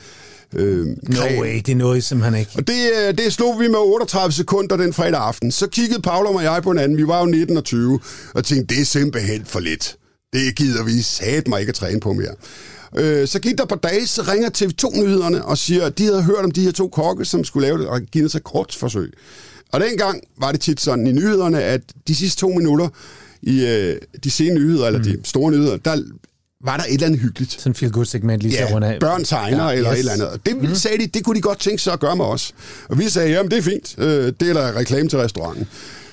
øh, 0.55 0.88
No 0.88 1.41
way, 1.41 1.55
det 1.65 1.69
er 1.69 1.75
noget 1.75 2.03
simpelthen 2.03 2.39
ikke. 2.39 2.51
Og 2.55 2.67
det, 2.67 2.91
øh, 3.07 3.17
det 3.17 3.33
slog 3.33 3.60
vi 3.60 3.67
med 3.67 3.79
38 3.79 4.31
sekunder 4.33 4.77
den 4.77 4.93
fredag 4.93 5.21
aften. 5.21 5.51
Så 5.51 5.67
kiggede 5.67 6.01
Paolo 6.01 6.33
og 6.33 6.43
jeg 6.43 6.63
på 6.63 6.71
hinanden. 6.71 6.97
Vi 6.97 7.07
var 7.07 7.19
jo 7.19 7.25
19 7.25 7.57
og 7.57 7.63
20, 7.63 7.99
og 8.33 8.45
tænkte, 8.45 8.75
det 8.75 8.81
er 8.81 8.86
simpelthen 8.86 9.45
for 9.45 9.60
lidt. 9.60 9.95
Det 10.33 10.55
gider 10.55 10.83
vi 10.83 11.01
sat 11.01 11.47
mig 11.47 11.60
ikke 11.60 11.69
at 11.69 11.75
træne 11.75 11.99
på 11.99 12.13
mere. 12.13 12.36
Øh, 12.97 13.27
så 13.27 13.39
gik 13.39 13.57
der 13.57 13.63
et 13.63 13.69
par 13.69 13.75
dage, 13.75 14.07
så 14.07 14.21
ringer 14.21 14.49
TV2-nyhederne 14.57 15.45
og 15.45 15.57
siger, 15.57 15.86
at 15.86 15.97
de 15.97 16.03
havde 16.05 16.23
hørt 16.23 16.45
om 16.45 16.51
de 16.51 16.62
her 16.62 16.71
to 16.71 16.88
kokke, 16.88 17.25
som 17.25 17.43
skulle 17.43 17.67
lave 17.67 17.77
det, 17.77 17.88
og 17.88 18.01
give 18.01 18.29
sig 18.29 18.43
kort 18.43 18.75
forsøg. 18.79 19.13
Og 19.71 19.79
dengang 19.79 20.21
var 20.39 20.51
det 20.51 20.62
tit 20.62 20.81
sådan 20.81 21.07
i 21.07 21.12
nyhederne, 21.12 21.63
at 21.63 21.81
de 22.07 22.15
sidste 22.15 22.39
to 22.39 22.47
minutter 22.47 22.88
i 23.41 23.65
øh, 23.65 23.97
de 24.23 24.31
sene 24.31 24.55
nyheder, 24.55 24.88
eller 24.88 25.03
de 25.03 25.17
store 25.23 25.51
nyheder, 25.51 25.77
der 25.77 26.03
var 26.65 26.77
der 26.77 26.83
et 26.83 26.93
eller 26.93 27.05
andet 27.05 27.19
hyggeligt. 27.21 27.51
Sådan 27.51 27.71
en 27.71 27.75
feel-good 27.75 28.05
segment 28.05 28.41
lige 28.41 28.57
så 28.57 28.65
rundt 28.73 28.87
Ja, 28.87 28.93
af. 28.93 28.99
børn 28.99 29.23
tegner 29.23 29.63
ja, 29.63 29.69
Ja, 29.69 29.75
eller 29.75 29.91
yes. 29.91 29.95
et 29.95 29.99
eller 29.99 30.13
andet. 30.27 30.45
Det 30.45 30.69
mm. 30.69 30.75
sagde 30.75 30.97
de, 30.97 31.07
det 31.07 31.23
kunne 31.23 31.35
de 31.35 31.41
godt 31.41 31.59
tænke 31.59 31.81
sig 31.81 31.93
at 31.93 31.99
gøre 31.99 32.15
med 32.15 32.25
os. 32.25 32.53
Og 32.89 32.99
vi 32.99 33.09
sagde, 33.09 33.29
jamen 33.31 33.51
det 33.51 33.57
er 33.57 33.61
fint, 33.61 33.95
øh, 33.97 34.33
det 34.39 34.49
er 34.49 34.53
der 34.53 34.75
reklame 34.75 35.09
til 35.09 35.19
restauranten. 35.19 35.67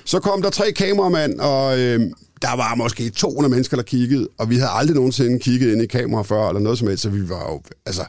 Så 0.05 0.19
kom 0.19 0.41
der 0.41 0.49
tre 0.49 0.71
kameramænd, 0.71 1.39
og 1.39 1.79
øh, 1.79 1.99
der 2.41 2.55
var 2.55 2.75
måske 2.75 3.09
200 3.09 3.49
mennesker, 3.51 3.77
der 3.77 3.83
kiggede, 3.83 4.27
og 4.37 4.49
vi 4.49 4.55
havde 4.55 4.69
aldrig 4.71 4.95
nogensinde 4.95 5.39
kigget 5.39 5.71
ind 5.71 5.81
i 5.81 5.85
kamera 5.85 6.23
før, 6.23 6.47
eller 6.49 6.59
noget 6.61 6.79
som 6.79 6.87
helst, 6.87 7.03
så 7.03 7.09
vi 7.09 7.29
var 7.29 7.51
jo 7.51 7.61
altså, 7.85 8.01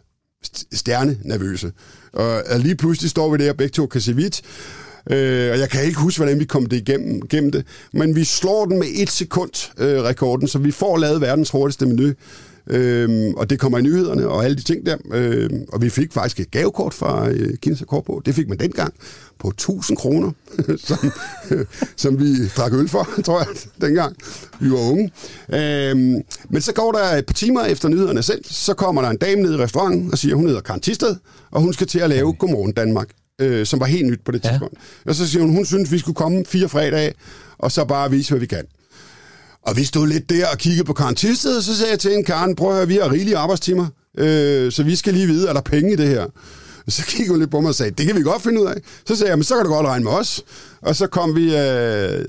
st- 0.47 0.65
stjerne 0.73 1.19
nervøse. 1.25 1.73
Og 2.13 2.43
lige 2.59 2.75
pludselig 2.77 3.11
står 3.11 3.31
vi 3.37 3.45
der, 3.45 3.53
begge 3.53 3.73
to 3.73 3.87
kan 3.87 4.01
se 4.01 4.13
hvidt, 4.13 4.43
Øh, 5.11 5.53
og 5.53 5.59
jeg 5.59 5.71
kan 5.71 5.85
ikke 5.85 5.99
huske, 5.99 6.19
hvordan 6.19 6.41
vi 6.41 6.45
kom 6.45 6.67
det 6.67 6.77
igennem, 6.77 7.29
gennem 7.29 7.53
det. 7.53 7.65
Men 7.93 8.17
vi 8.17 8.25
slår 8.25 8.67
den 8.67 8.79
med 8.79 8.87
et 8.95 9.11
sekund, 9.11 9.73
øh, 9.79 10.03
rekorden, 10.03 10.49
så 10.49 10.59
vi 10.59 10.71
får 10.71 10.97
lavet 10.97 11.21
verdens 11.21 11.51
hurtigste 11.51 11.87
menu. 11.87 12.13
Øhm, 12.71 13.35
og 13.35 13.51
det 13.51 13.61
kommer 13.61 13.79
i 13.79 13.83
nyhederne 13.83 14.29
og 14.29 14.45
alle 14.45 14.57
de 14.57 14.63
ting 14.63 14.87
der. 14.87 14.97
Øhm, 15.13 15.65
og 15.73 15.83
vi 15.83 15.91
fik 15.91 16.13
faktisk 16.13 16.41
et 16.41 16.51
gavekort 16.51 16.95
fra 16.95 17.29
øh, 17.29 17.57
Guinness 17.63 17.85
på. 17.89 18.23
Det 18.27 18.35
fik 18.35 18.49
man 18.49 18.59
dengang 18.59 18.95
på 19.39 19.49
1000 19.49 19.97
kroner, 19.97 20.31
som, 20.89 20.99
som 21.97 22.21
vi 22.21 22.49
drak 22.49 22.73
øl 22.73 22.89
for, 22.89 23.09
tror 23.27 23.39
jeg, 23.39 23.49
dengang 23.81 24.17
vi 24.61 24.71
var 24.71 24.91
unge. 24.91 25.11
Øhm, 25.53 26.23
men 26.49 26.63
så 26.63 26.73
går 26.73 26.93
der 26.93 27.19
et 27.19 27.27
par 27.27 27.35
timer 27.35 27.65
efter 27.65 27.89
nyhederne 27.89 28.23
selv, 28.23 28.45
så 28.45 28.75
kommer 28.75 29.03
der 29.03 29.09
en 29.09 29.17
dame 29.17 29.43
ned 29.43 29.55
i 29.55 29.57
restauranten 29.57 30.13
og 30.13 30.19
siger, 30.19 30.35
hun 30.35 30.47
hedder 30.47 30.61
Karen 30.61 30.81
Tisted, 30.81 31.17
og 31.51 31.61
hun 31.61 31.73
skal 31.73 31.87
til 31.87 31.99
at 31.99 32.11
lave 32.11 32.33
Godmorgen 32.33 32.73
Danmark, 32.73 33.09
øh, 33.41 33.67
som 33.67 33.81
var 33.81 33.87
helt 33.87 34.07
nyt 34.07 34.21
på 34.25 34.33
det 34.33 34.45
Ja. 34.45 34.49
tidspunkt. 34.49 34.75
Og 35.07 35.15
så 35.15 35.29
siger 35.29 35.43
hun, 35.43 35.53
hun 35.55 35.67
synes, 35.67 35.93
vi 35.93 35.99
skulle 35.99 36.17
komme 36.17 36.45
fire 36.47 36.69
fredage, 36.69 37.13
og 37.59 37.73
så 37.73 37.85
bare 37.85 38.11
vise, 38.11 38.31
hvad 38.31 38.41
vi 38.41 38.47
kan. 38.47 38.65
Og 39.63 39.77
vi 39.77 39.85
stod 39.85 40.07
lidt 40.09 40.31
der 40.31 40.47
og 40.53 40.59
kiggede 40.59 40.85
på 40.85 40.93
Karen 40.93 41.15
Tisted, 41.15 41.57
og 41.57 41.63
så 41.63 41.77
sagde 41.77 41.91
jeg 41.91 42.01
til 42.01 42.11
hende, 42.11 42.25
Karen, 42.25 42.57
prøv 42.57 42.71
at 42.71 42.77
høre, 42.77 42.89
vi 42.89 42.95
har 42.97 43.13
rigelige 43.13 43.37
arbejdstimer, 43.37 43.87
øh, 44.19 44.73
så 44.73 44.83
vi 44.83 44.97
skal 44.97 45.15
lige 45.15 45.27
vide, 45.27 45.49
er 45.49 45.53
der 45.53 45.61
penge 45.61 45.93
i 45.93 45.97
det 45.97 46.09
her? 46.09 46.27
Så 46.89 47.03
kiggede 47.09 47.31
hun 47.31 47.39
lidt 47.39 47.51
på 47.51 47.61
mig 47.61 47.69
og 47.69 47.75
sagde, 47.75 47.91
det 47.91 48.07
kan 48.07 48.17
vi 48.17 48.23
godt 48.23 48.43
finde 48.43 48.61
ud 48.63 48.67
af. 48.67 48.75
Så 49.07 49.17
sagde 49.17 49.31
jeg, 49.31 49.39
men 49.39 49.45
så 49.45 49.55
kan 49.57 49.65
du 49.65 49.71
godt 49.71 49.87
regne 49.87 50.05
med 50.05 50.13
os. 50.13 50.43
Og 50.81 50.97
så 50.97 51.07
kom 51.07 51.37
vi 51.37 51.45
øh, 51.57 52.25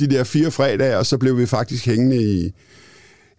de 0.00 0.06
der 0.06 0.24
fire 0.24 0.50
fredage, 0.50 0.98
og 0.98 1.06
så 1.06 1.18
blev 1.18 1.38
vi 1.38 1.46
faktisk 1.46 1.86
hængende 1.86 2.16
i, 2.22 2.52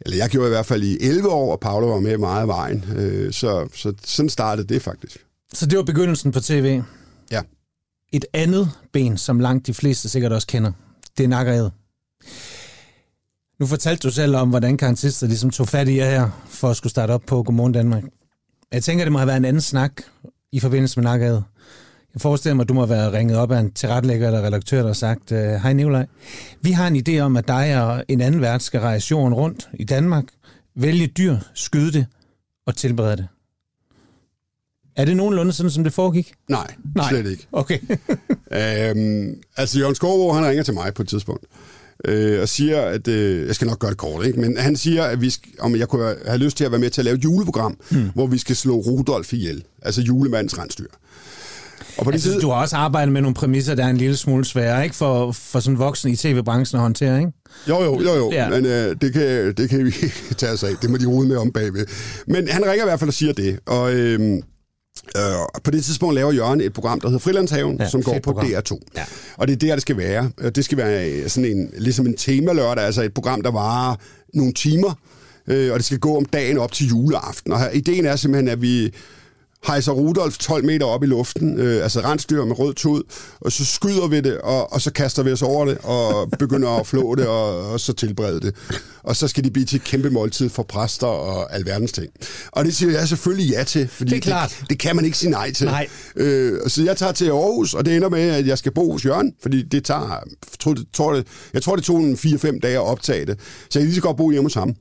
eller 0.01 0.17
jeg 0.17 0.29
gjorde 0.29 0.47
i 0.47 0.49
hvert 0.49 0.65
fald 0.65 0.83
i 0.83 0.97
11 1.01 1.29
år, 1.29 1.51
og 1.51 1.59
Paolo 1.59 1.87
var 1.87 1.99
med 1.99 2.17
meget 2.17 2.41
af 2.41 2.47
vejen. 2.47 2.85
Øh, 2.95 3.33
så, 3.33 3.67
så 3.75 3.93
sådan 4.05 4.29
startede 4.29 4.73
det 4.73 4.81
faktisk. 4.81 5.17
Så 5.53 5.65
det 5.65 5.77
var 5.77 5.83
begyndelsen 5.83 6.31
på 6.31 6.39
tv. 6.39 6.81
Ja. 7.31 7.41
Et 8.11 8.25
andet 8.33 8.71
ben, 8.93 9.17
som 9.17 9.39
langt 9.39 9.67
de 9.67 9.73
fleste 9.73 10.09
sikkert 10.09 10.31
også 10.31 10.47
kender, 10.47 10.71
det 11.17 11.23
er 11.23 11.27
nakkerede. 11.27 11.71
Nu 13.59 13.65
fortalte 13.65 14.07
du 14.07 14.13
selv 14.13 14.35
om, 14.35 14.49
hvordan 14.49 14.77
karantister 14.77 15.27
ligesom 15.27 15.49
tog 15.49 15.67
fat 15.67 15.87
i 15.87 15.97
jer 15.97 16.09
her, 16.09 16.29
for 16.45 16.69
at 16.69 16.77
skulle 16.77 16.91
starte 16.91 17.11
op 17.11 17.21
på 17.27 17.43
Godmorgen 17.43 17.73
Danmark. 17.73 18.03
Jeg 18.71 18.83
tænker, 18.83 19.05
det 19.05 19.11
må 19.11 19.17
have 19.17 19.27
været 19.27 19.37
en 19.37 19.45
anden 19.45 19.61
snak 19.61 19.91
i 20.51 20.59
forbindelse 20.59 20.99
med 20.99 21.03
nakket. 21.03 21.43
Jeg 22.13 22.21
forestiller 22.21 22.55
mig, 22.55 22.63
at 22.63 22.69
du 22.69 22.73
må 22.73 22.85
have 22.85 23.11
ringet 23.11 23.37
op 23.37 23.51
af 23.51 23.59
en 23.59 23.71
tilrettelægger 23.71 24.27
eller 24.27 24.41
redaktør, 24.41 24.77
der 24.77 24.87
har 24.87 24.93
sagt, 24.93 25.31
øh, 25.31 25.39
hej 25.39 25.73
Nikolaj, 25.73 26.05
vi 26.61 26.71
har 26.71 26.87
en 26.87 27.03
idé 27.07 27.19
om, 27.19 27.37
at 27.37 27.47
dig 27.47 27.83
og 27.83 28.05
en 28.07 28.21
anden 28.21 28.41
vært 28.41 28.61
skal 28.61 28.79
rejse 28.79 29.11
jorden 29.11 29.33
rundt 29.33 29.69
i 29.73 29.83
Danmark, 29.83 30.25
vælge 30.75 31.07
dyr, 31.07 31.37
skyde 31.53 31.91
det 31.91 32.05
og 32.65 32.75
tilberede 32.75 33.17
det. 33.17 33.27
Er 34.99 35.05
det 35.05 35.17
nogenlunde 35.17 35.53
sådan, 35.53 35.69
som 35.69 35.83
det 35.83 35.93
foregik? 35.93 36.33
Nej, 36.49 36.67
Nej. 36.95 37.09
slet 37.09 37.31
ikke. 37.31 37.47
Okay. 37.51 37.79
øhm, 38.59 39.35
altså, 39.57 39.79
Jørgen 39.79 39.95
Skovbo, 39.95 40.31
han 40.33 40.45
ringer 40.45 40.63
til 40.63 40.73
mig 40.73 40.93
på 40.93 41.01
et 41.01 41.07
tidspunkt, 41.07 41.45
øh, 42.05 42.41
og 42.41 42.49
siger, 42.49 42.81
at 42.81 43.07
øh, 43.07 43.47
jeg 43.47 43.55
skal 43.55 43.67
nok 43.67 43.79
gøre 43.79 43.91
det 43.91 43.97
kort, 43.97 44.25
ikke? 44.25 44.39
men 44.39 44.57
han 44.57 44.75
siger, 44.75 45.03
at 45.03 45.21
vi 45.21 45.29
skal, 45.29 45.51
om 45.59 45.75
jeg 45.75 45.87
kunne 45.87 46.15
have 46.25 46.37
lyst 46.37 46.57
til 46.57 46.63
at 46.63 46.71
være 46.71 46.79
med 46.79 46.89
til 46.89 47.01
at 47.01 47.05
lave 47.05 47.17
et 47.17 47.23
juleprogram, 47.23 47.77
hmm. 47.91 48.09
hvor 48.13 48.27
vi 48.27 48.37
skal 48.37 48.55
slå 48.55 48.75
Rudolf 48.75 49.33
ihjel, 49.33 49.63
altså 49.81 50.01
julemandens 50.01 50.59
rensdyr. 50.59 50.87
Og 51.97 52.03
på 52.05 52.11
altså, 52.11 52.29
side... 52.29 52.41
Du 52.41 52.49
har 52.49 52.61
også 52.61 52.75
arbejdet 52.75 53.13
med 53.13 53.21
nogle 53.21 53.35
præmisser, 53.35 53.75
der 53.75 53.85
er 53.85 53.89
en 53.89 53.97
lille 53.97 54.17
smule 54.17 54.45
svære, 54.45 54.83
ikke? 54.83 54.95
For, 54.95 55.31
for 55.31 55.59
sådan 55.59 55.79
voksen 55.79 56.11
i 56.11 56.15
tv-branchen 56.15 56.77
at 56.77 56.81
håndtere, 56.81 57.19
ikke? 57.19 57.31
Jo, 57.69 57.83
jo, 57.83 58.01
jo, 58.01 58.15
jo. 58.15 58.31
Ja. 58.31 58.49
men 58.49 58.65
øh, 58.65 58.95
det, 59.01 59.13
kan, 59.13 59.53
det 59.53 59.69
kan 59.69 59.85
vi 59.85 59.91
tage 60.37 60.51
os 60.51 60.63
af. 60.63 60.71
Det 60.81 60.89
må 60.89 60.97
de 60.97 61.05
rode 61.05 61.27
med 61.27 61.37
om 61.37 61.51
bagved. 61.51 61.85
Men 62.27 62.47
han 62.47 62.65
ringer 62.65 62.85
i 62.85 62.87
hvert 62.87 62.99
fald 62.99 63.07
og 63.07 63.13
siger 63.13 63.33
det, 63.33 63.59
og... 63.65 63.93
Øh, 63.93 64.41
Øh, 65.17 65.61
på 65.63 65.71
det 65.71 65.85
tidspunkt 65.85 66.15
laver 66.15 66.31
Jørgen 66.31 66.61
et 66.61 66.73
program, 66.73 66.99
der 66.99 67.07
hedder 67.07 67.19
Frilandshaven, 67.19 67.77
ja, 67.79 67.89
som 67.89 68.03
går 68.03 68.13
på 68.13 68.19
program. 68.19 68.45
DR2. 68.45 68.79
Ja. 68.95 69.05
Og 69.37 69.47
det 69.47 69.53
er 69.53 69.57
der, 69.57 69.75
det 69.75 69.81
skal 69.81 69.97
være. 69.97 70.31
Det 70.55 70.65
skal 70.65 70.77
være 70.77 71.29
sådan 71.29 71.51
en, 71.51 71.69
ligesom 71.77 72.05
en 72.05 72.17
temalørdag, 72.17 72.83
altså 72.83 73.01
et 73.01 73.13
program, 73.13 73.41
der 73.41 73.51
varer 73.51 73.95
nogle 74.33 74.53
timer, 74.53 74.93
øh, 75.47 75.71
og 75.71 75.77
det 75.77 75.85
skal 75.85 75.99
gå 75.99 76.17
om 76.17 76.25
dagen 76.25 76.57
op 76.57 76.71
til 76.71 76.87
juleaften. 76.87 77.53
Og 77.53 77.59
her, 77.59 77.69
ideen 77.69 78.05
er 78.05 78.15
simpelthen, 78.15 78.47
at 78.47 78.61
vi 78.61 78.93
hejser 79.67 79.91
Rudolf 79.91 80.37
12 80.37 80.65
meter 80.65 80.85
op 80.85 81.03
i 81.03 81.05
luften, 81.05 81.59
øh, 81.59 81.83
altså 81.83 81.99
rensdyr 81.99 82.45
med 82.45 82.59
rød 82.59 82.73
tud, 82.73 83.03
og 83.41 83.51
så 83.51 83.65
skyder 83.65 84.07
vi 84.07 84.21
det, 84.21 84.37
og, 84.37 84.73
og 84.73 84.81
så 84.81 84.91
kaster 84.91 85.23
vi 85.23 85.31
os 85.31 85.41
over 85.41 85.65
det, 85.65 85.77
og 85.83 86.31
begynder 86.39 86.69
at 86.69 86.87
flå 86.87 87.15
det, 87.15 87.27
og, 87.27 87.71
og 87.71 87.79
så 87.79 87.93
tilberede 87.93 88.39
det. 88.39 88.55
Og 89.03 89.15
så 89.15 89.27
skal 89.27 89.43
de 89.43 89.51
blive 89.51 89.65
til 89.65 89.75
et 89.75 89.83
kæmpe 89.83 90.09
måltid 90.09 90.49
for 90.49 90.63
præster 90.63 91.07
og 91.07 91.55
alverdens 91.55 91.91
ting. 91.91 92.07
Og 92.51 92.65
det 92.65 92.75
siger 92.75 92.91
jeg 92.91 93.07
selvfølgelig 93.07 93.49
ja 93.51 93.63
til, 93.63 93.87
fordi 93.87 94.09
det, 94.09 94.17
er 94.17 94.21
klart. 94.21 94.57
det, 94.59 94.69
det 94.69 94.79
kan 94.79 94.95
man 94.95 95.05
ikke 95.05 95.17
sige 95.17 95.29
nej 95.29 95.51
til. 95.51 95.67
Nej. 95.67 95.87
Øh, 96.15 96.59
så 96.67 96.83
jeg 96.83 96.97
tager 96.97 97.11
til 97.11 97.25
Aarhus, 97.25 97.73
og 97.73 97.85
det 97.85 97.95
ender 97.95 98.09
med, 98.09 98.21
at 98.21 98.47
jeg 98.47 98.57
skal 98.57 98.71
bo 98.73 98.91
hos 98.91 99.05
Jørgen, 99.05 99.33
fordi 99.41 99.63
det 99.63 99.85
tager, 99.85 100.23
tror, 100.59 100.73
det, 100.73 100.85
tror 100.93 101.13
det, 101.13 101.27
jeg 101.53 101.61
tror, 101.61 101.75
det 101.75 101.85
tog 101.85 101.99
en 101.99 102.13
4-5 102.13 102.59
dage 102.59 102.75
at 102.75 102.83
optage 102.83 103.25
det. 103.25 103.39
Så 103.69 103.79
jeg 103.79 103.85
lige 103.85 103.95
så 103.95 104.01
godt 104.01 104.17
bo 104.17 104.31
hjemme 104.31 104.45
hos 104.45 104.53
ham. 104.53 104.75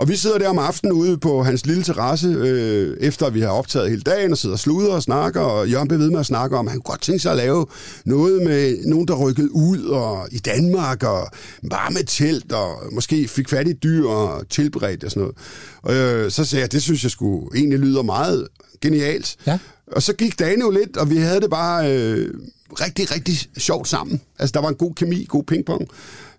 Og 0.00 0.08
vi 0.08 0.16
sidder 0.16 0.38
der 0.38 0.48
om 0.48 0.58
aftenen 0.58 0.92
ude 0.92 1.18
på 1.18 1.42
hans 1.42 1.66
lille 1.66 1.82
terrasse, 1.82 2.28
øh, 2.28 2.96
efter 3.00 3.30
vi 3.30 3.40
har 3.40 3.48
optaget 3.48 3.90
hele 3.90 4.02
dagen, 4.02 4.32
og 4.32 4.38
sidder 4.38 4.54
og 4.54 4.58
sluder 4.58 4.92
og 4.92 5.02
snakker, 5.02 5.40
og 5.40 5.68
Jørgen 5.68 5.88
bliver 5.88 5.98
ved 5.98 6.10
med 6.10 6.20
at 6.20 6.26
snakke 6.26 6.56
om, 6.56 6.66
at 6.66 6.72
han 6.72 6.80
kunne 6.80 6.92
godt 6.92 7.00
tænke 7.00 7.18
sig 7.18 7.30
at 7.30 7.36
lave 7.36 7.66
noget 8.04 8.42
med 8.42 8.86
nogen, 8.86 9.08
der 9.08 9.14
rykkede 9.14 9.54
ud 9.54 9.84
og 9.84 10.28
i 10.30 10.38
Danmark, 10.38 11.02
og 11.02 11.28
bare 11.70 11.90
med 11.90 12.04
telt, 12.04 12.52
og 12.52 12.78
måske 12.92 13.28
fik 13.28 13.48
fat 13.48 13.68
i 13.68 13.72
dyr 13.72 14.06
og 14.06 14.48
tilberedt 14.48 15.04
og 15.04 15.10
sådan 15.10 15.20
noget. 15.20 15.36
Og 15.82 15.94
øh, 15.94 16.30
så 16.30 16.44
sagde 16.44 16.62
jeg, 16.62 16.72
det 16.72 16.82
synes 16.82 17.02
jeg 17.02 17.10
skulle 17.10 17.58
egentlig 17.58 17.78
lyder 17.78 18.02
meget 18.02 18.48
genialt. 18.80 19.36
Ja. 19.46 19.58
Og 19.92 20.02
så 20.02 20.12
gik 20.12 20.38
dagen 20.38 20.60
jo 20.60 20.70
lidt, 20.70 20.96
og 20.96 21.10
vi 21.10 21.16
havde 21.16 21.40
det 21.40 21.50
bare 21.50 21.96
øh, 21.96 22.34
rigtig, 22.72 23.10
rigtig 23.10 23.34
sjovt 23.56 23.88
sammen. 23.88 24.20
Altså, 24.38 24.52
der 24.52 24.60
var 24.60 24.68
en 24.68 24.74
god 24.74 24.94
kemi, 24.94 25.24
god 25.28 25.44
pingpong. 25.44 25.88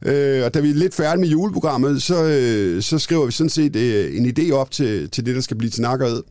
Øh, 0.06 0.46
og 0.46 0.54
da 0.54 0.60
vi 0.60 0.70
er 0.70 0.74
lidt 0.74 0.96
færdige 0.96 1.22
med 1.22 1.30
juleprogrammet, 1.30 2.02
så, 2.02 2.24
øh, 2.24 2.82
så 2.82 3.00
skriver 3.00 3.26
vi 3.26 3.32
sådan 3.32 3.50
set 3.50 3.76
øh, 3.76 4.18
en 4.18 4.36
idé 4.38 4.52
op 4.52 4.72
til, 4.72 5.10
til 5.10 5.26
det, 5.26 5.36
der 5.36 5.42
skal 5.42 5.58
blive 5.58 5.70
til 5.70 5.82
nakkerhed 5.82 6.24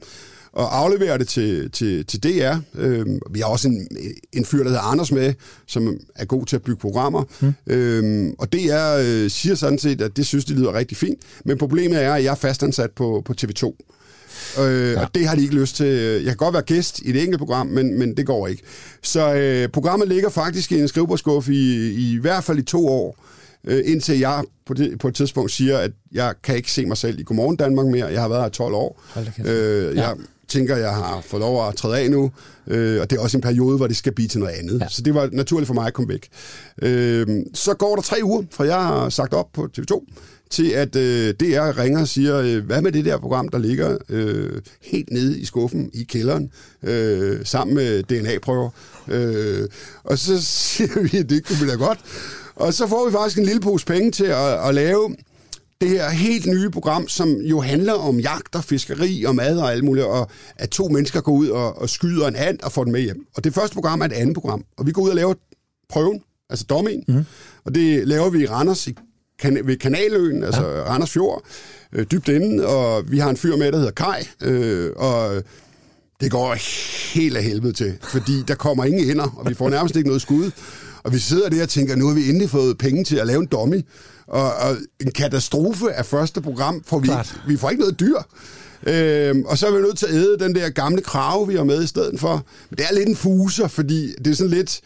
og 0.53 0.79
afleverer 0.79 1.17
det 1.17 1.29
til, 1.29 1.71
til, 1.71 2.07
til 2.07 2.23
DR. 2.23 2.57
Øh, 2.75 3.07
vi 3.31 3.41
har 3.41 3.47
også 3.47 3.69
en, 3.69 3.89
en 4.33 4.45
fyr, 4.45 4.59
der 4.59 4.69
hedder 4.69 4.83
Anders 4.83 5.13
med, 5.13 5.35
som 5.67 5.97
er 6.15 6.25
god 6.25 6.47
til 6.47 6.57
at 6.57 6.63
bygge 6.63 6.81
programmer. 6.81 7.25
Mm. 7.41 7.55
Øh, 7.67 8.33
og 8.39 8.53
DR 8.53 8.97
øh, 9.01 9.31
siger 9.31 9.55
sådan 9.55 9.79
set, 9.79 10.01
at 10.01 10.17
det 10.17 10.27
synes, 10.27 10.45
de 10.45 10.55
lyder 10.55 10.75
rigtig 10.75 10.97
fint. 10.97 11.21
Men 11.45 11.59
problemet 11.59 12.03
er, 12.03 12.15
at 12.15 12.25
jeg 12.25 12.31
er 12.31 12.35
fastansat 12.35 12.91
på, 12.91 13.23
på 13.25 13.35
TV2. 13.41 13.77
Øh, 14.59 14.93
ja. 14.93 15.01
Og 15.01 15.15
det 15.15 15.29
har 15.29 15.35
de 15.35 15.43
ikke 15.43 15.55
lyst 15.55 15.77
til. 15.77 15.87
Jeg 15.87 16.25
kan 16.25 16.37
godt 16.37 16.53
være 16.53 16.63
gæst 16.63 17.01
i 17.05 17.13
det 17.13 17.23
enkelte 17.23 17.39
program, 17.39 17.67
men, 17.67 17.99
men 17.99 18.17
det 18.17 18.27
går 18.27 18.47
ikke. 18.47 18.63
Så 19.03 19.35
øh, 19.35 19.69
programmet 19.69 20.09
ligger 20.09 20.29
faktisk 20.29 20.73
i 20.73 20.81
en 20.81 20.89
skrivebordskuffe 20.89 21.53
i, 21.53 21.91
i, 21.91 22.13
i 22.13 22.19
hvert 22.19 22.45
fald 22.45 22.59
i 22.59 22.63
to 22.63 22.89
år 22.89 23.17
øh, 23.65 23.83
indtil 23.85 24.19
jeg 24.19 24.45
på, 24.67 24.75
det, 24.75 24.99
på 24.99 25.09
et 25.09 25.15
tidspunkt 25.15 25.53
siger, 25.53 25.79
at 25.79 25.91
jeg 26.13 26.35
kan 26.43 26.57
ikke 26.57 26.73
se 26.73 26.87
mig 26.87 26.97
selv 26.97 27.21
i 27.21 27.23
Godmorgen 27.23 27.57
Danmark 27.57 27.87
mere. 27.87 28.07
Jeg 28.07 28.21
har 28.21 28.29
været 28.29 28.43
her 28.43 28.49
12 28.49 28.75
år. 28.75 29.03
Øh, 29.45 29.85
jeg 29.87 29.95
ja. 29.95 30.13
Tænker, 30.51 30.77
jeg 30.77 30.95
har 30.95 31.21
fået 31.27 31.41
lov 31.41 31.69
at 31.69 31.75
træde 31.75 31.99
af 31.99 32.11
nu, 32.11 32.31
øh, 32.67 33.01
og 33.01 33.11
det 33.11 33.17
er 33.17 33.23
også 33.23 33.37
en 33.37 33.41
periode, 33.41 33.77
hvor 33.77 33.87
det 33.87 33.97
skal 33.97 34.15
blive 34.15 34.29
til 34.29 34.41
noget 34.41 34.53
andet. 34.53 34.81
Ja. 34.81 34.89
Så 34.89 35.03
det 35.03 35.15
var 35.15 35.29
naturligt 35.33 35.67
for 35.67 35.75
mig 35.75 35.87
at 35.87 35.95
komme 35.95 36.09
væk. 36.09 36.29
Øh, 36.83 37.27
så 37.55 37.75
går 37.75 37.95
der 37.95 38.03
tre 38.03 38.17
uger, 38.23 38.43
fra 38.51 38.65
jeg 38.65 38.83
har 38.83 39.09
sagt 39.09 39.35
op 39.35 39.53
på 39.53 39.69
TV2, 39.79 40.05
til 40.51 40.71
at 40.71 40.97
øh, 40.97 41.35
DR 41.35 41.79
ringer 41.79 42.01
og 42.01 42.09
siger, 42.09 42.37
øh, 42.37 42.65
hvad 42.65 42.83
med 42.83 42.93
det 42.93 43.05
der 43.05 43.19
program, 43.19 43.49
der 43.49 43.59
ligger 43.59 43.99
øh, 44.09 44.63
helt 44.83 45.11
nede 45.11 45.39
i 45.39 45.45
skuffen 45.45 45.91
i 45.95 46.03
kælderen, 46.03 46.51
øh, 46.83 47.39
sammen 47.45 47.75
med 47.75 48.03
DNA-prøver. 48.03 48.71
Øh, 49.09 49.69
og 50.05 50.19
så 50.19 50.43
siger 50.67 51.01
vi, 51.03 51.19
at 51.19 51.31
det 51.31 51.47
kunne 51.47 51.59
vi 51.59 51.71
da 51.71 51.75
godt. 51.75 51.99
Og 52.57 52.75
så 52.75 52.87
får 52.87 53.07
vi 53.07 53.13
faktisk 53.13 53.39
en 53.39 53.45
lille 53.45 53.61
pose 53.61 53.87
penge 53.87 54.11
til 54.11 54.25
at, 54.25 54.69
at 54.69 54.75
lave 54.75 55.17
det 55.81 55.89
her 55.89 56.11
helt 56.11 56.47
nye 56.47 56.71
program, 56.71 57.09
som 57.09 57.33
jo 57.33 57.61
handler 57.61 57.93
om 57.93 58.21
jagt 58.21 58.55
og 58.55 58.65
fiskeri 58.65 59.25
og 59.25 59.35
mad 59.35 59.59
og 59.59 59.73
alt 59.73 59.85
muligt, 59.85 60.07
og 60.07 60.31
at 60.57 60.71
to 60.71 60.89
mennesker 60.89 61.21
går 61.21 61.33
ud 61.33 61.49
og, 61.49 61.79
og 61.79 61.91
skyder 61.91 62.29
en 62.29 62.37
and 62.37 62.59
og 62.63 62.73
får 62.73 62.85
den 62.85 62.93
med 62.93 63.01
hjem. 63.01 63.27
Og 63.37 63.45
det 63.45 63.55
første 63.55 63.75
program 63.75 64.01
er 64.01 64.05
et 64.05 64.13
andet 64.13 64.35
program, 64.35 64.65
og 64.79 64.87
vi 64.87 64.93
går 64.93 65.03
ud 65.03 65.09
og 65.09 65.17
laver 65.17 65.35
prøven, 65.89 66.23
altså 66.51 66.65
dommen, 66.65 67.05
mm. 67.09 67.25
og 67.65 67.75
det 67.75 68.09
laver 68.09 68.31
vi 68.31 68.43
i 68.43 68.47
Randers 68.47 68.87
i 68.87 68.95
kan, 69.39 69.61
ved 69.65 69.77
Kanaløen, 69.77 70.45
altså 70.45 70.67
ja. 70.67 70.83
Randers 70.83 71.11
Fjord, 71.11 71.43
øh, 71.93 72.07
dybt 72.11 72.29
inde, 72.29 72.67
og 72.67 73.11
vi 73.11 73.19
har 73.19 73.31
en 73.31 73.37
fyr 73.37 73.57
med, 73.57 73.73
der 73.73 73.79
hedder 73.79 73.93
Kai, 73.93 74.29
øh, 74.43 74.91
og 74.97 75.43
det 76.21 76.31
går 76.31 76.55
helt 77.15 77.37
af 77.37 77.43
helvede 77.43 77.73
til, 77.73 77.99
fordi 78.03 78.43
der 78.49 78.55
kommer 78.55 78.85
ingen 78.85 79.05
hænder, 79.05 79.29
og 79.37 79.49
vi 79.49 79.55
får 79.55 79.71
nærmest 79.71 79.97
ikke 79.97 80.09
noget 80.09 80.23
skud. 80.23 80.51
Og 81.05 81.13
vi 81.13 81.19
sidder 81.19 81.49
der 81.49 81.63
og 81.63 81.69
tænker, 81.69 81.97
nu 81.97 82.07
har 82.07 82.15
vi 82.15 82.29
endelig 82.29 82.51
fået 82.51 82.79
penge 82.79 83.05
til 83.05 83.17
at 83.17 83.27
lave 83.27 83.41
en 83.41 83.47
dummy. 83.47 83.85
Og, 84.27 84.55
og 84.55 84.77
en 85.01 85.13
katastrofe 85.13 85.93
af 85.93 86.07
første 86.07 86.41
program, 86.41 86.83
for 86.87 86.99
vi, 86.99 87.11
vi 87.47 87.57
får 87.57 87.71
ikke 87.71 87.81
noget 87.81 88.01
dyr. 88.01 88.17
Øhm, 88.87 89.45
og 89.45 89.59
så 89.59 89.67
er 89.67 89.71
vi 89.71 89.83
nødt 89.83 89.99
til 89.99 90.07
at 90.07 90.13
æde 90.13 90.37
den 90.41 90.55
der 90.55 90.69
gamle 90.69 91.03
krave, 91.03 91.49
vi 91.49 91.57
har 91.57 91.65
med 91.65 91.85
i 91.85 91.87
stedet 91.87 92.21
for. 92.21 92.47
Men 92.71 92.79
det 92.79 92.87
er 92.91 92.95
lidt 92.95 93.09
en 93.09 93.17
fuser, 93.17 93.69
fordi 93.69 94.15
det 94.25 94.27
er 94.31 94.35
sådan 94.35 94.51
lidt... 94.51 94.81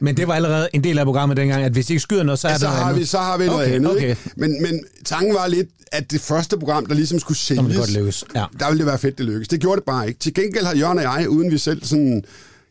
Men 0.00 0.16
det 0.16 0.28
var 0.28 0.34
allerede 0.34 0.68
en 0.72 0.84
del 0.84 0.98
af 0.98 1.04
programmet 1.04 1.36
dengang, 1.36 1.62
at 1.64 1.72
hvis 1.72 1.90
I 1.90 1.92
ikke 1.92 2.00
skyder 2.00 2.22
noget, 2.22 2.38
så 2.38 2.48
er 2.48 2.52
ja, 2.52 2.58
så 2.58 2.66
der 2.66 2.72
har 2.72 2.84
noget 2.84 3.00
vi, 3.00 3.04
Så 3.04 3.18
har 3.18 3.38
vi 3.38 3.46
noget 3.46 3.64
okay, 3.64 3.74
andet. 3.74 3.90
Okay. 3.90 4.08
Ikke? 4.08 4.20
Men, 4.36 4.62
men 4.62 4.84
tanken 5.04 5.34
var 5.34 5.46
lidt, 5.46 5.68
at 5.92 6.10
det 6.10 6.20
første 6.20 6.58
program, 6.58 6.86
der 6.86 6.94
ligesom 6.94 7.18
skulle 7.18 7.38
sælges, 7.38 7.66
det 7.66 7.76
godt 7.76 7.92
lykkes. 7.92 8.24
Ja. 8.34 8.44
der 8.60 8.68
ville 8.68 8.78
det 8.78 8.86
være 8.86 8.98
fedt, 8.98 9.18
det 9.18 9.26
lykkes. 9.26 9.48
Det 9.48 9.60
gjorde 9.60 9.76
det 9.76 9.84
bare 9.84 10.08
ikke. 10.08 10.20
Til 10.20 10.34
gengæld 10.34 10.64
har 10.64 10.76
Jørgen 10.76 10.98
og 10.98 11.04
jeg, 11.04 11.28
uden 11.28 11.50
vi 11.50 11.58
selv 11.58 11.84
sådan 11.84 12.24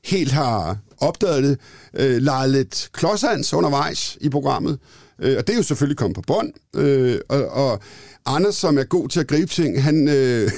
helt 0.04 0.32
har 0.32 0.78
opdaget 0.98 1.44
det, 1.44 1.58
øh, 1.94 2.18
leget 2.22 2.50
lidt 2.50 2.90
klodshands 2.94 3.54
undervejs 3.54 4.18
i 4.22 4.30
programmet. 4.30 4.80
Øh, 5.22 5.38
og 5.38 5.48
det 5.48 5.54
er 5.54 5.58
jo 5.58 5.64
selvfølgelig 5.64 5.98
kommet 5.98 6.16
på 6.16 6.24
bånd. 6.28 6.54
Øh, 6.76 7.20
og, 7.30 7.48
og 7.48 7.80
Anders, 8.26 8.56
som 8.56 8.78
er 8.78 8.84
god 8.84 9.10
til 9.10 9.20
at 9.20 9.28
gribe 9.28 9.52
ting, 9.52 9.84
han, 9.84 10.08
øh, 10.08 10.52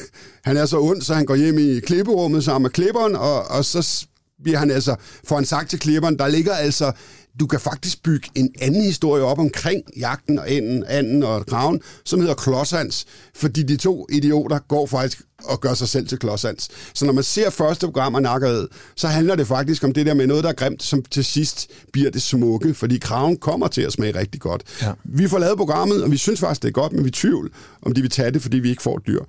han 0.44 0.58
er 0.58 0.66
så 0.66 0.80
ond, 0.80 1.02
så 1.02 1.14
han 1.14 1.26
går 1.26 1.36
hjem 1.36 1.58
i 1.60 1.80
klipperummet 1.80 2.44
sammen 2.44 2.64
med 2.64 2.70
klipperen, 2.70 3.16
og, 3.16 3.44
og 3.44 3.66
så 3.66 4.08
bliver 4.44 4.58
han 4.58 4.72
altså, 4.72 4.96
får 5.28 5.36
han 5.36 5.46
sagt 5.46 5.70
til 5.70 5.80
klipperen, 5.80 6.20
der 6.20 6.28
ligger 6.28 6.54
altså 6.54 6.92
du 7.40 7.48
kan 7.48 7.60
faktisk 7.60 8.04
bygge 8.04 8.30
en 8.36 8.54
anden 8.62 8.82
historie 8.82 9.24
op 9.24 9.40
omkring 9.40 9.84
jagten 9.98 10.40
og 10.40 10.52
anden, 10.52 10.84
anden 10.88 11.24
og 11.24 11.46
graven, 11.46 11.82
som 12.06 12.20
hedder 12.20 12.34
Klodshands, 12.34 13.06
fordi 13.36 13.64
de 13.64 13.78
to 13.78 14.08
idioter 14.12 14.60
går 14.60 14.86
faktisk 14.86 15.22
og 15.44 15.62
gør 15.62 15.74
sig 15.74 15.90
selv 15.90 16.08
til 16.08 16.20
Klodshands. 16.20 16.70
Så 16.94 17.06
når 17.06 17.14
man 17.14 17.24
ser 17.24 17.50
første 17.50 17.86
program 17.86 18.16
af 18.16 18.22
Nakkerhed, 18.22 18.68
så 18.96 19.08
handler 19.08 19.36
det 19.36 19.48
faktisk 19.48 19.84
om 19.84 19.94
det 19.94 20.06
der 20.06 20.14
med 20.14 20.28
noget, 20.28 20.44
der 20.44 20.50
er 20.50 20.54
grimt, 20.54 20.84
som 20.84 21.02
til 21.02 21.26
sidst 21.26 21.68
bliver 21.94 22.12
det 22.12 22.22
smukke, 22.22 22.74
fordi 22.74 22.98
kraven 22.98 23.38
kommer 23.38 23.68
til 23.68 23.82
at 23.82 23.94
smage 23.94 24.20
rigtig 24.20 24.42
godt. 24.42 24.64
Ja. 24.82 24.92
Vi 25.04 25.28
får 25.28 25.40
lavet 25.40 25.58
programmet, 25.58 26.04
og 26.04 26.12
vi 26.12 26.18
synes 26.18 26.40
faktisk, 26.40 26.62
det 26.62 26.68
er 26.68 26.72
godt, 26.72 26.94
men 26.94 27.04
vi 27.04 27.08
er 27.08 27.14
tvivl, 27.14 27.52
om 27.82 27.94
de 27.94 28.02
vil 28.02 28.10
tage 28.10 28.32
det, 28.32 28.42
fordi 28.42 28.60
vi 28.60 28.70
ikke 28.70 28.82
får 28.82 28.98
et 28.98 29.08
dyr. 29.08 29.20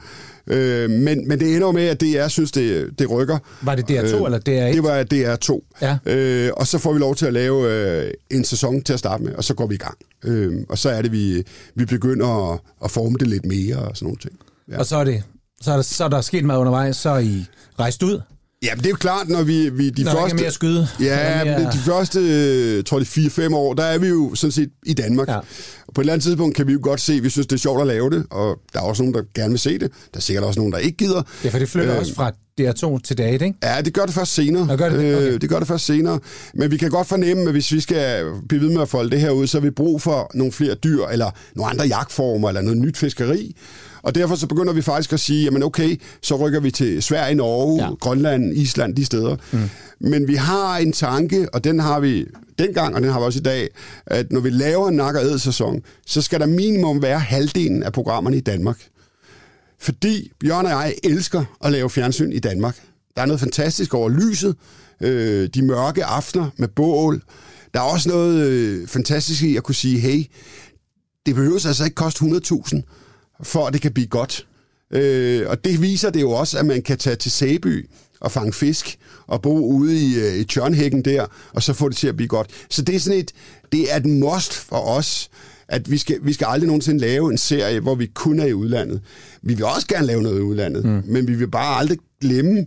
Øh, 0.47 0.91
men, 0.91 1.29
men 1.29 1.41
det 1.41 1.55
ender 1.55 1.67
jo 1.67 1.73
med, 1.73 1.87
at 1.87 2.01
DR 2.01 2.29
synes, 2.29 2.53
det, 2.53 2.99
det 2.99 3.11
rykker. 3.11 3.39
Var 3.63 3.75
det 3.75 3.91
DR2 3.91 4.17
øh, 4.17 4.23
eller 4.25 4.39
DR1? 4.39 4.75
Det 4.75 4.83
var 4.83 5.05
DR2. 5.15 5.79
Ja. 5.83 6.13
Øh, 6.13 6.51
og 6.57 6.67
så 6.67 6.79
får 6.79 6.93
vi 6.93 6.99
lov 6.99 7.15
til 7.15 7.27
at 7.27 7.33
lave 7.33 7.73
øh, 7.73 8.11
en 8.31 8.45
sæson 8.45 8.83
til 8.83 8.93
at 8.93 8.99
starte 8.99 9.23
med, 9.23 9.33
og 9.35 9.45
så 9.45 9.55
går 9.55 9.67
vi 9.67 9.75
i 9.75 9.79
gang. 9.79 9.99
Øh, 10.25 10.65
og 10.69 10.79
så 10.79 10.91
er 10.91 11.03
det, 11.03 11.13
vi, 11.13 11.45
vi 11.75 11.85
begynder 11.85 12.53
at, 12.53 12.61
at 12.85 12.91
forme 12.91 13.17
det 13.19 13.29
lidt 13.29 13.45
mere 13.45 13.77
og 13.77 13.97
sådan 13.97 14.07
nogle 14.07 14.19
ting. 14.19 14.35
Ja. 14.71 14.79
Og 14.79 14.87
så 14.87 14.97
er 14.97 15.05
det 15.05 15.23
så 15.61 15.71
er, 15.73 15.75
der, 15.77 15.83
så 15.83 16.05
er 16.05 16.09
der 16.09 16.21
sket 16.21 16.45
meget 16.45 16.59
undervejs, 16.59 16.97
så 16.97 17.11
er 17.11 17.19
I 17.19 17.45
rejst 17.81 18.03
ud. 18.03 18.21
Ja, 18.63 18.71
det 18.77 18.87
er 18.87 18.91
jo 18.91 18.97
klart, 18.97 19.29
når 19.29 19.43
vi, 19.43 19.69
vi 19.69 19.91
de 19.91 20.03
Når 20.05 20.13
første... 20.13 20.27
ikke 20.27 20.37
er 20.41 20.45
mere 20.45 20.53
skyde. 20.53 20.89
Ja, 21.01 21.45
mere- 21.45 21.73
de 21.73 21.79
første, 21.79 22.19
øh, 22.21 22.85
tror 22.85 22.99
jeg, 22.99 23.49
4-5 23.51 23.55
år, 23.55 23.75
der 23.75 23.83
er 23.85 23.99
vi 23.99 24.09
jo 24.09 24.35
sådan 24.35 24.53
set 24.53 24.69
i 24.87 24.93
Danmark. 24.95 25.29
Ja. 25.29 25.39
På 25.95 26.01
et 26.01 26.03
eller 26.03 26.13
andet 26.13 26.25
tidspunkt 26.25 26.57
kan 26.57 26.67
vi 26.67 26.73
jo 26.73 26.79
godt 26.83 27.01
se, 27.01 27.13
at 27.13 27.23
vi 27.23 27.31
synes, 27.31 27.47
det 27.47 27.57
er 27.57 27.61
sjovt 27.61 27.81
at 27.81 27.87
lave 27.87 28.11
det, 28.11 28.27
og 28.31 28.59
der 28.73 28.79
er 28.81 28.85
også 28.85 29.03
nogen, 29.03 29.15
der 29.15 29.23
gerne 29.35 29.51
vil 29.51 29.59
se 29.59 29.73
det. 29.79 29.81
Der 29.81 30.17
er 30.17 30.21
sikkert 30.21 30.45
også 30.45 30.61
nogen, 30.61 30.73
der 30.73 30.79
ikke 30.79 30.97
gider. 30.97 31.23
Ja, 31.45 31.49
for 31.51 31.59
det 31.59 31.69
flytter 31.69 31.93
Øh, 31.95 31.99
også 32.01 32.15
fra 32.15 32.33
DR2 32.61 33.01
til 33.05 33.19
Date, 33.19 33.45
ikke? 33.45 33.59
Ja, 33.63 33.81
det 33.81 33.95
gør 33.95 34.05
det 34.07 34.15
først 34.15 34.35
senere. 34.35 34.67
Nå, 34.67 34.77
gør 34.77 34.89
det 34.89 34.99
det? 34.99 35.17
Okay. 35.17 35.27
Øh, 35.33 35.41
det 35.41 35.49
gør 35.49 35.59
det 35.59 35.69
først 35.69 35.85
senere. 35.87 36.19
Men 36.55 36.71
vi 36.71 36.77
kan 36.77 36.91
godt 36.91 37.07
fornemme, 37.07 37.43
at 37.43 37.51
hvis 37.53 37.73
vi 37.73 37.81
skal 37.81 38.25
blive 38.49 38.63
ved 38.63 38.71
med 38.71 38.83
at 38.83 38.89
folde 38.89 39.11
det 39.11 39.21
her 39.21 39.31
ud, 39.31 39.47
så 39.47 39.59
har 39.59 39.63
vi 39.63 39.71
brug 39.71 40.03
for 40.03 40.31
nogle 40.35 40.53
flere 40.53 40.75
dyr, 40.75 41.05
eller 41.07 41.31
nogle 41.57 41.71
andre 41.71 41.85
jagtformer, 41.85 42.49
eller 42.49 42.61
noget 42.63 42.79
nyt 42.79 42.97
fiskeri. 42.97 43.57
Og 44.03 44.15
derfor 44.15 44.35
så 44.35 44.47
begynder 44.47 44.73
vi 44.73 44.83
faktisk 44.83 45.13
at 45.13 45.21
sige, 45.21 45.45
jamen 45.45 45.63
okay, 45.63 46.01
så 46.23 46.37
rykker 46.37 46.61
vi 46.61 46.71
til 46.71 47.03
Sverige, 47.03 47.35
Norge, 47.35 47.85
Ja. 47.85 47.91
Grønland, 48.01 48.57
Island, 48.57 48.97
de 48.97 49.05
steder. 49.05 49.37
Mm. 49.53 49.59
Men 50.01 50.29
vi 50.29 50.35
har 50.35 50.77
en 50.77 50.93
tanke, 50.93 51.49
og 51.55 51.65
den 51.65 51.79
har 51.81 52.01
vi 52.01 52.27
dengang, 52.59 52.95
og 52.95 53.03
den 53.03 53.11
har 53.11 53.21
vi 53.21 53.25
også 53.25 53.39
i 53.39 53.43
dag, 53.43 53.69
at 54.07 54.33
når 54.33 54.41
vi 54.41 54.51
laver 54.51 54.89
en 54.89 54.97
nak- 54.97 55.15
og 55.17 55.23
æd-sæson, 55.25 55.83
så 56.07 56.23
skal 56.23 56.41
der 56.41 56.47
minimum 56.47 57.03
være 57.03 57.19
halvdelen 57.19 57.83
af 57.83 57.93
programmerne 57.93 58.37
i 58.37 58.41
Danmark. 58.41 58.87
Fordi 59.79 60.33
Bjørn 60.41 60.65
og 60.67 60.71
jeg 60.71 60.95
elsker 61.05 61.45
at 61.65 61.73
lave 61.73 61.91
fjernsyn 61.91 62.33
i 62.33 62.39
Danmark. 62.39 62.77
Der 63.17 63.23
er 63.23 63.27
noget 63.27 63.41
fantastisk 63.41 63.95
over 63.95 64.09
lyset, 64.09 64.57
øh, 65.01 65.49
de 65.55 65.63
mørke 65.63 66.05
aftener 66.05 66.51
med 66.57 66.69
bål. 66.69 67.23
Der 67.75 67.81
er 67.81 67.85
også 67.85 68.09
noget 68.09 68.47
øh, 68.47 68.89
fantastisk 68.89 69.43
i 69.43 69.57
at 69.57 69.63
kunne 69.63 69.75
sige, 69.75 69.99
hey, 69.99 70.25
det 71.27 71.35
behøver 71.35 71.67
altså 71.67 71.85
ikke 71.85 71.95
koste 71.95 72.25
100.000, 72.25 72.81
for 73.43 73.67
at 73.67 73.73
det 73.73 73.83
kan 73.83 73.93
blive 73.93 74.07
godt. 74.07 74.47
Øh, 74.93 75.43
og 75.49 75.65
det 75.65 75.83
viser 75.83 76.11
det 76.11 76.21
jo 76.21 76.31
også, 76.31 76.59
at 76.59 76.67
man 76.67 76.83
kan 76.83 76.99
tage 76.99 77.17
til 77.17 77.31
Sæby 77.31 77.91
og 78.21 78.33
fange 78.33 78.53
fisk 78.53 78.99
og 79.27 79.43
bo 79.43 79.59
ude 79.59 79.97
i, 79.97 80.19
øh, 80.19 80.35
i 80.35 80.45
tjørnhækken 80.45 81.05
der, 81.05 81.27
og 81.55 81.63
så 81.63 81.73
få 81.73 81.89
det 81.89 81.97
til 81.97 82.09
at 82.09 82.17
blive 82.17 82.29
godt. 82.29 82.51
Så 82.71 82.83
det 82.83 82.95
er 82.95 83.01
sådan 83.01 83.19
et, 83.19 83.33
det 83.73 83.93
er 83.93 83.97
et 83.97 84.07
must 84.07 84.55
for 84.55 84.77
os, 84.77 85.31
at 85.69 85.91
vi 85.91 85.99
skal, 85.99 86.19
vi 86.23 86.33
skal 86.33 86.47
aldrig 86.51 86.67
nogensinde 86.67 87.01
lave 87.01 87.31
en 87.31 87.39
serie, 87.39 87.81
hvor 87.81 87.95
vi 87.95 88.07
kun 88.07 88.41
er 88.41 88.47
i 88.47 88.55
udlandet. 88.55 89.01
Vi 89.43 89.55
vil 89.55 89.65
også 89.65 89.87
gerne 89.87 90.07
lave 90.07 90.23
noget 90.23 90.39
i 90.39 90.43
udlandet, 90.43 90.85
mm. 90.85 91.03
men 91.07 91.29
vi 91.29 91.35
vil 91.35 91.51
bare 91.51 91.79
aldrig 91.79 91.99
glemme 92.21 92.67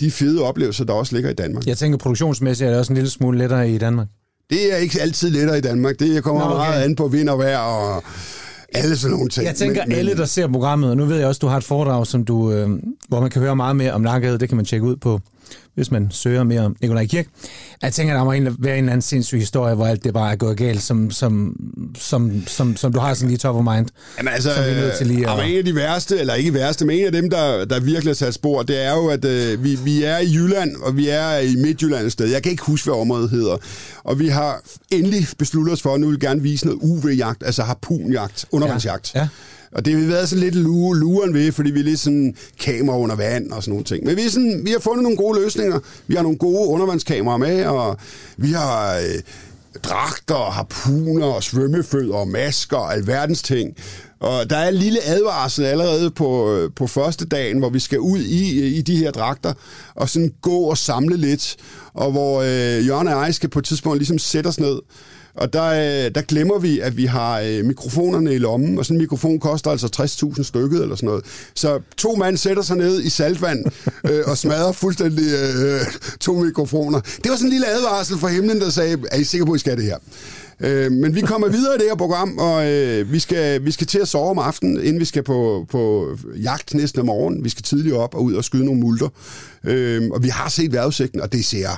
de 0.00 0.10
fede 0.10 0.42
oplevelser, 0.42 0.84
der 0.84 0.92
også 0.92 1.14
ligger 1.14 1.30
i 1.30 1.34
Danmark. 1.34 1.66
Jeg 1.66 1.78
tænker, 1.78 1.98
produktionsmæssigt 1.98 2.66
er 2.66 2.70
det 2.70 2.78
også 2.78 2.92
en 2.92 2.94
lille 2.94 3.10
smule 3.10 3.38
lettere 3.38 3.70
i 3.70 3.78
Danmark. 3.78 4.06
Det 4.50 4.72
er 4.72 4.76
ikke 4.76 5.00
altid 5.00 5.30
lettere 5.30 5.58
i 5.58 5.60
Danmark. 5.60 5.98
Det 5.98 6.24
kommer 6.24 6.44
Nå, 6.44 6.50
okay. 6.50 6.56
meget 6.56 6.82
an 6.82 6.96
på 6.96 7.08
vind 7.08 7.28
og 7.28 7.38
vejr 7.38 7.58
og 7.58 8.04
alle 8.74 8.96
sådan 8.96 9.16
nogle 9.16 9.28
ting. 9.28 9.46
Jeg 9.46 9.54
tænker, 9.54 9.86
men, 9.86 9.96
alle, 9.96 10.16
der 10.16 10.24
ser 10.24 10.48
programmet, 10.48 10.90
og 10.90 10.96
nu 10.96 11.04
ved 11.04 11.16
jeg 11.18 11.26
også, 11.26 11.38
du 11.38 11.46
har 11.46 11.56
et 11.56 11.64
foredrag, 11.64 12.06
som 12.06 12.24
du, 12.24 12.52
øh, 12.52 12.68
hvor 13.08 13.20
man 13.20 13.30
kan 13.30 13.42
høre 13.42 13.56
meget 13.56 13.76
mere 13.76 13.92
om 13.92 14.00
nakket, 14.00 14.40
det 14.40 14.48
kan 14.48 14.56
man 14.56 14.64
tjekke 14.64 14.86
ud 14.86 14.96
på, 14.96 15.20
hvis 15.74 15.90
man 15.90 16.08
søger 16.10 16.44
mere 16.44 16.60
om 16.60 16.76
Nikolaj 16.80 17.06
Kirk. 17.06 17.26
Jeg 17.82 17.92
tænker, 17.92 18.14
der 18.14 18.24
må 18.24 18.30
være 18.30 18.38
en 18.42 18.46
eller 18.48 18.92
anden 18.92 19.02
sindssyg 19.02 19.38
historie, 19.38 19.74
hvor 19.74 19.86
alt 19.86 20.04
det 20.04 20.12
bare 20.14 20.32
er 20.32 20.36
gået 20.36 20.56
galt, 20.56 20.82
som, 20.82 21.10
som, 21.10 21.56
som, 21.98 22.42
som, 22.46 22.76
som 22.76 22.92
du 22.92 22.98
har 23.00 23.14
sådan 23.14 23.28
lige 23.28 23.38
top 23.38 23.56
of 23.56 23.62
mind. 23.74 23.86
Jamen 24.18 24.32
altså, 24.32 24.54
som 24.54 24.64
vi 24.64 24.70
er 24.70 24.74
nødt 24.80 24.94
til 24.98 25.06
lige 25.06 25.30
at- 25.30 25.50
en 25.50 25.58
af 25.58 25.64
de 25.64 25.74
værste, 25.74 26.18
eller 26.18 26.34
ikke 26.34 26.54
værste, 26.54 26.84
men 26.86 26.98
en 26.98 27.06
af 27.06 27.12
dem, 27.12 27.30
der, 27.30 27.64
der 27.64 27.80
virkelig 27.80 28.10
har 28.10 28.14
sat 28.14 28.34
spor, 28.34 28.62
det 28.62 28.84
er 28.84 28.90
jo, 28.92 29.06
at 29.08 29.24
øh, 29.24 29.64
vi, 29.64 29.78
vi 29.84 30.02
er 30.02 30.18
i 30.18 30.32
Jylland, 30.34 30.76
og 30.76 30.96
vi 30.96 31.08
er 31.08 31.38
i 31.38 31.56
Midtjylland 31.56 32.06
et 32.06 32.12
sted. 32.12 32.26
Jeg 32.26 32.42
kan 32.42 32.52
ikke 32.52 32.64
huske, 32.64 32.86
hvad 32.90 33.00
området 33.00 33.30
hedder. 33.30 33.56
Og 34.04 34.18
vi 34.18 34.28
har 34.28 34.62
endelig 34.90 35.26
besluttet 35.38 35.72
os 35.72 35.82
for, 35.82 35.94
at 35.94 36.00
nu 36.00 36.06
vil 36.06 36.20
vi 36.20 36.26
gerne 36.26 36.42
vise 36.42 36.66
noget 36.66 36.78
UV-jagt, 36.82 37.42
altså 37.46 37.62
harpunjagt, 37.62 38.44
undervandsjagt. 38.52 39.14
Ja, 39.14 39.20
ja. 39.20 39.28
Og 39.74 39.84
det 39.84 39.92
har 39.92 40.00
vi 40.00 40.08
været 40.08 40.28
sådan 40.28 40.44
lidt 40.44 40.54
lure, 40.54 40.98
luren 40.98 41.34
ved, 41.34 41.52
fordi 41.52 41.70
vi 41.70 41.80
er 41.80 41.84
lidt 41.84 42.00
sådan 42.00 42.36
kamera 42.60 42.98
under 42.98 43.16
vand 43.16 43.52
og 43.52 43.62
sådan 43.62 43.72
nogle 43.72 43.84
ting. 43.84 44.04
Men 44.04 44.16
vi, 44.16 44.22
er 44.22 44.30
sådan, 44.30 44.60
vi 44.64 44.70
har 44.70 44.78
fundet 44.78 45.02
nogle 45.02 45.16
gode 45.16 45.40
løsninger. 45.40 45.80
Vi 46.06 46.14
har 46.14 46.22
nogle 46.22 46.38
gode 46.38 46.68
undervandskameraer 46.68 47.38
med, 47.38 47.64
og 47.64 47.96
vi 48.36 48.52
har 48.52 48.96
øh, 48.96 49.20
dragter, 49.82 50.50
harpuner, 50.50 51.26
og 51.26 51.42
svømmefødder 51.42 52.14
og 52.14 52.28
masker 52.28 52.76
og 52.76 52.94
alverdens 52.94 53.42
ting. 53.42 53.76
Og 54.20 54.50
der 54.50 54.56
er 54.56 54.68
en 54.68 54.74
lille 54.74 54.98
advarsel 55.04 55.64
allerede 55.64 56.10
på, 56.10 56.54
øh, 56.54 56.70
på 56.76 56.86
første 56.86 57.26
dagen, 57.26 57.58
hvor 57.58 57.68
vi 57.68 57.78
skal 57.78 57.98
ud 58.00 58.18
i, 58.18 58.60
øh, 58.60 58.66
i 58.66 58.82
de 58.82 58.96
her 58.96 59.10
dragter 59.10 59.52
og 59.94 60.08
sådan 60.08 60.32
gå 60.42 60.58
og 60.58 60.78
samle 60.78 61.16
lidt. 61.16 61.56
Og 61.94 62.10
hvor 62.10 62.42
øh, 62.42 62.86
Jørgen 62.86 63.08
og 63.08 63.24
jeg 63.24 63.34
skal 63.34 63.48
på 63.48 63.58
et 63.58 63.64
tidspunkt 63.64 63.98
ligesom 63.98 64.18
sætte 64.18 64.48
os 64.48 64.60
ned. 64.60 64.78
Og 65.34 65.52
der, 65.52 65.64
øh, 65.64 66.14
der 66.14 66.22
glemmer 66.22 66.58
vi, 66.58 66.80
at 66.80 66.96
vi 66.96 67.04
har 67.04 67.40
øh, 67.40 67.64
mikrofonerne 67.64 68.34
i 68.34 68.38
lommen, 68.38 68.78
og 68.78 68.84
sådan 68.84 68.96
en 68.96 69.02
mikrofon 69.02 69.40
koster 69.40 69.70
altså 69.70 70.26
60.000 70.36 70.42
stykket 70.42 70.82
eller 70.82 70.96
sådan 70.96 71.06
noget. 71.06 71.24
Så 71.54 71.80
to 71.96 72.14
mand 72.14 72.36
sætter 72.36 72.62
sig 72.62 72.76
ned 72.76 73.02
i 73.02 73.08
saltvand 73.08 73.64
øh, 74.10 74.22
og 74.26 74.38
smadrer 74.38 74.72
fuldstændig 74.72 75.24
øh, 75.24 75.80
to 76.20 76.32
mikrofoner. 76.32 77.00
Det 77.00 77.30
var 77.30 77.36
sådan 77.36 77.46
en 77.46 77.52
lille 77.52 77.66
advarsel 77.66 78.18
fra 78.18 78.28
himlen, 78.28 78.60
der 78.60 78.70
sagde, 78.70 78.98
er 79.12 79.16
I 79.16 79.24
sikre 79.24 79.46
på, 79.46 79.52
at 79.52 79.56
I 79.56 79.60
skal 79.60 79.76
det 79.76 79.84
her? 79.84 79.96
Øh, 80.60 80.92
men 80.92 81.14
vi 81.14 81.20
kommer 81.20 81.48
videre 81.48 81.74
i 81.74 81.78
det 81.78 81.86
her 81.88 81.96
program, 81.96 82.38
og 82.38 82.70
øh, 82.70 83.12
vi, 83.12 83.18
skal, 83.18 83.64
vi 83.64 83.70
skal 83.70 83.86
til 83.86 83.98
at 83.98 84.08
sove 84.08 84.30
om 84.30 84.38
aftenen, 84.38 84.80
inden 84.80 85.00
vi 85.00 85.04
skal 85.04 85.22
på, 85.22 85.66
på 85.70 86.08
jagt 86.42 86.74
næsten 86.74 87.00
om 87.00 87.06
morgenen. 87.06 87.44
Vi 87.44 87.48
skal 87.48 87.62
tidligt 87.62 87.94
op 87.94 88.14
og 88.14 88.22
ud 88.24 88.34
og 88.34 88.44
skyde 88.44 88.64
nogle 88.64 88.80
multer. 88.80 89.08
Øh, 89.64 90.02
og 90.10 90.22
vi 90.22 90.28
har 90.28 90.48
set 90.48 90.72
vejrudsigten, 90.72 91.20
og 91.20 91.32
det 91.32 91.44
ser 91.44 91.68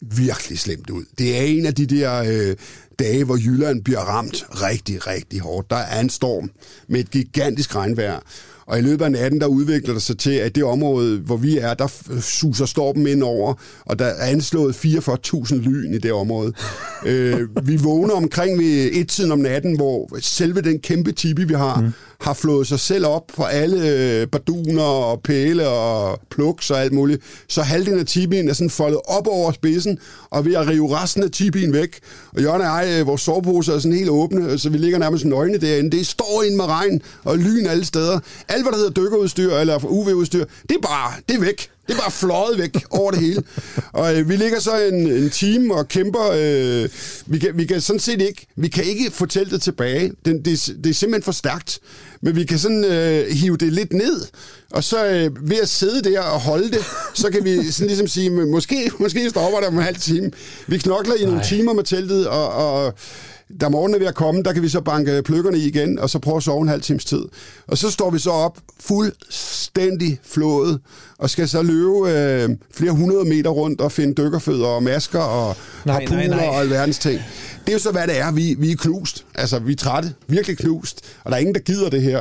virkelig 0.00 0.58
slemt 0.58 0.90
ud. 0.90 1.04
Det 1.18 1.36
er 1.36 1.42
en 1.42 1.66
af 1.66 1.74
de 1.74 1.86
der 1.86 2.22
øh, 2.22 2.56
dage, 2.98 3.24
hvor 3.24 3.36
Jylland 3.36 3.84
bliver 3.84 4.00
ramt 4.00 4.44
rigtig, 4.50 5.06
rigtig 5.06 5.40
hårdt. 5.40 5.70
Der 5.70 5.76
er 5.76 6.00
en 6.00 6.10
storm 6.10 6.50
med 6.88 7.00
et 7.00 7.10
gigantisk 7.10 7.76
regnvejr. 7.76 8.20
Og 8.66 8.78
i 8.78 8.82
løbet 8.82 9.04
af 9.04 9.12
natten, 9.12 9.40
der 9.40 9.46
udvikler 9.46 9.94
det 9.94 10.02
sig 10.02 10.18
til, 10.18 10.30
at 10.30 10.54
det 10.54 10.64
område, 10.64 11.18
hvor 11.18 11.36
vi 11.36 11.58
er, 11.58 11.74
der 11.74 11.92
øh, 12.10 12.20
suser 12.20 12.66
stormen 12.66 13.06
ind 13.06 13.22
over, 13.22 13.54
og 13.84 13.98
der 13.98 14.04
er 14.04 14.26
anslået 14.26 14.74
44.000 14.74 15.54
lyn 15.54 15.94
i 15.94 15.98
det 15.98 16.12
område. 16.12 16.52
øh, 17.06 17.48
vi 17.62 17.76
vågner 17.76 18.14
omkring 18.14 18.58
ved 18.58 18.90
et-tiden 18.92 19.32
om 19.32 19.38
natten, 19.38 19.76
hvor 19.76 20.18
selve 20.20 20.60
den 20.60 20.78
kæmpe 20.78 21.12
tipi, 21.12 21.44
vi 21.44 21.54
har, 21.54 21.80
mm 21.80 21.92
har 22.20 22.34
flået 22.34 22.66
sig 22.66 22.80
selv 22.80 23.06
op 23.06 23.22
for 23.34 23.44
alle 23.44 24.26
baduner 24.26 24.56
barduner 24.56 24.82
og 24.82 25.20
pæle 25.20 25.68
og 25.68 26.20
pluks 26.30 26.70
og 26.70 26.80
alt 26.80 26.92
muligt. 26.92 27.22
Så 27.48 27.62
halvdelen 27.62 28.00
af 28.00 28.06
tipien 28.06 28.48
er 28.48 28.52
sådan 28.52 28.70
foldet 28.70 29.00
op 29.04 29.26
over 29.26 29.52
spidsen, 29.52 29.98
og 30.30 30.44
ved 30.44 30.54
at 30.54 30.68
rive 30.68 30.96
resten 30.96 31.22
af 31.22 31.30
tipien 31.30 31.72
væk. 31.72 31.98
Og 32.32 32.42
Jørgen 32.42 32.60
og 32.60 32.66
jeg, 32.66 33.00
øh, 33.00 33.06
vores 33.06 33.20
soveposer 33.20 33.74
er 33.74 33.78
sådan 33.78 33.96
helt 33.96 34.10
åbne, 34.10 34.58
så 34.58 34.70
vi 34.70 34.78
ligger 34.78 34.98
nærmest 34.98 35.24
nøgne 35.24 35.58
derinde. 35.58 35.96
Det 35.96 36.06
står 36.06 36.42
ind 36.46 36.54
med 36.54 36.64
regn 36.64 37.02
og 37.24 37.38
lyn 37.38 37.66
alle 37.66 37.84
steder. 37.84 38.20
Alt, 38.48 38.62
hvad 38.62 38.72
der 38.72 38.78
hedder 38.78 39.02
dykkerudstyr 39.02 39.52
eller 39.54 39.84
UV-udstyr, 39.84 40.44
det 40.68 40.76
er 40.76 40.88
bare, 40.88 41.12
det 41.28 41.36
er 41.36 41.40
væk. 41.40 41.70
Det 41.86 41.94
er 41.94 41.98
bare 41.98 42.10
fløjet 42.10 42.58
væk 42.58 42.76
over 42.90 43.10
det 43.10 43.20
hele. 43.20 43.42
Og 43.92 44.16
øh, 44.18 44.28
vi 44.28 44.36
ligger 44.36 44.60
så 44.60 44.78
en, 44.80 44.94
en 45.12 45.30
time 45.30 45.74
og 45.74 45.88
kæmper. 45.88 46.30
Øh, 46.34 46.88
vi, 47.26 47.38
kan, 47.38 47.50
vi 47.54 47.64
kan 47.64 47.80
sådan 47.80 48.00
set 48.00 48.20
ikke, 48.22 48.46
vi 48.56 48.68
kan 48.68 48.84
ikke 48.84 49.10
få 49.10 49.26
teltet 49.26 49.62
tilbage. 49.62 50.12
Den, 50.24 50.44
det, 50.44 50.52
er- 50.68 50.72
det 50.84 50.90
er 50.90 50.94
simpelthen 50.94 51.22
for 51.22 51.32
stærkt. 51.32 51.78
Men 52.20 52.36
vi 52.36 52.44
kan 52.44 52.58
sådan 52.58 52.84
øh, 52.84 53.30
hive 53.30 53.56
det 53.56 53.72
lidt 53.72 53.92
ned. 53.92 54.26
Og 54.70 54.84
så 54.84 55.06
øh, 55.06 55.50
ved 55.50 55.56
at 55.62 55.68
sidde 55.68 56.10
der 56.10 56.20
og 56.20 56.40
holde 56.40 56.70
det, 56.70 56.84
så 57.14 57.30
kan 57.30 57.44
vi 57.44 57.70
sådan 57.72 57.86
ligesom 57.86 58.06
sige, 58.06 58.30
"Men 58.30 58.50
måske, 58.50 58.90
måske 58.98 59.30
stopper 59.30 59.58
det 59.58 59.68
om 59.68 59.76
en 59.76 59.82
halv 59.82 59.96
time. 59.96 60.30
Vi 60.66 60.78
knokler 60.78 61.14
i 61.14 61.20
nogle 61.22 61.36
Nej. 61.36 61.44
timer 61.46 61.72
med 61.72 61.84
teltet, 61.84 62.26
og, 62.26 62.48
og 62.52 62.94
da 63.60 63.68
morgenen 63.68 63.94
er 63.94 63.98
ved 63.98 64.06
at 64.06 64.14
komme, 64.14 64.42
der 64.42 64.52
kan 64.52 64.62
vi 64.62 64.68
så 64.68 64.80
banke 64.80 65.22
pløkkerne 65.22 65.58
i 65.58 65.66
igen, 65.66 65.98
og 65.98 66.10
så 66.10 66.18
prøve 66.18 66.36
at 66.36 66.42
sove 66.42 66.62
en 66.62 66.68
halv 66.68 66.82
times 66.82 67.04
tid. 67.04 67.22
Og 67.66 67.78
så 67.78 67.90
står 67.90 68.10
vi 68.10 68.18
så 68.18 68.30
op 68.30 68.58
fuldstændig 68.80 70.18
flået, 70.24 70.80
og 71.18 71.30
skal 71.30 71.48
så 71.48 71.62
løbe 71.62 72.10
øh, 72.10 72.48
flere 72.74 72.92
hundrede 72.92 73.24
meter 73.24 73.50
rundt 73.50 73.80
og 73.80 73.92
finde 73.92 74.14
dykkerfødder 74.22 74.66
og 74.66 74.82
masker 74.82 75.18
og 75.20 75.56
Nej, 75.84 76.00
harpuner 76.00 76.26
nej. 76.36 76.46
og 76.46 76.54
alverdens 76.54 76.98
ting. 76.98 77.20
Det 77.60 77.68
er 77.68 77.72
jo 77.72 77.78
så, 77.78 77.90
hvad 77.92 78.06
det 78.06 78.18
er. 78.18 78.32
Vi, 78.32 78.56
vi 78.58 78.72
er 78.72 78.76
knust. 78.76 79.24
Altså, 79.34 79.58
vi 79.58 79.72
er 79.72 79.76
trætte. 79.76 80.14
Virkelig 80.28 80.58
knust. 80.58 81.00
Og 81.24 81.30
der 81.30 81.36
er 81.36 81.40
ingen, 81.40 81.54
der 81.54 81.60
gider 81.60 81.90
det 81.90 82.02
her. 82.02 82.20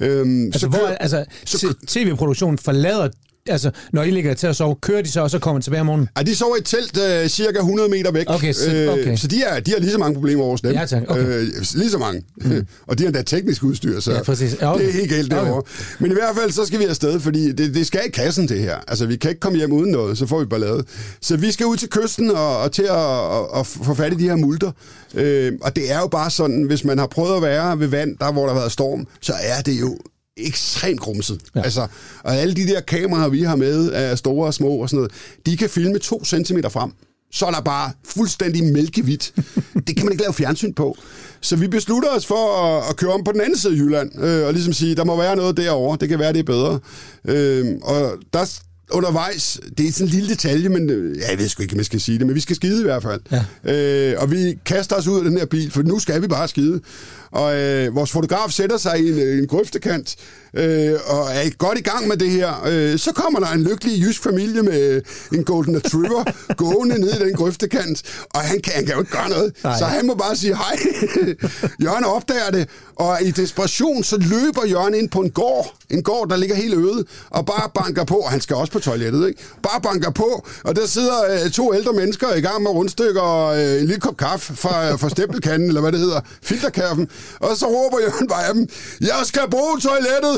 Øhm, 0.00 0.44
Altså, 0.46 0.60
så 0.60 0.68
hvor, 0.68 0.78
altså 1.00 1.24
så- 1.44 1.74
tv-produktionen 1.86 2.58
forlader, 2.58 3.08
altså, 3.48 3.70
når 3.92 4.02
I 4.02 4.10
ligger 4.10 4.34
til 4.34 4.46
at 4.46 4.56
sove, 4.56 4.74
kører 4.82 5.02
de 5.02 5.10
så, 5.10 5.20
og 5.20 5.30
så 5.30 5.38
kommer 5.38 5.60
tilbage 5.60 5.80
om 5.80 5.86
morgenen? 5.86 6.08
Ej, 6.16 6.22
de 6.22 6.36
sover 6.36 6.56
i 6.56 6.58
et 6.58 6.64
telt 6.64 6.98
øh, 6.98 7.28
cirka 7.28 7.58
100 7.58 7.88
meter 7.88 8.12
væk. 8.12 8.24
Okay, 8.28 8.52
så- 8.52 8.88
okay. 8.92 9.12
Øh, 9.12 9.18
så 9.18 9.26
de, 9.26 9.42
er, 9.42 9.60
de 9.60 9.70
har 9.70 9.78
lige 9.78 9.90
så 9.92 9.98
mange 9.98 10.14
problemer 10.14 10.44
over 10.44 10.56
dem. 10.56 10.72
Ja, 10.72 10.86
tak. 10.86 11.02
Okay. 11.08 11.22
Øh, 11.22 11.46
lige 11.74 11.90
så 11.90 11.98
mange. 11.98 12.22
Mm. 12.36 12.66
og 12.88 12.98
de 12.98 13.02
har 13.02 13.08
endda 13.08 13.22
teknisk 13.22 13.62
udstyr, 13.62 14.00
så 14.00 14.12
Ja, 14.12 14.22
præcis. 14.22 14.56
Ja, 14.60 14.74
okay. 14.74 14.84
det 14.84 14.88
er 14.90 14.98
helt 14.98 15.10
galt 15.10 15.32
Okay. 15.32 15.44
derovre. 15.44 15.62
Men 15.98 16.10
i 16.10 16.14
hvert 16.14 16.36
fald, 16.40 16.50
så 16.50 16.64
skal 16.66 16.78
vi 16.78 16.84
afsted, 16.84 17.20
fordi 17.20 17.52
det, 17.52 17.74
det 17.74 17.86
skal 17.86 18.00
i 18.06 18.10
kassen, 18.10 18.48
det 18.48 18.58
her. 18.60 18.76
Altså, 18.88 19.06
vi 19.06 19.16
kan 19.16 19.30
ikke 19.30 19.40
komme 19.40 19.58
hjem 19.58 19.72
uden 19.72 19.90
noget, 19.90 20.18
så 20.18 20.26
får 20.26 20.38
vi 20.40 20.46
ballade. 20.46 20.84
Så 21.20 21.36
vi 21.36 21.52
skal 21.52 21.66
ud 21.66 21.76
til 21.76 21.88
kysten 21.88 22.30
og, 22.30 22.58
og 22.58 22.72
til 22.72 22.82
at 22.82 22.90
og, 22.90 23.50
og 23.50 23.66
få 23.66 23.94
fat 23.94 24.12
i 24.12 24.16
de 24.16 24.28
her 24.28 24.36
multer. 24.36 24.70
Øh, 25.14 25.52
og 25.62 25.76
det 25.76 25.92
er 25.92 25.98
jo 26.00 26.06
bare 26.06 26.30
sådan, 26.30 26.62
hvis 26.62 26.84
man 26.84 26.98
har 26.98 27.06
prøvet 27.06 27.36
at 27.36 27.42
være 27.42 27.78
ved 27.80 27.86
vand, 27.86 28.16
der 28.20 28.32
hvor 28.32 28.42
der 28.46 28.52
har 28.52 28.60
været 28.60 28.72
storm, 28.72 29.06
så 29.20 29.32
er 29.42 29.60
det 29.62 29.80
jo 29.80 29.98
ekstremt 30.36 31.00
grumset. 31.00 31.40
Ja. 31.54 31.62
Altså, 31.62 31.86
og 32.24 32.36
alle 32.36 32.54
de 32.54 32.66
der 32.66 32.80
kameraer, 32.80 33.28
vi 33.28 33.42
har 33.42 33.56
med, 33.56 33.90
er 33.92 34.14
store 34.14 34.46
og 34.46 34.54
små 34.54 34.68
og 34.68 34.88
sådan 34.88 34.96
noget, 34.96 35.12
de 35.46 35.56
kan 35.56 35.70
filme 35.70 35.98
to 35.98 36.24
centimeter 36.24 36.68
frem. 36.68 36.92
Så 37.32 37.46
er 37.46 37.50
der 37.50 37.60
bare 37.60 37.92
fuldstændig 38.04 38.64
mælkevidt. 38.64 39.32
det 39.86 39.96
kan 39.96 40.04
man 40.04 40.12
ikke 40.12 40.22
lave 40.22 40.34
fjernsyn 40.34 40.74
på. 40.74 40.96
Så 41.40 41.56
vi 41.56 41.68
beslutter 41.68 42.08
os 42.08 42.26
for 42.26 42.62
at, 42.64 42.90
at 42.90 42.96
køre 42.96 43.12
om 43.12 43.24
på 43.24 43.32
den 43.32 43.40
anden 43.40 43.58
side 43.58 43.72
af 43.72 43.76
Jylland, 43.76 44.24
øh, 44.24 44.46
og 44.46 44.52
ligesom 44.52 44.72
sige, 44.72 44.94
der 44.94 45.04
må 45.04 45.16
være 45.16 45.36
noget 45.36 45.56
derovre, 45.56 45.96
det 46.00 46.08
kan 46.08 46.18
være, 46.18 46.32
det 46.32 46.38
er 46.38 46.42
bedre. 46.42 46.78
Øh, 47.28 47.66
og 47.82 48.18
der 48.32 48.44
undervejs, 48.92 49.60
det 49.78 49.88
er 49.88 49.92
sådan 49.92 50.06
en 50.06 50.10
lille 50.10 50.28
detalje, 50.28 50.68
men 50.68 50.90
øh, 50.90 51.18
ja, 51.18 51.30
jeg 51.30 51.38
ved 51.38 51.48
sgu 51.48 51.62
ikke, 51.62 51.74
om 51.74 51.78
jeg 51.78 51.86
skal 51.86 52.00
sige 52.00 52.18
det, 52.18 52.26
men 52.26 52.34
vi 52.34 52.40
skal 52.40 52.56
skide 52.56 52.80
i 52.80 52.84
hvert 52.84 53.02
fald. 53.02 53.20
Ja. 53.64 54.12
Øh, 54.12 54.22
og 54.22 54.30
vi 54.30 54.58
kaster 54.64 54.96
os 54.96 55.06
ud 55.06 55.18
af 55.18 55.24
den 55.24 55.38
her 55.38 55.46
bil, 55.46 55.70
for 55.70 55.82
nu 55.82 55.98
skal 55.98 56.22
vi 56.22 56.26
bare 56.26 56.48
skide. 56.48 56.80
Og 57.32 57.56
øh, 57.56 57.94
vores 57.94 58.10
fotograf 58.10 58.50
sætter 58.50 58.76
sig 58.76 59.00
i 59.00 59.08
en, 59.08 59.38
en 59.38 59.46
grøftekant, 59.46 60.16
øh, 60.54 60.98
og 61.06 61.30
er 61.34 61.56
godt 61.58 61.78
i 61.78 61.82
gang 61.82 62.08
med 62.08 62.16
det 62.16 62.30
her. 62.30 62.66
Øh, 62.66 62.98
så 62.98 63.12
kommer 63.12 63.40
der 63.40 63.46
en 63.46 63.62
lykkelig 63.62 64.02
jysk 64.02 64.22
familie 64.22 64.62
med 64.62 65.02
en 65.32 65.44
Golden 65.44 65.76
Retriever 65.76 66.24
gående 66.62 67.00
ned 67.00 67.20
i 67.20 67.24
den 67.24 67.34
grøftekant, 67.34 68.02
og 68.34 68.40
han 68.40 68.60
kan, 68.60 68.72
han 68.72 68.86
kan 68.86 68.94
jo 68.94 69.00
ikke 69.00 69.12
gøre 69.12 69.28
noget. 69.28 69.54
Nej. 69.64 69.78
Så 69.78 69.84
han 69.84 70.06
må 70.06 70.14
bare 70.14 70.36
sige 70.36 70.56
hej. 70.56 70.76
Jørgen 71.84 72.04
opdager 72.04 72.50
det, 72.50 72.68
og 72.96 73.22
i 73.22 73.30
desperation, 73.30 74.04
så 74.04 74.16
løber 74.16 74.66
Jørgen 74.66 74.94
ind 74.94 75.08
på 75.08 75.20
en 75.20 75.30
gård, 75.30 75.74
en 75.90 76.02
gård, 76.02 76.28
der 76.28 76.36
ligger 76.36 76.56
helt 76.56 76.74
øde, 76.74 77.04
og 77.30 77.46
bare 77.46 77.70
banker 77.74 78.04
på, 78.04 78.14
og 78.14 78.30
han 78.30 78.40
skal 78.40 78.56
også 78.56 78.72
på 78.72 78.78
toilettet, 78.78 79.28
ikke? 79.28 79.42
Bare 79.62 79.80
banker 79.80 80.10
på, 80.10 80.46
og 80.64 80.76
der 80.76 80.86
sidder 80.86 81.44
øh, 81.44 81.50
to 81.50 81.74
ældre 81.74 81.92
mennesker 81.92 82.34
i 82.34 82.40
gang 82.40 82.62
med 82.62 82.70
rundstykker 82.70 83.20
og 83.20 83.62
øh, 83.62 83.80
en 83.80 83.86
lille 83.86 84.00
kop 84.00 84.16
kaffe 84.16 84.56
fra, 84.56 84.96
fra 84.96 85.08
stempelkanden, 85.08 85.68
eller 85.68 85.80
hvad 85.80 85.92
det 85.92 86.00
hedder, 86.00 86.20
filterkaffen, 86.42 87.08
og 87.40 87.56
så 87.56 87.66
råber 87.66 88.00
Jørgen 88.00 88.28
bare 88.28 88.46
af 88.46 88.54
dem, 88.54 88.68
jeg 89.00 89.20
skal 89.24 89.42
bruge 89.50 89.80
toilettet! 89.80 90.34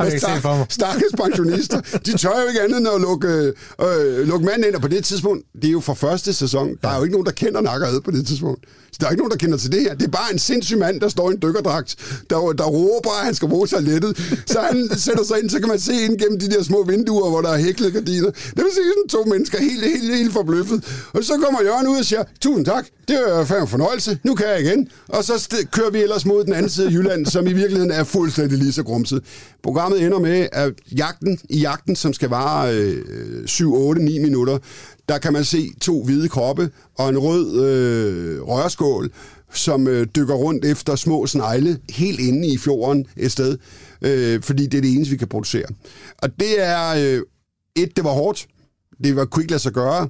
jeg 0.12 0.20
stak, 0.20 0.42
for 0.42 0.56
mig. 0.56 0.66
Stakkels 0.68 1.14
pensionister, 1.22 1.80
de 2.06 2.18
tør 2.18 2.40
jo 2.42 2.48
ikke 2.48 2.62
andet 2.62 2.78
end 2.78 2.88
at 2.88 3.00
lukke, 3.00 3.52
øh, 3.82 4.28
lukke 4.28 4.46
manden 4.46 4.64
ind, 4.64 4.74
og 4.74 4.82
på 4.82 4.88
det 4.88 5.04
tidspunkt, 5.04 5.46
det 5.54 5.64
er 5.64 5.72
jo 5.72 5.80
for 5.80 5.94
første 5.94 6.32
sæson, 6.32 6.68
der 6.82 6.88
er 6.88 6.96
jo 6.96 7.02
ikke 7.02 7.12
nogen, 7.12 7.26
der 7.26 7.32
kender 7.32 7.60
nakkerhed 7.60 8.00
på 8.00 8.10
det 8.10 8.26
tidspunkt. 8.26 8.64
Så 8.92 8.98
der 9.00 9.06
er 9.06 9.10
ikke 9.10 9.20
nogen, 9.20 9.30
der 9.30 9.36
kender 9.36 9.58
til 9.58 9.72
det 9.72 9.80
her. 9.80 9.94
Det 9.94 10.06
er 10.06 10.10
bare 10.10 10.32
en 10.32 10.38
sindssyg 10.38 10.78
mand, 10.78 11.00
der 11.00 11.08
står 11.08 11.30
i 11.30 11.34
en 11.34 11.42
dykkerdragt, 11.42 11.96
der, 12.30 12.36
der 12.52 12.64
råber, 12.64 13.10
at 13.20 13.24
han 13.24 13.34
skal 13.34 13.48
bruge 13.48 13.66
toilettet. 13.66 14.16
Så 14.46 14.60
han 14.60 14.88
sætter 14.98 15.24
sig 15.24 15.38
ind, 15.42 15.50
så 15.50 15.58
kan 15.58 15.68
man 15.68 15.80
se 15.80 15.92
ind 15.92 16.18
gennem 16.18 16.38
de 16.38 16.50
der 16.50 16.62
små 16.62 16.84
vinduer, 16.84 17.30
hvor 17.30 17.40
der 17.40 17.48
er 17.48 17.58
hæklet 17.58 17.92
gardiner. 17.92 18.30
Det 18.30 18.62
vil 18.64 18.72
sige 18.74 18.86
sådan 18.92 19.08
to 19.08 19.24
mennesker, 19.24 19.58
helt, 19.58 19.84
helt, 19.84 20.14
helt 20.14 20.32
forbløffet. 20.32 20.84
Og 21.12 21.24
så 21.24 21.32
kommer 21.44 21.62
Jørgen 21.62 21.88
ud 21.88 21.96
og 21.96 22.04
siger, 22.04 22.22
tusind 22.40 22.66
tak, 22.66 22.86
det 23.08 23.16
er 23.28 23.44
fandme 23.44 23.68
fornøjelse, 23.68 24.18
nu 24.24 24.34
kan 24.34 24.46
jeg 24.48 24.60
igen. 24.60 24.88
Og 25.08 25.24
så 25.24 25.38
kører 25.70 25.90
vi 25.90 26.02
ellers 26.02 26.26
mod 26.26 26.44
den 26.44 26.52
anden 26.52 26.70
side 26.70 26.86
af 26.86 26.90
Jylland, 26.90 27.26
som 27.26 27.46
i 27.46 27.52
virkeligheden 27.52 27.90
er 27.90 28.04
fuldstændig 28.04 28.58
lige 28.58 28.72
så 28.72 28.82
grumset. 28.82 29.24
Programmet 29.62 30.02
ender 30.02 30.18
med, 30.18 30.48
at 30.52 30.72
jagten, 30.96 31.38
i 31.50 31.60
jagten, 31.60 31.96
som 31.96 32.12
skal 32.12 32.28
vare 32.28 32.76
øh, 32.76 33.46
7, 33.46 33.74
8, 33.74 34.02
9 34.02 34.18
minutter, 34.18 34.58
der 35.08 35.18
kan 35.18 35.32
man 35.32 35.44
se 35.44 35.70
to 35.80 36.04
hvide 36.04 36.28
kroppe 36.28 36.70
og 36.94 37.08
en 37.08 37.18
rød 37.18 37.64
øh, 37.64 38.42
rørskål, 38.42 39.10
som 39.54 39.88
øh, 39.88 40.06
dykker 40.16 40.34
rundt 40.34 40.64
efter 40.64 40.96
små 40.96 41.26
snegle 41.26 41.78
helt 41.90 42.20
inde 42.20 42.48
i 42.48 42.58
fjorden 42.58 43.06
et 43.16 43.32
sted, 43.32 43.58
øh, 44.02 44.42
fordi 44.42 44.66
det 44.66 44.78
er 44.78 44.82
det 44.82 44.94
eneste, 44.94 45.10
vi 45.10 45.16
kan 45.16 45.28
producere. 45.28 45.66
Og 46.18 46.28
det 46.40 46.62
er, 46.62 46.88
øh, 46.88 47.22
et, 47.76 47.96
det 47.96 48.04
var 48.04 48.12
hårdt, 48.12 48.46
det 49.04 49.16
var, 49.16 49.24
kunne 49.24 49.42
ikke 49.42 49.52
lade 49.52 49.62
sig 49.62 49.72
gøre, 49.72 50.08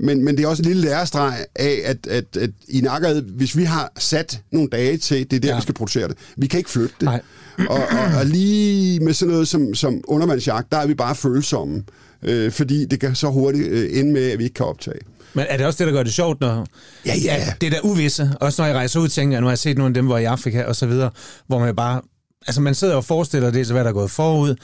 men, 0.00 0.24
men 0.24 0.36
det 0.36 0.44
er 0.44 0.48
også 0.48 0.62
en 0.62 0.68
lille 0.68 0.82
lærestreg 0.82 1.46
af, 1.56 1.80
at, 1.84 2.06
at, 2.06 2.36
at 2.36 2.50
i 2.68 2.80
nakket, 2.80 3.22
hvis 3.22 3.56
vi 3.56 3.64
har 3.64 3.92
sat 3.98 4.42
nogle 4.52 4.68
dage 4.68 4.96
til, 4.96 5.30
det 5.30 5.36
er 5.36 5.40
der, 5.40 5.48
ja. 5.48 5.56
vi 5.56 5.62
skal 5.62 5.74
producere 5.74 6.08
det. 6.08 6.16
Vi 6.36 6.46
kan 6.46 6.58
ikke 6.58 6.70
flytte 6.70 6.94
det. 7.00 7.04
Nej. 7.04 7.20
Og, 7.68 7.76
og, 7.76 8.18
og 8.18 8.26
lige 8.26 9.00
med 9.00 9.12
sådan 9.12 9.32
noget 9.32 9.48
som, 9.48 9.74
som 9.74 10.00
undervandsjagt, 10.08 10.72
der 10.72 10.78
er 10.78 10.86
vi 10.86 10.94
bare 10.94 11.14
følsomme 11.14 11.82
øh, 12.22 12.52
fordi 12.52 12.84
det 12.84 13.00
kan 13.00 13.14
så 13.14 13.28
hurtigt 13.28 13.68
øh, 13.68 13.98
ende 13.98 14.12
med, 14.12 14.30
at 14.30 14.38
vi 14.38 14.44
ikke 14.44 14.54
kan 14.54 14.66
optage. 14.66 15.00
Men 15.34 15.46
er 15.48 15.56
det 15.56 15.66
også 15.66 15.78
det, 15.78 15.86
der 15.86 15.98
gør 15.98 16.02
det 16.02 16.12
sjovt, 16.12 16.40
når... 16.40 16.66
Ja, 17.06 17.14
ja. 17.24 17.54
Det 17.60 17.72
der 17.72 17.80
uvisse. 17.84 18.30
Også 18.40 18.62
når 18.62 18.66
jeg 18.66 18.76
rejser 18.76 19.00
ud, 19.00 19.08
tænker 19.08 19.34
jeg, 19.34 19.40
nu 19.40 19.46
har 19.46 19.50
jeg 19.52 19.58
set 19.58 19.76
nogle 19.78 19.90
af 19.90 19.94
dem, 19.94 20.06
hvor 20.06 20.18
i 20.18 20.24
Afrika 20.24 20.64
og 20.64 20.76
så 20.76 20.86
videre, 20.86 21.10
hvor 21.46 21.58
man 21.58 21.76
bare... 21.76 22.00
Altså, 22.46 22.60
man 22.60 22.74
sidder 22.74 22.94
og 22.94 23.04
forestiller 23.04 23.50
det, 23.50 23.66
så 23.66 23.72
hvad 23.72 23.84
der 23.84 23.90
er 23.90 23.94
gået 23.94 24.10
forud. 24.10 24.54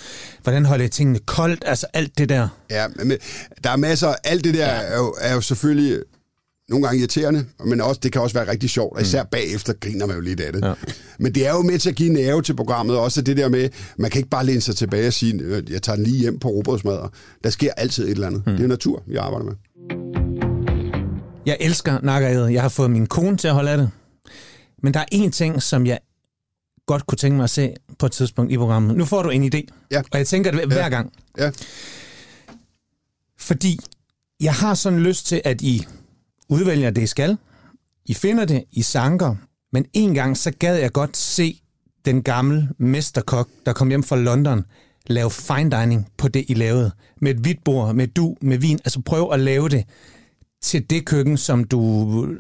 Hvordan 0.43 0.65
holder 0.65 0.89
tingene 0.89 1.19
koldt? 1.19 1.65
Altså, 1.67 1.87
alt 1.93 2.19
det 2.19 2.29
der. 2.29 2.49
Ja, 2.71 2.87
men 2.89 3.19
der 3.65 3.71
er 3.71 3.77
masser... 3.77 4.15
Alt 4.25 4.45
det 4.45 4.55
der 4.55 4.67
ja. 4.67 4.83
er, 4.83 4.97
jo, 4.97 5.15
er 5.21 5.35
jo 5.35 5.41
selvfølgelig 5.41 5.99
nogle 6.69 6.87
gange 6.87 6.99
irriterende, 6.99 7.47
men 7.65 7.81
også, 7.81 8.01
det 8.03 8.13
kan 8.13 8.23
også 8.23 8.35
være 8.35 8.51
rigtig 8.51 8.71
sjovt, 8.71 8.97
og 8.97 9.03
især 9.03 9.23
mm. 9.23 9.29
bagefter 9.31 9.73
griner 9.73 10.07
man 10.07 10.17
jo 10.17 10.23
lidt 10.23 10.41
af 10.41 10.53
det. 10.53 10.65
Ja. 10.65 10.73
Men 11.19 11.35
det 11.35 11.47
er 11.47 11.51
jo 11.51 11.63
med 11.63 11.79
til 11.79 11.89
at 11.89 11.97
give 11.97 12.13
nerve 12.13 12.43
til 12.43 12.57
programmet, 12.57 12.99
også 12.99 13.23
det 13.23 13.37
der 13.37 13.49
med, 13.49 13.69
man 13.97 14.11
kan 14.11 14.19
ikke 14.19 14.31
bare 14.31 14.47
læne 14.47 14.61
sig 14.61 14.77
tilbage 14.77 15.07
og 15.07 15.13
sige, 15.13 15.43
øh, 15.43 15.73
jeg 15.73 15.83
tager 15.83 15.97
den 15.97 16.05
lige 16.05 16.19
hjem 16.19 16.39
på 16.39 16.49
robotsmadder. 16.49 17.09
Der 17.45 17.51
sker 17.51 17.73
altid 17.77 18.05
et 18.05 18.11
eller 18.11 18.27
andet. 18.27 18.43
Mm. 18.47 18.57
Det 18.57 18.65
er 18.65 18.69
natur, 18.69 19.03
vi 19.07 19.17
arbejder 19.17 19.45
med. 19.45 19.55
Jeg 21.47 21.57
elsker 21.61 21.99
nakkerædet. 22.03 22.53
Jeg 22.53 22.63
har 22.63 22.69
fået 22.69 22.91
min 22.91 23.07
kone 23.07 23.37
til 23.37 23.49
at 23.49 23.55
holde 23.55 23.71
af 23.71 23.79
det. 23.79 23.91
Men 24.83 24.95
der 24.95 25.01
er 25.01 25.07
en 25.13 25.33
ting, 25.33 25.63
som 25.63 25.87
jeg 25.87 25.99
godt 26.87 27.07
kunne 27.07 27.19
tænke 27.19 27.37
mig 27.37 27.45
at 27.45 27.51
se 27.51 27.75
på 27.99 28.07
et 28.07 28.13
tidspunkt 28.13 28.53
i 28.53 28.57
programmet. 28.57 28.97
Nu 28.97 29.05
får 29.05 29.23
du 29.23 29.31
en 29.31 29.55
idé, 29.55 29.87
ja. 29.91 30.03
og 30.13 30.19
jeg 30.19 30.27
tænker 30.27 30.51
det 30.51 30.67
hver 30.67 30.83
ja. 30.83 30.89
gang. 30.89 31.13
Ja. 31.39 31.51
Fordi 33.39 33.79
jeg 34.41 34.55
har 34.55 34.75
sådan 34.75 35.01
lyst 35.01 35.27
til, 35.27 35.43
at 35.45 35.63
I 35.63 35.87
udvælger 36.49 36.91
det, 36.91 37.03
I 37.03 37.07
skal. 37.07 37.37
I 38.07 38.15
finder 38.15 38.45
det, 38.45 38.65
I 38.73 38.83
sanker, 38.83 39.35
men 39.73 39.85
en 39.93 40.15
gang 40.15 40.37
så 40.37 40.51
gad 40.59 40.77
jeg 40.77 40.93
godt 40.93 41.17
se 41.17 41.61
den 42.05 42.23
gamle 42.23 42.69
mesterkok, 42.79 43.49
der 43.67 43.73
kom 43.73 43.89
hjem 43.89 44.03
fra 44.03 44.17
London, 44.17 44.65
lave 45.07 45.31
fine 45.31 45.71
dining 45.71 46.09
på 46.17 46.29
det, 46.29 46.45
I 46.49 46.55
lavede. 46.55 46.91
Med 47.21 47.31
et 47.31 47.37
hvidt 47.37 47.65
bord, 47.65 47.95
med 47.95 48.07
du, 48.07 48.37
med 48.41 48.59
vin. 48.59 48.79
Altså 48.85 49.01
prøv 49.01 49.33
at 49.33 49.41
lave 49.41 49.69
det 49.69 49.85
til 50.63 50.91
det 50.91 51.07
køkken, 51.07 51.37
som 51.37 51.65
du 51.65 52.37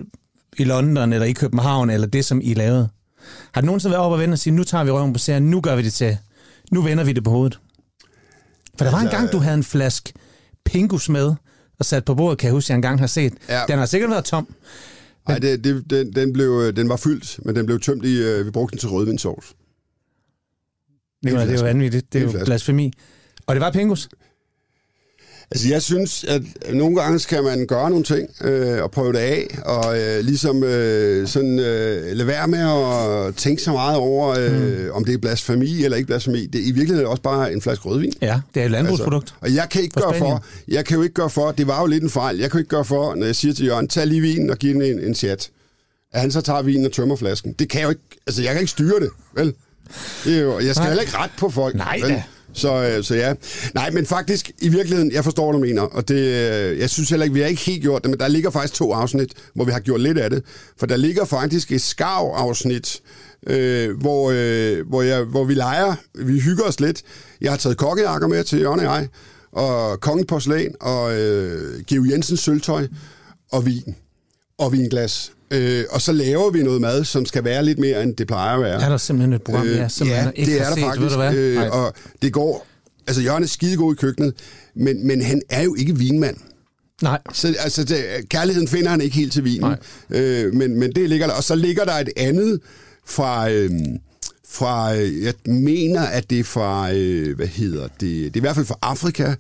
i 0.58 0.64
London 0.64 1.12
eller 1.12 1.26
i 1.26 1.32
København, 1.32 1.90
eller 1.90 2.06
det, 2.06 2.24
som 2.24 2.40
I 2.44 2.54
lavede. 2.54 2.88
Har 3.52 3.60
du 3.60 3.66
nogensinde 3.66 3.92
været 3.92 4.04
op 4.04 4.12
og 4.12 4.18
vende 4.18 4.32
og 4.34 4.38
sige, 4.38 4.54
nu 4.54 4.64
tager 4.64 4.84
vi 4.84 4.90
røven 4.90 5.12
på 5.12 5.18
serien, 5.18 5.50
nu 5.50 5.60
gør 5.60 5.76
vi 5.76 5.82
det 5.82 5.92
til, 5.92 6.18
nu 6.72 6.82
vender 6.82 7.04
vi 7.04 7.12
det 7.12 7.24
på 7.24 7.30
hovedet? 7.30 7.60
For 8.78 8.84
der 8.84 8.90
var 8.90 8.98
en 8.98 9.06
altså, 9.06 9.18
gang, 9.18 9.32
du 9.32 9.38
havde 9.38 9.56
en 9.56 9.64
flaske 9.64 10.12
Pingus 10.64 11.08
med, 11.08 11.34
og 11.78 11.84
sat 11.84 12.04
på 12.04 12.14
bordet, 12.14 12.38
kan 12.38 12.46
jeg 12.46 12.52
huske, 12.52 12.70
jeg 12.70 12.76
engang 12.76 13.00
har 13.00 13.06
set. 13.06 13.34
Ja. 13.48 13.62
Den 13.68 13.78
har 13.78 13.86
sikkert 13.86 14.10
været 14.10 14.24
tom. 14.24 14.54
Nej, 15.28 15.38
det, 15.38 15.64
det, 15.64 15.90
den, 15.90 16.12
den, 16.12 16.32
blev, 16.32 16.72
den 16.76 16.88
var 16.88 16.96
fyldt, 16.96 17.40
men 17.44 17.56
den 17.56 17.66
blev 17.66 17.80
tømt 17.80 18.04
i, 18.04 18.22
øh, 18.22 18.46
vi 18.46 18.50
brugte 18.50 18.72
den 18.72 18.78
til 18.78 18.88
rødvindsovs. 18.88 19.54
Det, 21.22 21.32
det 21.32 21.50
er 21.50 21.58
jo 21.58 21.64
vanvittigt. 21.64 22.12
Det 22.12 22.22
er 22.22 22.32
jo 22.38 22.44
blasfemi. 22.44 22.92
Og 23.46 23.54
det 23.54 23.60
var 23.60 23.70
Pingus? 23.70 24.08
Altså, 25.50 25.68
jeg 25.68 25.82
synes, 25.82 26.24
at 26.24 26.42
nogle 26.72 27.00
gange 27.00 27.18
skal 27.18 27.42
man 27.42 27.66
gøre 27.66 27.90
nogle 27.90 28.04
ting 28.04 28.28
øh, 28.40 28.82
og 28.82 28.90
prøve 28.90 29.12
det 29.12 29.18
af, 29.18 29.58
og 29.64 29.98
øh, 30.00 30.24
ligesom 30.24 30.64
øh, 30.64 31.28
sådan, 31.28 31.58
øh, 31.58 32.16
lade 32.16 32.26
være 32.26 32.48
med 32.48 32.58
at 32.58 33.34
tænke 33.34 33.62
så 33.62 33.72
meget 33.72 33.96
over, 33.96 34.28
øh, 34.38 34.84
mm. 34.84 34.90
om 34.92 35.04
det 35.04 35.14
er 35.14 35.18
blasfemi 35.18 35.84
eller 35.84 35.96
ikke 35.96 36.06
blasfemi. 36.06 36.46
Det 36.46 36.60
er 36.60 36.64
i 36.64 36.70
virkeligheden 36.70 37.06
også 37.06 37.22
bare 37.22 37.52
en 37.52 37.62
flaske 37.62 37.84
rødvin. 37.84 38.12
Ja, 38.22 38.40
det 38.54 38.60
er 38.60 38.64
et 38.64 38.70
landbrugsprodukt. 38.70 39.24
Altså, 39.24 39.34
og 39.40 39.54
jeg 39.54 39.68
kan 39.70 39.82
ikke 39.82 40.00
gøre 40.00 40.14
for, 40.18 40.44
jeg 40.68 40.84
kan 40.84 40.96
jo 40.96 41.02
ikke 41.02 41.14
gøre 41.14 41.30
for, 41.30 41.50
det 41.50 41.66
var 41.66 41.80
jo 41.80 41.86
lidt 41.86 42.02
en 42.02 42.10
fejl, 42.10 42.38
jeg 42.38 42.50
kan 42.50 42.58
jo 42.58 42.62
ikke 42.62 42.70
gøre 42.70 42.84
for, 42.84 43.14
når 43.14 43.26
jeg 43.26 43.36
siger 43.36 43.54
til 43.54 43.66
Jørgen, 43.66 43.88
tag 43.88 44.06
lige 44.06 44.20
vinen 44.20 44.50
og 44.50 44.56
giv 44.56 44.74
den 44.74 44.82
en, 44.82 45.00
en 45.00 45.14
chat. 45.14 45.50
At 46.12 46.20
han 46.20 46.30
så 46.30 46.40
tager 46.40 46.62
vinen 46.62 46.86
og 46.86 46.92
tømmer 46.92 47.16
flasken. 47.16 47.52
Det 47.52 47.68
kan 47.68 47.80
jeg 47.80 47.84
jo 47.84 47.90
ikke, 47.90 48.02
altså 48.26 48.42
jeg 48.42 48.52
kan 48.52 48.60
ikke 48.60 48.70
styre 48.70 49.00
det, 49.00 49.10
vel? 49.34 49.54
Det 50.24 50.36
er 50.36 50.42
jo, 50.42 50.58
jeg 50.58 50.74
skal 50.74 50.80
Nej. 50.80 50.88
heller 50.88 51.02
ikke 51.02 51.16
ret 51.16 51.30
på 51.38 51.50
folk. 51.50 51.74
Nej 51.74 51.98
vel? 52.02 52.10
da. 52.10 52.22
Så, 52.56 52.82
øh, 52.82 53.04
så 53.04 53.14
ja. 53.14 53.34
Nej, 53.74 53.90
men 53.90 54.06
faktisk, 54.06 54.50
i 54.58 54.68
virkeligheden, 54.68 55.12
jeg 55.12 55.24
forstår, 55.24 55.44
hvad 55.44 55.60
du 55.60 55.66
mener, 55.66 55.82
og 55.82 56.08
det, 56.08 56.18
øh, 56.18 56.78
jeg 56.78 56.90
synes 56.90 57.10
heller 57.10 57.24
ikke, 57.24 57.34
vi 57.34 57.40
har 57.40 57.48
ikke 57.48 57.62
helt 57.62 57.82
gjort 57.82 58.02
det, 58.02 58.10
men 58.10 58.20
der 58.20 58.28
ligger 58.28 58.50
faktisk 58.50 58.74
to 58.74 58.92
afsnit, 58.92 59.32
hvor 59.54 59.64
vi 59.64 59.72
har 59.72 59.80
gjort 59.80 60.00
lidt 60.00 60.18
af 60.18 60.30
det. 60.30 60.44
For 60.78 60.86
der 60.86 60.96
ligger 60.96 61.24
faktisk 61.24 61.72
et 61.72 61.82
skarv-afsnit, 61.82 63.00
øh, 63.46 64.00
hvor, 64.00 64.30
øh, 64.34 64.88
hvor, 64.88 65.02
jeg, 65.02 65.22
hvor 65.22 65.44
vi 65.44 65.54
leger, 65.54 65.94
vi 66.14 66.40
hygger 66.40 66.64
os 66.64 66.80
lidt. 66.80 67.02
Jeg 67.40 67.52
har 67.52 67.56
taget 67.58 67.76
kokkejakker 67.76 68.28
med 68.28 68.44
til 68.44 68.60
Jørgen 68.60 68.80
og 68.80 68.86
jeg, 68.86 69.08
og 69.52 70.00
kongen 70.00 70.26
porcelæn, 70.26 70.74
og 70.80 71.20
øh, 71.20 71.84
Geo 71.86 72.04
Jensens 72.04 72.40
sølvtøj, 72.40 72.86
og 73.52 73.66
vin, 73.66 73.96
og 74.58 74.72
vinglas. 74.72 75.32
Øh, 75.50 75.84
og 75.90 76.00
så 76.00 76.12
laver 76.12 76.50
vi 76.50 76.62
noget 76.62 76.80
mad, 76.80 77.04
som 77.04 77.26
skal 77.26 77.44
være 77.44 77.64
lidt 77.64 77.78
mere, 77.78 78.02
end 78.02 78.16
det 78.16 78.26
plejer 78.26 78.54
at 78.54 78.62
være. 78.62 78.82
Er 78.82 78.88
der 78.88 78.96
simpelthen 78.96 79.32
et 79.32 79.42
program, 79.42 79.66
øh, 79.66 79.76
ja, 79.76 79.88
simpelthen 79.88 80.32
ja, 80.36 80.44
det 80.44 80.60
er 80.60 80.68
der 80.68 80.74
set, 80.74 80.84
faktisk. 80.84 81.16
Øh, 81.38 81.70
og 81.70 81.92
det 82.22 82.32
går... 82.32 82.66
Altså, 83.06 83.22
Jørgen 83.22 83.42
er 83.42 83.48
skidegod 83.48 83.94
i 83.94 83.96
køkkenet, 83.96 84.34
men, 84.74 85.06
men 85.06 85.22
han 85.22 85.42
er 85.50 85.62
jo 85.62 85.74
ikke 85.74 85.98
vinmand. 85.98 86.36
Nej. 87.02 87.18
Så 87.32 87.54
altså, 87.58 87.84
det, 87.84 88.04
kærligheden 88.28 88.68
finder 88.68 88.90
han 88.90 89.00
ikke 89.00 89.16
helt 89.16 89.32
til 89.32 89.44
vinen. 89.44 89.74
Øh, 90.10 90.54
men, 90.54 90.78
men 90.78 90.92
det 90.92 91.08
ligger 91.08 91.26
der. 91.26 91.34
Og 91.34 91.44
så 91.44 91.54
ligger 91.54 91.84
der 91.84 91.92
et 91.92 92.08
andet 92.16 92.60
fra... 93.06 93.50
Øh, 93.50 93.70
fra, 94.48 94.86
jeg 95.22 95.34
mener, 95.46 96.02
at 96.02 96.30
det 96.30 96.40
er 96.40 96.44
fra, 96.44 96.92
øh, 96.92 97.36
hvad 97.36 97.46
hedder 97.46 97.82
det, 97.82 98.00
det 98.00 98.26
er 98.26 98.30
i 98.34 98.40
hvert 98.40 98.54
fald 98.54 98.66
fra 98.66 98.78
Afrika, 98.82 99.34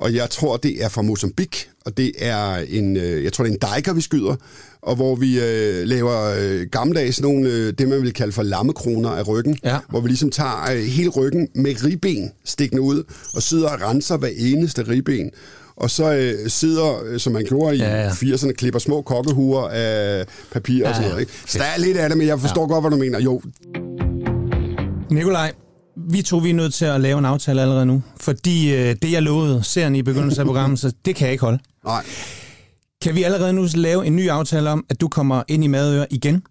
og 0.00 0.14
jeg 0.14 0.30
tror, 0.30 0.56
det 0.56 0.84
er 0.84 0.88
fra 0.88 1.02
Mozambique, 1.02 1.68
og 1.86 1.96
det 1.96 2.12
er 2.18 2.56
en, 2.68 2.96
øh, 2.96 3.24
jeg 3.24 3.32
tror, 3.32 3.44
det 3.44 3.50
er 3.50 3.54
en 3.54 3.76
diker, 3.76 3.92
vi 3.92 4.00
skyder, 4.00 4.36
og 4.82 4.96
hvor 4.96 5.14
vi 5.14 5.40
øh, 5.40 5.86
laver 5.86 6.34
øh, 6.40 6.66
gammeldags 6.72 7.20
nogle, 7.20 7.48
øh, 7.48 7.72
det 7.78 7.88
man 7.88 8.02
vil 8.02 8.12
kalde 8.12 8.32
for 8.32 8.42
lammekroner 8.42 9.10
af 9.10 9.28
ryggen, 9.28 9.58
ja. 9.64 9.78
hvor 9.88 10.00
vi 10.00 10.08
ligesom 10.08 10.30
tager 10.30 10.70
øh, 10.72 10.82
hele 10.82 11.08
ryggen 11.08 11.48
med 11.54 11.84
ribben 11.84 12.32
stikkende 12.44 12.82
ud, 12.82 13.04
og 13.34 13.42
sidder 13.42 13.68
og 13.68 13.80
renser 13.80 14.16
hver 14.16 14.30
eneste 14.36 14.88
ribben. 14.88 15.30
Og 15.76 15.90
så 15.90 16.12
øh, 16.12 16.50
sidder, 16.50 17.04
øh, 17.04 17.20
som 17.20 17.32
man 17.32 17.44
gjorde 17.44 17.76
i 17.76 17.78
ja, 17.78 18.02
ja. 18.02 18.10
80'erne, 18.10 18.52
klipper 18.52 18.78
små 18.78 19.02
kokkehuer 19.02 19.68
af 19.68 20.26
papir 20.52 20.78
ja, 20.78 20.88
og 20.88 20.94
sådan 20.94 21.08
noget. 21.08 21.20
Ikke? 21.20 21.32
Så 21.46 21.58
der 21.58 21.64
er 21.64 21.78
lidt 21.78 21.96
af 21.96 22.08
det, 22.08 22.18
men 22.18 22.26
jeg 22.26 22.40
forstår 22.40 22.62
ja. 22.62 22.68
godt, 22.68 22.82
hvad 22.82 22.90
du 22.90 22.96
mener. 22.96 23.20
Jo. 23.20 23.42
Nikolaj, 25.10 25.52
vi 26.10 26.22
to 26.22 26.36
vi 26.36 26.50
er 26.50 26.54
nødt 26.54 26.74
til 26.74 26.84
at 26.84 27.00
lave 27.00 27.18
en 27.18 27.24
aftale 27.24 27.62
allerede 27.62 27.86
nu, 27.86 28.02
fordi 28.20 28.74
øh, 28.74 28.96
det, 29.02 29.12
jeg 29.12 29.22
lovede 29.22 29.64
serien 29.64 29.96
i 29.96 30.02
begyndelsen 30.02 30.40
af 30.40 30.46
programmet, 30.46 30.78
så 30.78 30.92
det 31.04 31.16
kan 31.16 31.24
jeg 31.24 31.32
ikke 31.32 31.44
holde. 31.44 31.58
Nej. 31.84 32.04
Kan 33.02 33.14
vi 33.14 33.22
allerede 33.22 33.52
nu 33.52 33.66
lave 33.74 34.06
en 34.06 34.16
ny 34.16 34.28
aftale 34.28 34.70
om, 34.70 34.84
at 34.88 35.00
du 35.00 35.08
kommer 35.08 35.42
ind 35.48 35.64
i 35.64 35.66
Madøre 35.66 36.06
igen? 36.12 36.42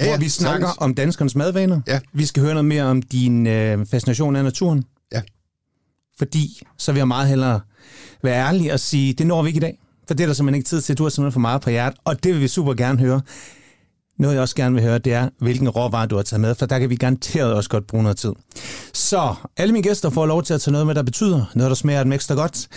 Ja, 0.00 0.08
hvor 0.08 0.16
vi 0.18 0.28
snakker 0.28 0.66
sagtens. 0.66 0.82
om 0.82 0.94
danskernes 0.94 1.34
madvaner. 1.34 1.80
Ja. 1.86 2.00
Vi 2.12 2.26
skal 2.26 2.42
høre 2.42 2.54
noget 2.54 2.64
mere 2.64 2.84
om 2.84 3.02
din 3.02 3.46
øh, 3.46 3.86
fascination 3.86 4.36
af 4.36 4.44
naturen. 4.44 4.84
Ja. 5.12 5.22
Fordi 6.18 6.62
så 6.78 6.92
vil 6.92 6.98
jeg 6.98 7.08
meget 7.08 7.28
hellere 7.28 7.60
være 8.22 8.46
ærlig 8.46 8.72
og 8.72 8.80
sige, 8.80 9.12
det 9.12 9.26
når 9.26 9.42
vi 9.42 9.48
ikke 9.48 9.56
i 9.56 9.60
dag. 9.60 9.78
For 10.06 10.14
det 10.14 10.24
er 10.24 10.26
der 10.26 10.34
simpelthen 10.34 10.58
ikke 10.58 10.68
tid 10.68 10.80
til. 10.80 10.98
Du 10.98 11.02
har 11.02 11.10
simpelthen 11.10 11.32
for 11.32 11.40
meget 11.40 11.60
på 11.60 11.70
hjertet, 11.70 12.00
og 12.04 12.24
det 12.24 12.32
vil 12.32 12.40
vi 12.40 12.48
super 12.48 12.74
gerne 12.74 12.98
høre. 12.98 13.20
Noget, 14.18 14.34
jeg 14.34 14.42
også 14.42 14.56
gerne 14.56 14.74
vil 14.74 14.84
høre, 14.84 14.98
det 14.98 15.12
er, 15.12 15.28
hvilken 15.40 15.68
råvarer 15.68 16.06
du 16.06 16.16
har 16.16 16.22
taget 16.22 16.40
med, 16.40 16.54
for 16.54 16.66
der 16.66 16.78
kan 16.78 16.90
vi 16.90 16.96
garanteret 16.96 17.54
også 17.54 17.70
godt 17.70 17.86
bruge 17.86 18.02
noget 18.02 18.18
tid. 18.18 18.32
Så 18.92 19.34
alle 19.56 19.72
mine 19.72 19.82
gæster 19.82 20.10
får 20.10 20.26
lov 20.26 20.42
til 20.42 20.54
at 20.54 20.60
tage 20.60 20.72
noget 20.72 20.86
med, 20.86 20.94
der 20.94 21.02
betyder 21.02 21.44
noget, 21.54 21.70
der 21.70 21.74
smager 21.74 22.02
dem 22.02 22.12
ekstra 22.12 22.34
godt. 22.34 22.68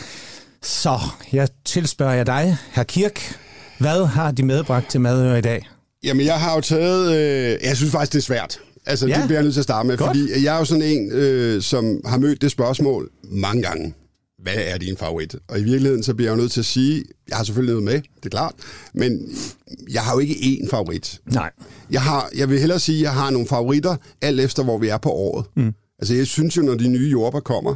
Så 0.63 0.99
jeg 1.33 1.47
tilspørger 1.65 2.13
jeg 2.13 2.25
dig, 2.25 2.57
herr 2.71 2.83
Kirk. 2.83 3.39
Hvad 3.79 4.05
har 4.05 4.31
de 4.31 4.43
medbragt 4.43 4.89
til 4.89 5.01
Madøre 5.01 5.37
i 5.37 5.41
dag? 5.41 5.69
Jamen, 6.03 6.25
jeg 6.25 6.39
har 6.39 6.55
jo 6.55 6.61
taget... 6.61 7.15
Øh, 7.15 7.57
jeg 7.63 7.77
synes 7.77 7.91
faktisk, 7.91 8.13
det 8.13 8.19
er 8.19 8.23
svært. 8.23 8.59
Altså, 8.85 9.07
ja. 9.07 9.17
det 9.17 9.23
bliver 9.25 9.37
jeg 9.37 9.43
nødt 9.43 9.53
til 9.53 9.61
at 9.61 9.63
starte 9.63 9.87
med, 9.87 9.97
Godt. 9.97 10.07
fordi 10.07 10.43
jeg 10.43 10.55
er 10.55 10.59
jo 10.59 10.65
sådan 10.65 10.83
en, 10.83 11.11
øh, 11.11 11.61
som 11.61 12.01
har 12.05 12.17
mødt 12.17 12.41
det 12.41 12.51
spørgsmål 12.51 13.09
mange 13.23 13.61
gange. 13.61 13.93
Hvad 14.53 14.63
er 14.67 14.77
din 14.77 14.97
favorit? 14.97 15.35
Og 15.47 15.59
i 15.59 15.63
virkeligheden, 15.63 16.03
så 16.03 16.13
bliver 16.13 16.31
jeg 16.31 16.37
jo 16.37 16.41
nødt 16.41 16.51
til 16.51 16.59
at 16.59 16.65
sige, 16.65 17.03
jeg 17.29 17.37
har 17.37 17.43
selvfølgelig 17.43 17.73
noget 17.73 17.83
med, 17.83 17.93
det 17.93 18.25
er 18.25 18.29
klart, 18.29 18.53
men 18.93 19.19
jeg 19.91 20.01
har 20.01 20.13
jo 20.13 20.19
ikke 20.19 20.33
én 20.33 20.69
favorit. 20.69 21.19
Nej. 21.25 21.51
Jeg, 21.91 22.01
har, 22.01 22.29
jeg 22.35 22.49
vil 22.49 22.59
hellere 22.59 22.79
sige, 22.79 22.97
at 22.97 23.03
jeg 23.03 23.13
har 23.13 23.29
nogle 23.29 23.47
favoritter, 23.47 23.95
alt 24.21 24.39
efter 24.39 24.63
hvor 24.63 24.77
vi 24.77 24.87
er 24.87 24.97
på 24.97 25.09
året. 25.09 25.45
Mm. 25.55 25.73
Altså, 25.99 26.15
jeg 26.15 26.27
synes 26.27 26.57
jo, 26.57 26.61
når 26.61 26.75
de 26.75 26.87
nye 26.87 27.09
jordbær 27.09 27.39
kommer, 27.39 27.75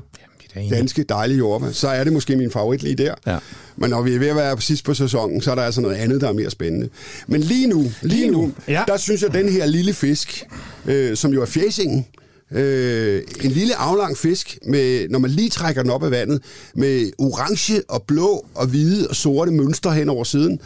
Jamen, 0.55 0.69
danske 0.69 1.03
dejlige 1.03 1.38
jordbær, 1.38 1.72
så 1.72 1.88
er 1.88 2.03
det 2.03 2.13
måske 2.13 2.36
min 2.36 2.51
favorit 2.51 2.84
lige 2.84 2.95
der. 2.95 3.13
Ja. 3.28 3.38
Men 3.76 3.89
når 3.89 4.01
vi 4.01 4.15
er 4.15 4.19
ved 4.19 4.28
at 4.28 4.36
være 4.36 4.61
sidst 4.61 4.86
på 4.86 4.93
sæsonen, 4.93 5.41
så 5.41 5.51
er 5.51 5.55
der 5.55 5.61
altså 5.61 5.82
noget 5.82 5.95
andet, 5.95 6.22
der 6.22 6.28
er 6.28 6.34
mere 6.34 6.49
spændende. 6.49 6.89
Men 7.28 7.41
lige 7.41 7.67
nu, 7.67 7.82
lige, 7.82 7.93
Lige 8.01 8.32
nu, 8.32 8.41
nu 8.41 8.53
ja. 8.67 8.84
der 8.88 8.97
synes 8.97 9.22
jeg, 9.22 9.30
at 9.30 9.36
den 9.36 9.49
her 9.49 9.65
lille 9.65 9.93
fisk, 9.93 10.43
øh, 10.86 11.17
som 11.17 11.34
jo 11.34 11.41
er 11.41 11.45
fjæsingen, 11.45 12.05
øh, 12.51 13.23
en 13.43 13.51
lille 13.51 13.75
aflang 13.75 14.17
fisk, 14.17 14.57
med, 14.65 15.09
når 15.09 15.19
man 15.19 15.31
lige 15.31 15.49
trækker 15.49 15.81
den 15.81 15.91
op 15.91 16.03
af 16.03 16.11
vandet, 16.11 16.43
med 16.75 17.11
orange 17.17 17.81
og 17.87 18.03
blå 18.07 18.45
og 18.55 18.67
hvide 18.67 19.07
og 19.07 19.15
sorte 19.15 19.51
mønstre 19.51 19.93
hen 19.93 20.09
over 20.09 20.23
siden. 20.23 20.59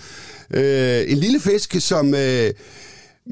Øh, 0.54 1.04
en 1.08 1.18
lille 1.18 1.40
fisk, 1.40 1.76
som... 1.80 2.16
Øh, 2.16 2.52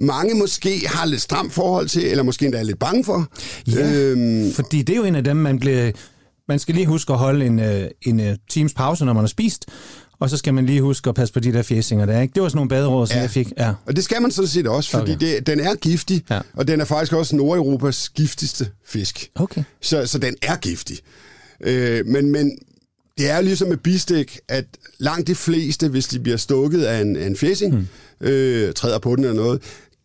mange 0.01 0.35
måske 0.35 0.87
har 0.87 1.05
lidt 1.05 1.21
stramt 1.21 1.53
forhold 1.53 1.87
til, 1.87 2.07
eller 2.07 2.23
måske 2.23 2.45
endda 2.45 2.59
er 2.59 2.63
lidt 2.63 2.79
bange 2.79 3.03
for. 3.03 3.27
Ja, 3.67 3.93
Øhm, 3.93 4.51
fordi 4.51 4.81
det 4.81 4.93
er 4.93 4.97
jo 4.97 5.03
en 5.03 5.15
af 5.15 5.23
dem, 5.23 5.37
man 5.37 5.59
bliver... 5.59 5.91
Man 6.47 6.59
skal 6.59 6.75
lige 6.75 6.87
huske 6.87 7.13
at 7.13 7.19
holde 7.19 7.45
en, 7.45 7.59
øh, 7.59 7.87
en 8.01 8.19
øh, 8.19 8.35
times 8.49 8.73
pause, 8.73 9.05
når 9.05 9.13
man 9.13 9.21
har 9.23 9.27
spist, 9.27 9.65
og 10.19 10.29
så 10.29 10.37
skal 10.37 10.53
man 10.53 10.65
lige 10.65 10.81
huske 10.81 11.09
at 11.09 11.15
passe 11.15 11.33
på 11.33 11.39
de 11.39 11.53
der 11.53 11.63
fjesinger 11.63 12.05
der, 12.05 12.21
ikke? 12.21 12.33
Det 12.33 12.43
var 12.43 12.49
sådan 12.49 12.57
nogle 12.57 12.69
baderåd, 12.69 13.07
som 13.07 13.15
Ja. 13.15 13.21
jeg 13.21 13.29
fik. 13.29 13.47
Ja. 13.57 13.73
Og 13.85 13.95
det 13.95 14.03
skal 14.03 14.21
man 14.21 14.31
sådan 14.31 14.47
set 14.47 14.67
også, 14.67 14.89
fordi 14.91 15.11
Okay. 15.15 15.35
det, 15.35 15.47
den 15.47 15.59
er 15.59 15.75
giftig, 15.75 16.23
Ja. 16.29 16.39
og 16.53 16.67
den 16.67 16.81
er 16.81 16.85
faktisk 16.85 17.13
også 17.13 17.35
Nordeuropas 17.35 18.09
giftigste 18.09 18.67
fisk. 18.85 19.29
Okay. 19.35 19.63
Så, 19.81 20.05
så 20.05 20.17
den 20.17 20.35
er 20.41 20.55
giftig. 20.55 20.97
Øh, 21.63 22.05
men, 22.05 22.31
men 22.31 22.57
det 23.17 23.29
er 23.29 23.41
ligesom 23.41 23.67
med 23.69 23.77
bistik, 23.77 24.39
at 24.47 24.65
langt 24.99 25.27
de 25.27 25.35
fleste, 25.35 25.87
hvis 25.87 26.07
de 26.07 26.19
bliver 26.19 26.37
stukket 26.37 26.83
af 26.83 27.01
en, 27.01 27.15
af 27.15 27.27
en 27.27 27.35
fæsing, 27.35 27.73
hmm. 27.75 27.87
øh, 28.27 28.73
træder 28.73 28.99
på 28.99 29.15
den 29.15 29.23
eller 29.23 29.35
noget, 29.35 29.61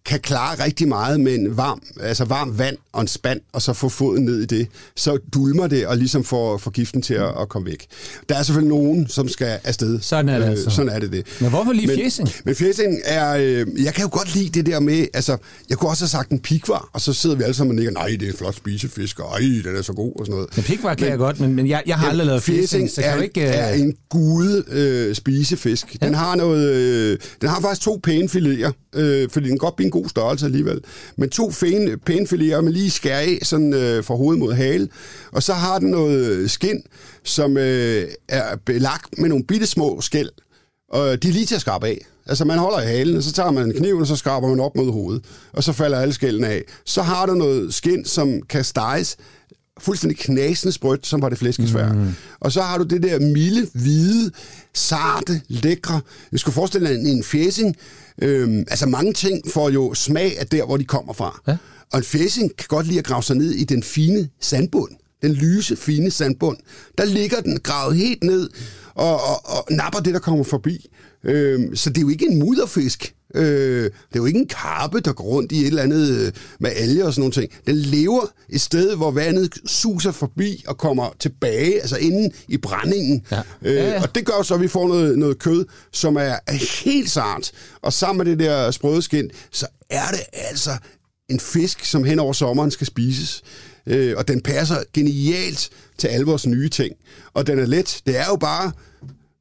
kan 0.08 0.20
klare 0.20 0.64
rigtig 0.64 0.88
meget 0.88 1.20
med 1.20 1.34
en 1.34 1.56
varm, 1.56 1.82
altså 2.00 2.24
varm 2.24 2.58
vand 2.58 2.76
og 2.92 3.00
en 3.00 3.08
spand, 3.08 3.40
og 3.52 3.62
så 3.62 3.72
få 3.72 3.88
foden 3.88 4.24
ned 4.24 4.40
i 4.40 4.46
det. 4.46 4.66
Så 4.96 5.18
dulmer 5.34 5.66
det, 5.66 5.86
og 5.86 5.96
ligesom 5.96 6.24
får, 6.24 6.58
får 6.58 6.70
giften 6.70 7.02
til 7.02 7.14
at, 7.14 7.28
at 7.40 7.48
komme 7.48 7.66
væk. 7.66 7.86
Der 8.28 8.34
er 8.34 8.42
selvfølgelig 8.42 8.78
nogen, 8.78 9.08
som 9.08 9.28
skal 9.28 9.58
afsted. 9.64 10.00
Sådan 10.00 10.28
er 10.28 10.38
det 10.38 10.44
altså. 10.46 10.70
Sådan 10.70 10.88
er 10.88 10.98
det 10.98 11.12
det. 11.12 11.26
Men 11.40 11.50
hvorfor 11.50 11.72
lige 11.72 11.86
Men- 11.86 11.96
fjæsing? 11.96 12.28
Men 12.44 12.54
fjæsing 12.54 12.94
er... 13.04 13.36
Øh, 13.40 13.66
jeg 13.84 13.94
kan 13.94 14.02
jo 14.04 14.08
godt 14.12 14.34
lide 14.34 14.48
det 14.48 14.66
der 14.66 14.80
med... 14.80 15.06
Altså, 15.14 15.36
jeg 15.68 15.78
kunne 15.78 15.90
også 15.90 16.02
have 16.04 16.08
sagt 16.08 16.30
en 16.30 16.40
pikvar, 16.40 16.88
og 16.92 17.00
så 17.00 17.12
sidder 17.12 17.36
vi 17.36 17.42
alle 17.42 17.54
sammen 17.54 17.70
og 17.70 17.76
nikker, 17.76 17.92
nej, 17.92 18.06
det 18.08 18.22
er 18.22 18.26
en 18.32 18.36
flot 18.38 18.54
spisefisk, 18.56 19.20
og 19.20 19.30
ej, 19.32 19.38
den 19.64 19.76
er 19.76 19.82
så 19.82 19.92
god, 19.92 20.12
og 20.20 20.26
sådan 20.26 20.34
noget. 20.34 20.56
Men 20.56 20.64
pikvar 20.64 20.94
kan 20.94 21.08
jeg 21.08 21.18
godt, 21.18 21.40
men, 21.40 21.54
men 21.54 21.68
jeg, 21.68 21.82
jeg 21.86 21.96
har 21.96 22.08
aldrig 22.10 22.26
lavet 22.26 22.42
fjæsing, 22.42 22.90
så 22.90 23.02
kan 23.02 23.10
er, 23.10 23.16
du 23.16 23.22
ikke... 23.22 23.40
er 23.42 23.74
Øh, 23.74 23.80
en 23.80 23.94
gude 24.08 24.64
øh, 24.68 25.14
spisefisk. 25.14 25.96
Den 26.00 26.14
har 26.14 26.36
noget... 26.36 26.68
Øh, 26.74 27.18
den 27.40 27.48
har 27.48 27.60
faktisk 27.60 27.80
to 27.80 28.00
pæne 28.02 28.28
fileter, 28.28 28.72
øh, 28.98 29.28
fordi 29.30 29.48
den 29.48 29.58
kan 29.58 29.58
godt 29.58 29.76
blive 29.76 29.86
en 29.86 29.90
god 29.90 30.08
størrelse 30.08 30.46
alligevel. 30.46 30.80
Men 31.16 31.30
to 31.30 31.52
pæne, 31.60 31.96
pæne 31.96 32.62
man 32.62 32.72
lige 32.72 32.90
skærer 32.90 33.18
af 33.18 33.38
sådan, 33.42 33.72
øh, 33.72 34.04
fra 34.04 34.14
hoved 34.14 34.36
mod 34.36 34.52
hale. 34.52 34.88
Og 35.32 35.42
så 35.42 35.52
har 35.52 35.78
den 35.78 35.90
noget 35.90 36.50
skin, 36.50 36.82
som 37.24 37.56
øh, 37.56 38.08
er 38.28 38.56
belagt 38.56 39.18
med 39.18 39.28
nogle 39.28 39.44
bitte 39.44 39.66
små 39.66 40.00
skæl. 40.00 40.30
Og 40.88 41.22
de 41.22 41.28
er 41.28 41.32
lige 41.32 41.46
til 41.46 41.54
at 41.54 41.60
skrabe 41.60 41.86
af. 41.86 42.06
Altså 42.26 42.44
man 42.44 42.58
holder 42.58 42.80
i 42.80 42.86
halen, 42.86 43.16
og 43.16 43.22
så 43.22 43.32
tager 43.32 43.50
man 43.50 43.64
en 43.64 43.72
kniv, 43.72 43.96
og 43.96 44.06
så 44.06 44.16
skraber 44.16 44.48
man 44.48 44.60
op 44.60 44.76
mod 44.76 44.92
hovedet. 44.92 45.24
Og 45.52 45.64
så 45.64 45.72
falder 45.72 45.98
alle 45.98 46.14
skældene 46.14 46.46
af. 46.46 46.62
Så 46.84 47.02
har 47.02 47.26
du 47.26 47.34
noget 47.34 47.74
skin, 47.74 48.04
som 48.04 48.42
kan 48.42 48.64
steges 48.64 49.16
fuldstændig 49.80 50.18
knasende 50.18 50.72
sprødt, 50.72 51.06
som 51.06 51.22
var 51.22 51.28
det 51.28 51.38
flæskesvær. 51.38 51.92
Mm. 51.92 52.14
Og 52.40 52.52
så 52.52 52.62
har 52.62 52.78
du 52.78 52.84
det 52.84 53.02
der 53.02 53.20
milde, 53.20 53.66
hvide, 53.74 54.30
sarte, 54.74 55.40
lækre. 55.48 56.00
Jeg 56.32 56.40
skulle 56.40 56.54
forestille 56.54 56.88
dig 56.88 57.10
en, 57.10 57.24
fjæsing. 57.24 57.76
Øhm, 58.22 58.58
altså 58.58 58.86
mange 58.86 59.12
ting 59.12 59.42
får 59.52 59.70
jo 59.70 59.94
smag 59.94 60.38
af 60.38 60.46
der, 60.46 60.64
hvor 60.64 60.76
de 60.76 60.84
kommer 60.84 61.12
fra. 61.12 61.40
Ja. 61.46 61.56
Og 61.92 61.98
en 61.98 62.04
fjæsing 62.04 62.56
kan 62.56 62.66
godt 62.68 62.86
lide 62.86 62.98
at 62.98 63.04
grave 63.04 63.22
sig 63.22 63.36
ned 63.36 63.50
i 63.50 63.64
den 63.64 63.82
fine 63.82 64.28
sandbund. 64.40 64.90
Den 65.22 65.32
lyse, 65.32 65.76
fine 65.76 66.10
sandbund. 66.10 66.56
Der 66.98 67.04
ligger 67.04 67.40
den 67.40 67.60
gravet 67.60 67.96
helt 67.96 68.22
ned 68.24 68.50
og, 68.94 69.14
og, 69.22 69.40
og 69.44 69.66
napper 69.70 70.00
det, 70.00 70.14
der 70.14 70.20
kommer 70.20 70.44
forbi. 70.44 70.86
Øhm, 71.24 71.76
så 71.76 71.90
det 71.90 71.98
er 71.98 72.02
jo 72.02 72.08
ikke 72.08 72.26
en 72.26 72.38
mudderfisk. 72.38 73.14
Øh, 73.34 73.84
det 73.84 73.90
er 74.12 74.16
jo 74.16 74.26
ikke 74.26 74.38
en 74.38 74.48
karpe, 74.48 75.00
der 75.00 75.12
går 75.12 75.24
rundt 75.24 75.52
i 75.52 75.60
et 75.60 75.66
eller 75.66 75.82
andet 75.82 76.10
øh, 76.26 76.32
med 76.60 76.70
alger 76.76 77.04
og 77.06 77.12
sådan 77.12 77.20
nogle 77.20 77.32
ting. 77.32 77.52
Den 77.66 77.76
lever 77.76 78.26
et 78.48 78.60
sted, 78.60 78.96
hvor 78.96 79.10
vandet 79.10 79.54
suser 79.66 80.10
forbi 80.12 80.64
og 80.66 80.78
kommer 80.78 81.16
tilbage, 81.18 81.80
altså 81.80 81.96
inden 81.96 82.32
i 82.48 82.56
brændingen. 82.56 83.22
Ja. 83.30 83.40
Øh, 83.62 83.74
Ja, 83.74 83.88
ja. 83.88 84.02
Og 84.02 84.14
det 84.14 84.24
gør 84.26 84.42
så, 84.42 84.54
at 84.54 84.60
vi 84.60 84.68
får 84.68 84.88
noget, 84.88 85.18
noget 85.18 85.38
kød, 85.38 85.64
som 85.92 86.16
er, 86.16 86.36
er 86.46 86.84
helt 86.84 87.10
sart. 87.10 87.52
Og 87.82 87.92
sammen 87.92 88.24
med 88.26 88.32
det 88.36 88.38
der 88.46 88.70
sprøde 88.70 89.02
skin, 89.02 89.30
så 89.52 89.66
er 89.90 90.08
det 90.10 90.20
altså 90.32 90.70
en 91.28 91.40
fisk, 91.40 91.84
som 91.84 92.04
hen 92.04 92.18
over 92.18 92.32
sommeren 92.32 92.70
skal 92.70 92.86
spises. 92.86 93.42
Øh, 93.88 94.14
og 94.16 94.28
den 94.28 94.40
passer 94.40 94.76
genialt 94.92 95.70
til 95.98 96.08
alle 96.08 96.26
vores 96.26 96.46
nye 96.46 96.68
ting. 96.68 96.94
Og 97.34 97.46
den 97.46 97.58
er 97.58 97.66
let. 97.66 98.00
Det 98.06 98.18
er 98.18 98.24
jo 98.30 98.36
bare 98.36 98.72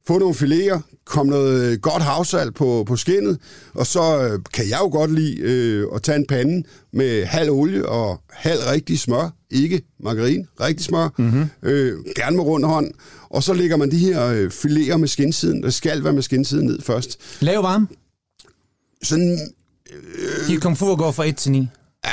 få 0.06 0.18
nogle 0.18 0.34
fileter, 0.34 0.80
kom 1.04 1.26
noget 1.26 1.82
godt 1.82 2.02
havsalt 2.02 2.54
på, 2.54 2.84
på 2.86 2.96
skinnet, 2.96 3.38
og 3.74 3.86
så 3.86 4.22
øh, 4.22 4.40
kan 4.54 4.68
jeg 4.68 4.78
jo 4.80 4.88
godt 4.88 5.14
lide 5.14 5.36
øh, 5.40 5.86
at 5.94 6.02
tage 6.02 6.16
en 6.16 6.26
pande 6.26 6.62
med 6.92 7.24
halv 7.24 7.50
olie 7.50 7.88
og 7.88 8.20
halv 8.30 8.60
rigtig 8.72 8.98
smør, 8.98 9.30
ikke 9.50 9.82
margarine, 10.00 10.46
rigtig 10.60 10.84
smør, 10.86 11.08
mm-hmm. 11.18 11.46
øh, 11.62 11.98
gerne 12.16 12.36
med 12.36 12.44
rund 12.44 12.64
hånd, 12.64 12.90
og 13.30 13.42
så 13.42 13.54
lægger 13.54 13.76
man 13.76 13.90
de 13.90 13.98
her 13.98 14.26
øh, 14.26 14.50
fileter 14.50 14.96
med 14.96 15.08
skinsiden, 15.08 15.62
der 15.62 15.70
skal 15.70 16.04
være 16.04 16.12
med 16.12 16.22
skinsiden 16.22 16.66
ned 16.66 16.82
først. 16.82 17.20
lav 17.40 17.62
varme. 17.62 17.86
Sådan 19.02 19.38
Dit 20.48 20.60
komfur 20.60 20.96
går 20.96 21.10
fra 21.10 21.24
1 21.24 21.36
til 21.36 21.52
9. 21.52 21.68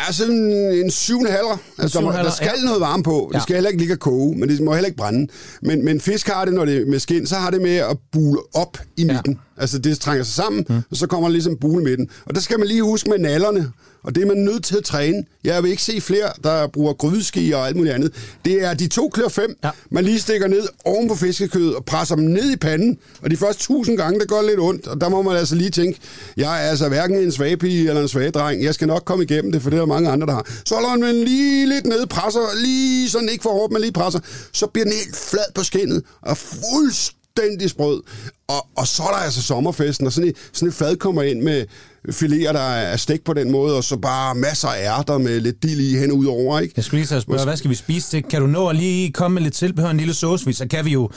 Ja, 0.07 0.11
sådan 0.11 0.51
en 0.83 0.91
syvende 0.91 1.31
halver. 1.31 1.57
Altså, 1.79 1.99
der, 1.99 2.05
må, 2.05 2.11
7,5, 2.11 2.17
der 2.23 2.31
skal 2.31 2.51
ja. 2.57 2.65
noget 2.65 2.81
varme 2.81 3.03
på. 3.03 3.29
Det 3.31 3.35
Ja. 3.37 3.41
skal 3.43 3.55
heller 3.55 3.69
ikke 3.69 3.79
ligge 3.81 3.93
at 3.93 3.99
koge, 3.99 4.37
men 4.37 4.49
det 4.49 4.61
må 4.61 4.73
heller 4.73 4.85
ikke 4.87 4.97
brænde. 4.97 5.27
Men, 5.61 5.85
men 5.85 6.01
fisk 6.01 6.27
har 6.27 6.45
det, 6.45 6.53
når 6.53 6.65
det 6.65 6.77
er 6.81 6.85
med 6.85 6.99
skin, 6.99 7.27
så 7.27 7.35
har 7.35 7.49
det 7.51 7.61
med 7.61 7.75
at 7.75 7.97
bule 8.11 8.39
op 8.53 8.77
i 8.97 9.03
Ja. 9.05 9.13
midten. 9.13 9.39
Altså, 9.57 9.79
det 9.79 9.99
trænger 9.99 10.23
sig 10.23 10.33
sammen, 10.33 10.65
mm. 10.69 10.75
og 10.91 10.97
så 10.97 11.07
kommer 11.07 11.27
der 11.27 11.31
ligesom 11.33 11.57
bule 11.61 11.81
i 11.81 11.85
midten. 11.85 12.09
Og 12.25 12.35
der 12.35 12.41
skal 12.41 12.59
man 12.59 12.67
lige 12.67 12.81
huske 12.83 13.09
med 13.09 13.19
nallerne, 13.19 13.71
og 14.05 14.15
det 14.15 14.23
er 14.23 14.27
man 14.27 14.37
nødt 14.37 14.63
til 14.63 14.77
at 14.77 14.83
træne. 14.83 15.23
Jeg 15.43 15.63
vil 15.63 15.71
ikke 15.71 15.83
se 15.83 16.01
flere, 16.01 16.29
der 16.43 16.67
bruger 16.67 16.93
grydeski 16.93 17.51
og 17.51 17.67
alt 17.67 17.75
muligt 17.75 17.95
andet. 17.95 18.13
Det 18.45 18.63
er 18.63 18.73
de 18.73 18.87
to 18.87 19.09
klør 19.09 19.27
fem, 19.27 19.57
Ja. 19.63 19.69
man 19.91 20.03
lige 20.03 20.19
stikker 20.19 20.47
ned 20.47 20.67
oven 20.85 21.07
på 21.07 21.15
fiskekødet 21.15 21.75
og 21.75 21.85
presser 21.85 22.15
dem 22.15 22.23
ned 22.25 22.51
i 22.51 22.55
panden. 22.55 22.97
Og 23.21 23.31
de 23.31 23.37
første 23.37 23.63
tusind 23.63 23.97
gange, 23.97 24.19
der 24.19 24.25
det 24.41 24.49
lidt 24.49 24.59
ondt. 24.59 24.87
Og 24.87 25.01
der 25.01 25.09
må 25.09 25.21
man 25.21 25.35
altså 25.35 25.55
lige 25.55 25.69
tænke, 25.69 25.99
jeg 26.37 26.65
er 26.65 26.69
altså 26.69 26.87
hverken 26.89 27.17
en 27.17 27.31
svagpige 27.31 27.89
eller 27.89 28.01
en 28.01 28.07
svagdreng. 28.07 28.63
Jeg 28.63 28.73
skal 28.73 28.87
nok 28.87 29.01
komme 29.05 29.23
igennem 29.23 29.51
det, 29.51 29.61
for 29.61 29.69
det 29.69 29.77
er 29.77 29.81
der 29.81 29.87
mange 29.87 30.09
andre, 30.09 30.27
der 30.27 30.33
har. 30.33 30.45
Så 30.65 30.75
holder 30.75 30.97
man 30.97 31.15
lige 31.15 31.69
lidt 31.69 31.85
ned, 31.85 32.05
presser 32.07 32.39
lige 32.63 33.09
sådan 33.09 33.29
ikke 33.29 33.41
for 33.41 33.49
hårdt, 33.49 33.73
men 33.73 33.81
lige 33.81 33.91
presser. 33.93 34.19
Så 34.53 34.67
bliver 34.67 34.85
den 34.85 34.93
helt 34.93 35.15
flad 35.15 35.53
på 35.55 35.63
skinnet 35.63 36.03
og 36.21 36.37
fuldstændig 36.37 37.69
sprød. 37.69 38.01
og, 38.47 38.67
og 38.75 38.87
så 38.87 39.03
er 39.03 39.07
der 39.07 39.17
altså 39.17 39.41
sommerfesten, 39.41 40.07
og 40.07 40.13
sådan 40.13 40.29
et, 40.29 40.35
sådan 40.53 40.67
et 40.69 40.73
fad 40.75 40.95
kommer 40.95 41.21
ind 41.23 41.41
med 41.41 41.65
fileter, 42.11 42.51
der 42.51 42.59
er 42.59 42.97
stegt 42.97 43.23
på 43.23 43.33
den 43.33 43.51
måde, 43.51 43.77
og 43.77 43.83
så 43.83 43.97
bare 43.97 44.35
masser 44.35 44.67
af 44.67 44.99
ærter 44.99 45.17
med 45.17 45.39
lidt 45.39 45.63
dild 45.63 45.79
i 45.79 45.97
hen 45.97 46.11
ud 46.11 46.25
over, 46.25 46.59
ikke? 46.59 46.73
Jeg 46.75 46.83
skulle 46.83 46.99
lige 46.99 47.07
så 47.07 47.19
spørge, 47.19 47.43
hvad 47.43 47.57
skal 47.57 47.69
vi 47.69 47.75
spise 47.75 48.09
til? 48.09 48.23
Kan 48.23 48.41
du 48.41 48.47
nå 48.47 48.67
at 48.67 48.75
lige 48.75 49.11
komme 49.11 49.35
med 49.35 49.41
lidt 49.41 49.53
tilbehør, 49.53 49.89
en 49.89 49.97
lille 49.97 50.13
sauce, 50.13 50.53
så 50.53 50.67
kan 50.67 50.85
vi 50.85 50.91
jo 50.91 51.09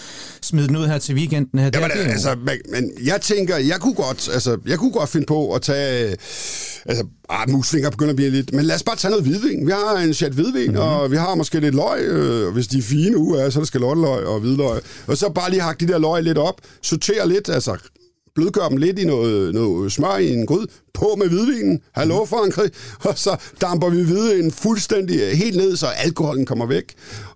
smide 0.43 0.68
den 0.68 0.76
ud 0.76 0.86
her 0.86 0.99
til 0.99 1.14
weekenden. 1.14 1.59
Her. 1.59 1.70
Jamen, 1.74 1.91
er 1.91 2.05
jo. 2.05 2.11
altså, 2.11 2.36
men, 2.47 2.55
men 2.68 2.91
jeg 3.05 3.20
tænker, 3.20 3.57
jeg 3.57 3.80
kunne 3.80 3.95
godt, 3.95 4.28
altså, 4.32 4.59
jeg 4.66 4.78
kunne 4.78 4.93
godt 4.93 5.09
finde 5.09 5.26
på 5.26 5.55
at 5.55 5.62
tage, 5.62 6.16
altså, 6.86 7.07
ah, 7.28 7.51
muslinger 7.51 7.91
begynder 7.91 8.11
at 8.11 8.16
blive 8.16 8.30
lidt, 8.30 8.53
men 8.53 8.64
lad 8.64 8.74
os 8.74 8.82
bare 8.82 8.97
tage 8.97 9.11
noget 9.11 9.26
hvidvin. 9.26 9.66
Vi 9.66 9.72
har 9.72 9.97
en 9.97 10.14
chat 10.14 10.32
hvidvin, 10.32 10.70
mm-hmm. 10.70 10.82
og 10.82 11.11
vi 11.11 11.16
har 11.16 11.34
måske 11.34 11.61
lidt 11.61 11.74
løg, 11.74 12.01
øh, 12.01 12.53
hvis 12.53 12.66
de 12.66 12.78
er 12.78 12.82
fine 12.82 13.18
uge, 13.18 13.51
så 13.51 13.59
er 13.59 13.61
der 13.61 13.66
skal 13.66 13.80
løg 13.80 14.26
og 14.26 14.41
hvidløg. 14.41 14.80
Og 15.07 15.16
så 15.16 15.28
bare 15.28 15.51
lige 15.51 15.62
hakke 15.62 15.86
de 15.86 15.93
der 15.93 15.99
løg 15.99 16.22
lidt 16.22 16.39
op, 16.39 16.61
sortere 16.82 17.28
lidt, 17.28 17.49
altså 17.49 17.76
blødgør 18.39 18.68
dem 18.68 18.76
lidt 18.76 18.99
i 18.99 19.05
noget, 19.05 19.55
noget 19.55 19.93
smør 19.93 20.16
i 20.16 20.32
en 20.32 20.47
gryde, 20.47 20.68
på 20.99 21.14
med 21.18 21.28
hvidvinen, 21.28 21.80
hallo 21.92 22.24
Frankrig, 22.24 22.70
og 23.01 23.18
så 23.18 23.36
damper 23.61 23.88
vi 23.90 24.03
hvidvinen 24.03 24.51
fuldstændig 24.53 25.20
øh, 25.20 25.28
helt 25.28 25.57
ned, 25.57 25.76
så 25.76 25.86
alkoholen 25.86 26.46
kommer 26.46 26.66
væk. 26.66 26.84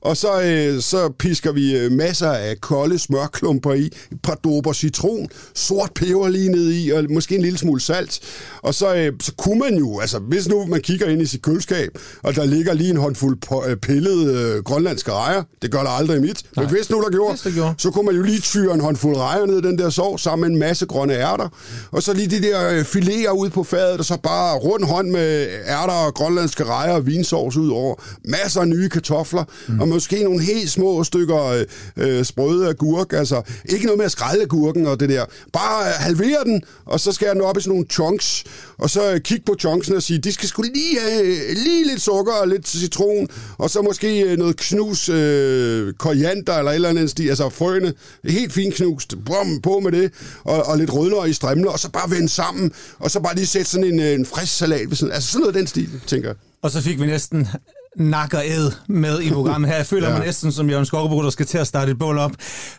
Og 0.01 0.17
så, 0.17 0.43
øh, 0.43 0.81
så 0.83 1.09
pisker 1.19 1.53
vi 1.53 1.77
øh, 1.77 1.93
masser 1.93 2.31
af 2.31 2.61
kolde 2.61 2.99
smørklumper 2.99 3.73
i, 3.73 3.87
et 3.87 3.93
par 4.23 4.35
dober 4.35 4.73
citron, 4.73 5.29
sort 5.55 5.91
peber 5.95 6.29
lige 6.29 6.49
ned 6.49 6.73
i, 6.73 6.91
og 6.91 7.05
måske 7.11 7.35
en 7.37 7.43
lille 7.43 7.59
smule 7.59 7.81
salt. 7.81 8.21
Og 8.63 8.75
så, 8.75 8.95
øh, 8.95 9.13
så 9.21 9.33
kunne 9.39 9.59
man 9.59 9.75
jo, 9.79 10.01
altså 10.01 10.19
hvis 10.19 10.49
nu 10.49 10.67
man 10.67 10.81
kigger 10.81 11.07
ind 11.07 11.23
i 11.23 11.27
sit 11.27 11.43
køleskab, 11.43 11.99
og 12.23 12.37
der 12.37 12.45
ligger 12.45 12.73
lige 12.75 12.91
en 12.91 12.97
håndfuld 12.97 13.39
på, 13.49 13.65
øh, 13.67 13.77
pillede 13.77 14.35
øh, 14.57 14.63
grønlandske 14.65 15.13
rejer, 15.13 15.43
det 15.63 15.71
gør 15.73 15.83
der 15.83 15.91
aldrig 15.91 16.17
i 16.17 16.21
mit, 16.21 16.43
Nej. 16.57 16.65
men 16.65 16.75
hvis 16.75 16.91
nu 16.91 17.01
der 17.01 17.11
gjorde, 17.11 17.33
Hvis 17.33 17.43
der 17.43 17.51
gjorde. 17.51 17.75
så 17.79 17.91
kunne 17.91 18.07
man 18.07 18.15
jo 18.15 18.23
lige 18.23 18.41
tyre 18.41 18.75
en 18.75 18.81
håndfuld 18.81 19.17
rejer 19.17 19.47
ned 19.47 19.59
i 19.59 19.63
den 19.63 19.79
der 19.79 19.91
sovs, 19.91 20.23
sammen 20.23 20.41
med 20.49 20.55
en 20.55 20.59
masse 20.59 20.87
grønne 20.87 21.15
ærter, 21.15 21.49
og 21.91 22.03
så 22.03 22.13
lige 22.13 22.27
de 22.31 22.43
der 22.43 22.69
øh, 22.71 22.85
fileter 22.85 23.31
ud 23.31 23.51
på 23.53 23.65
fadet, 23.65 23.99
og 23.99 24.05
så 24.05 24.17
bare 24.23 24.57
rund 24.57 24.85
hånd 24.85 25.11
med 25.11 25.49
ærter 25.67 25.93
og 25.93 26.15
grønlandske 26.15 26.65
rejer 26.65 26.93
og 26.93 27.07
vinsovs 27.07 27.57
ud 27.57 27.71
over. 27.71 27.95
Masser 28.25 28.61
af 28.61 28.69
nye 28.69 28.89
kartofler, 28.89 29.45
mm. 29.69 29.81
og 29.81 29.89
måske 29.89 30.23
nogle 30.23 30.43
helt 30.43 30.71
små 30.71 31.05
stykker 31.05 31.47
øh, 31.47 31.65
øh, 31.97 32.25
sprøde 32.25 32.69
agurk. 32.69 33.13
Altså, 33.13 33.43
ikke 33.65 33.85
noget 33.85 33.99
med 33.99 34.07
at 34.07 34.13
skrælle 34.13 34.43
agurken 34.43 34.87
og 34.87 35.01
det 35.01 35.09
der. 35.09 35.25
Bare 35.53 35.87
øh, 35.87 35.93
halvere 35.99 36.45
den, 36.45 36.63
og 36.87 37.01
så 37.01 37.13
skære 37.13 37.35
den 37.35 37.41
op 37.41 37.57
i 37.57 37.61
sådan 37.61 37.71
nogle 37.71 37.87
chunks, 37.91 38.45
og 38.79 38.91
så 38.91 39.13
øh, 39.13 39.21
kigge 39.21 39.45
på 39.47 39.57
chunksene 39.61 39.97
og 39.97 40.03
sige, 40.03 40.19
de 40.19 40.33
skal 40.33 40.49
sgu 40.49 40.63
lige 40.63 41.01
have 41.01 41.55
lige 41.55 41.87
lidt 41.87 42.03
sukker 42.03 42.33
og 42.33 42.49
lidt 42.49 42.69
citron, 42.69 43.29
og 43.59 43.71
så 43.71 43.83
måske 43.83 44.37
noget 44.37 44.57
knus 44.57 45.09
øh, 45.09 45.93
koriander 45.99 46.59
eller 46.59 46.71
et 46.71 46.75
eller 46.75 46.89
andet 46.89 47.11
stil, 47.11 47.29
altså 47.29 47.49
frøene, 47.49 47.93
helt 48.25 48.53
fint 48.53 48.75
knust, 48.75 49.15
brum, 49.27 49.61
på 49.63 49.81
med 49.81 49.93
det, 49.93 50.13
og, 50.45 50.63
og 50.63 50.79
lidt 50.79 50.95
rødløg 50.95 51.31
i 51.31 51.33
strimler, 51.33 51.71
og 51.71 51.79
så 51.79 51.91
bare 51.91 52.11
vende 52.11 52.29
sammen, 52.29 52.73
og 52.99 53.11
så 53.11 53.21
bare 53.21 53.32
lige 53.35 53.47
sætte 53.47 53.71
sådan 53.71 53.85
en, 53.95 54.01
øh, 54.01 54.13
en 54.15 54.27
frisk 54.27 54.57
salat 54.57 54.89
ved 54.91 54.97
siden. 54.97 55.13
Altså 55.13 55.29
sådan 55.33 55.41
noget 55.41 55.55
af 55.55 55.61
den 55.61 55.67
stil, 55.67 55.89
tænker 56.07 56.29
jeg. 56.29 56.37
Og 56.63 56.71
så 56.71 56.81
fik 56.81 57.01
vi 57.01 57.07
næsten 57.07 57.49
nak 57.97 58.35
og 58.35 58.43
æd 58.47 58.71
med 58.89 59.21
i 59.21 59.31
programmet 59.31 59.71
her. 59.71 59.77
Jeg 59.77 59.87
føler 59.87 60.09
ja. 60.09 60.17
Mig 60.17 60.27
næsten 60.27 60.53
som 60.53 60.71
Jørgen 60.71 60.87
Skovbo, 60.87 61.23
der 61.23 61.31
skal 61.31 61.47
til 61.47 61.59
at 61.59 61.67
starte 61.67 61.91
et 61.93 61.99
bål 61.99 62.19
op. 62.19 62.33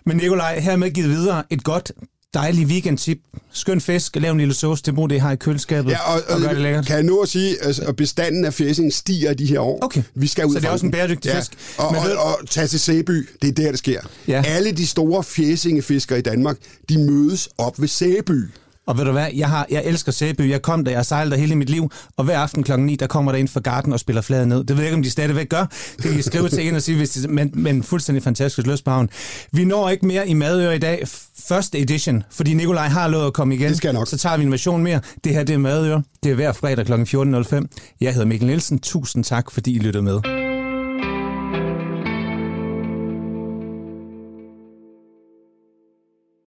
Men 0.06 0.18
Nikolaj, 0.18 0.60
hermed 0.60 0.92
givet 0.92 1.10
videre 1.10 1.44
et 1.50 1.64
godt 1.64 1.92
dejlig 2.34 2.66
weekendtip. 2.68 3.20
Skøn 3.52 3.82
fisk, 3.82 4.16
lav 4.16 4.32
en 4.32 4.38
lille 4.38 4.54
sauce 4.54 4.84
til 4.84 4.94
brug, 4.94 5.10
det 5.10 5.22
har 5.22 5.32
i 5.32 5.36
køleskabet, 5.36 5.92
Ja, 5.92 6.14
og, 6.14 6.22
og 6.30 6.42
gør 6.42 6.50
det 6.50 6.58
lækkert. 6.62 6.86
kan 6.86 6.96
jeg 6.96 7.04
nu 7.04 7.22
at 7.22 7.30
sige, 7.30 7.64
altså, 7.64 7.82
at 7.84 7.96
bestanden 7.96 8.46
af 8.46 8.54
fæsing 8.54 8.94
stiger 8.94 9.34
de 9.34 9.46
her 9.46 9.60
år. 9.60 9.80
Okay. 9.84 10.04
Vi 10.16 10.28
skal 10.28 10.46
ud 10.46 10.54
Så 10.54 10.60
det 10.60 10.66
er 10.68 10.70
også 10.72 10.86
en 10.86 10.92
bæredygtig 10.92 11.30
ja. 11.32 11.40
fisk. 11.40 11.52
Og, 11.78 11.92
Men 11.94 12.02
og, 12.02 12.06
ved- 12.08 12.16
og, 12.16 12.26
og 12.26 12.50
tage 12.50 12.68
til 12.68 12.80
Sæby, 12.80 13.30
det 13.42 13.48
er 13.48 13.54
der, 13.54 13.70
det 13.70 13.80
sker. 13.80 14.00
Ja. 14.28 14.44
Alle 14.48 14.72
de 14.72 14.88
store 14.88 15.24
fæsingefiskere 15.24 16.20
i 16.20 16.22
Danmark, 16.22 16.58
de 16.90 16.98
mødes 16.98 17.50
op 17.58 17.82
ved 17.82 17.88
Sæby. 17.88 18.50
Og 18.88 18.98
ved 18.98 19.06
du 19.06 19.12
hvad, 19.12 19.28
jeg, 19.36 19.50
har, 19.50 19.66
jeg 19.70 19.82
elsker 19.86 20.12
Sæby. 20.12 20.50
Jeg 20.50 20.62
kom 20.62 20.86
der, 20.86 20.92
jeg 20.92 21.06
sejlet 21.06 21.32
der 21.32 21.38
hele 21.38 21.56
mit 21.56 21.70
liv. 21.70 21.92
Og 22.18 22.24
hver 22.24 22.40
aften 22.40 22.64
klokken 22.64 22.86
9, 22.86 22.96
der 22.96 23.08
kommer 23.08 23.32
der 23.32 23.40
ind 23.40 23.48
fra 23.48 23.60
garden 23.60 23.94
og 23.94 24.00
spiller 24.00 24.22
fladen 24.22 24.50
ned. 24.50 24.64
Det 24.64 24.70
ved 24.70 24.78
jeg 24.78 24.86
ikke, 24.86 24.96
om 24.96 25.04
de 25.04 25.10
stadigvæk 25.10 25.50
gør. 25.50 25.66
Det 25.98 26.12
kan 26.12 26.20
I 26.20 26.22
skrive 26.22 26.50
til 26.50 26.68
en 26.68 26.76
og 26.76 26.82
sige, 26.82 26.98
hvis 26.98 27.10
de, 27.10 27.28
men, 27.28 27.52
men 27.54 27.84
fuldstændig 27.84 28.24
fantastisk 28.24 28.68
løsbaven. 28.68 29.10
Vi 29.52 29.66
når 29.66 29.90
ikke 29.90 30.06
mere 30.06 30.28
i 30.28 30.34
Madør 30.34 30.72
i 30.72 30.80
dag. 30.80 31.04
Første 31.48 31.80
edition, 31.80 32.24
fordi 32.32 32.54
Nikolaj 32.54 32.88
har 32.88 33.08
lovet 33.08 33.28
at 33.28 33.34
komme 33.34 33.56
igen. 33.56 33.70
Det 33.70 33.78
skal 33.78 33.94
nok. 33.94 34.08
Så 34.08 34.18
tager 34.18 34.38
vi 34.38 34.44
en 34.44 34.52
version 34.52 34.84
mere. 34.84 35.02
Det 35.24 35.34
her, 35.34 35.44
det 35.44 35.54
er 35.54 35.58
Madør. 35.58 36.02
Det 36.24 36.32
er 36.32 36.36
hver 36.36 36.52
fredag 36.52 36.86
kl. 36.86 36.94
14.05. 36.94 37.96
Jeg 38.02 38.14
hedder 38.14 38.26
Mikkel 38.26 38.48
Nielsen. 38.48 38.80
Tusind 38.80 39.24
tak, 39.24 39.52
fordi 39.52 39.76
I 39.76 39.80
lyttede 39.80 40.04
med. 40.04 40.43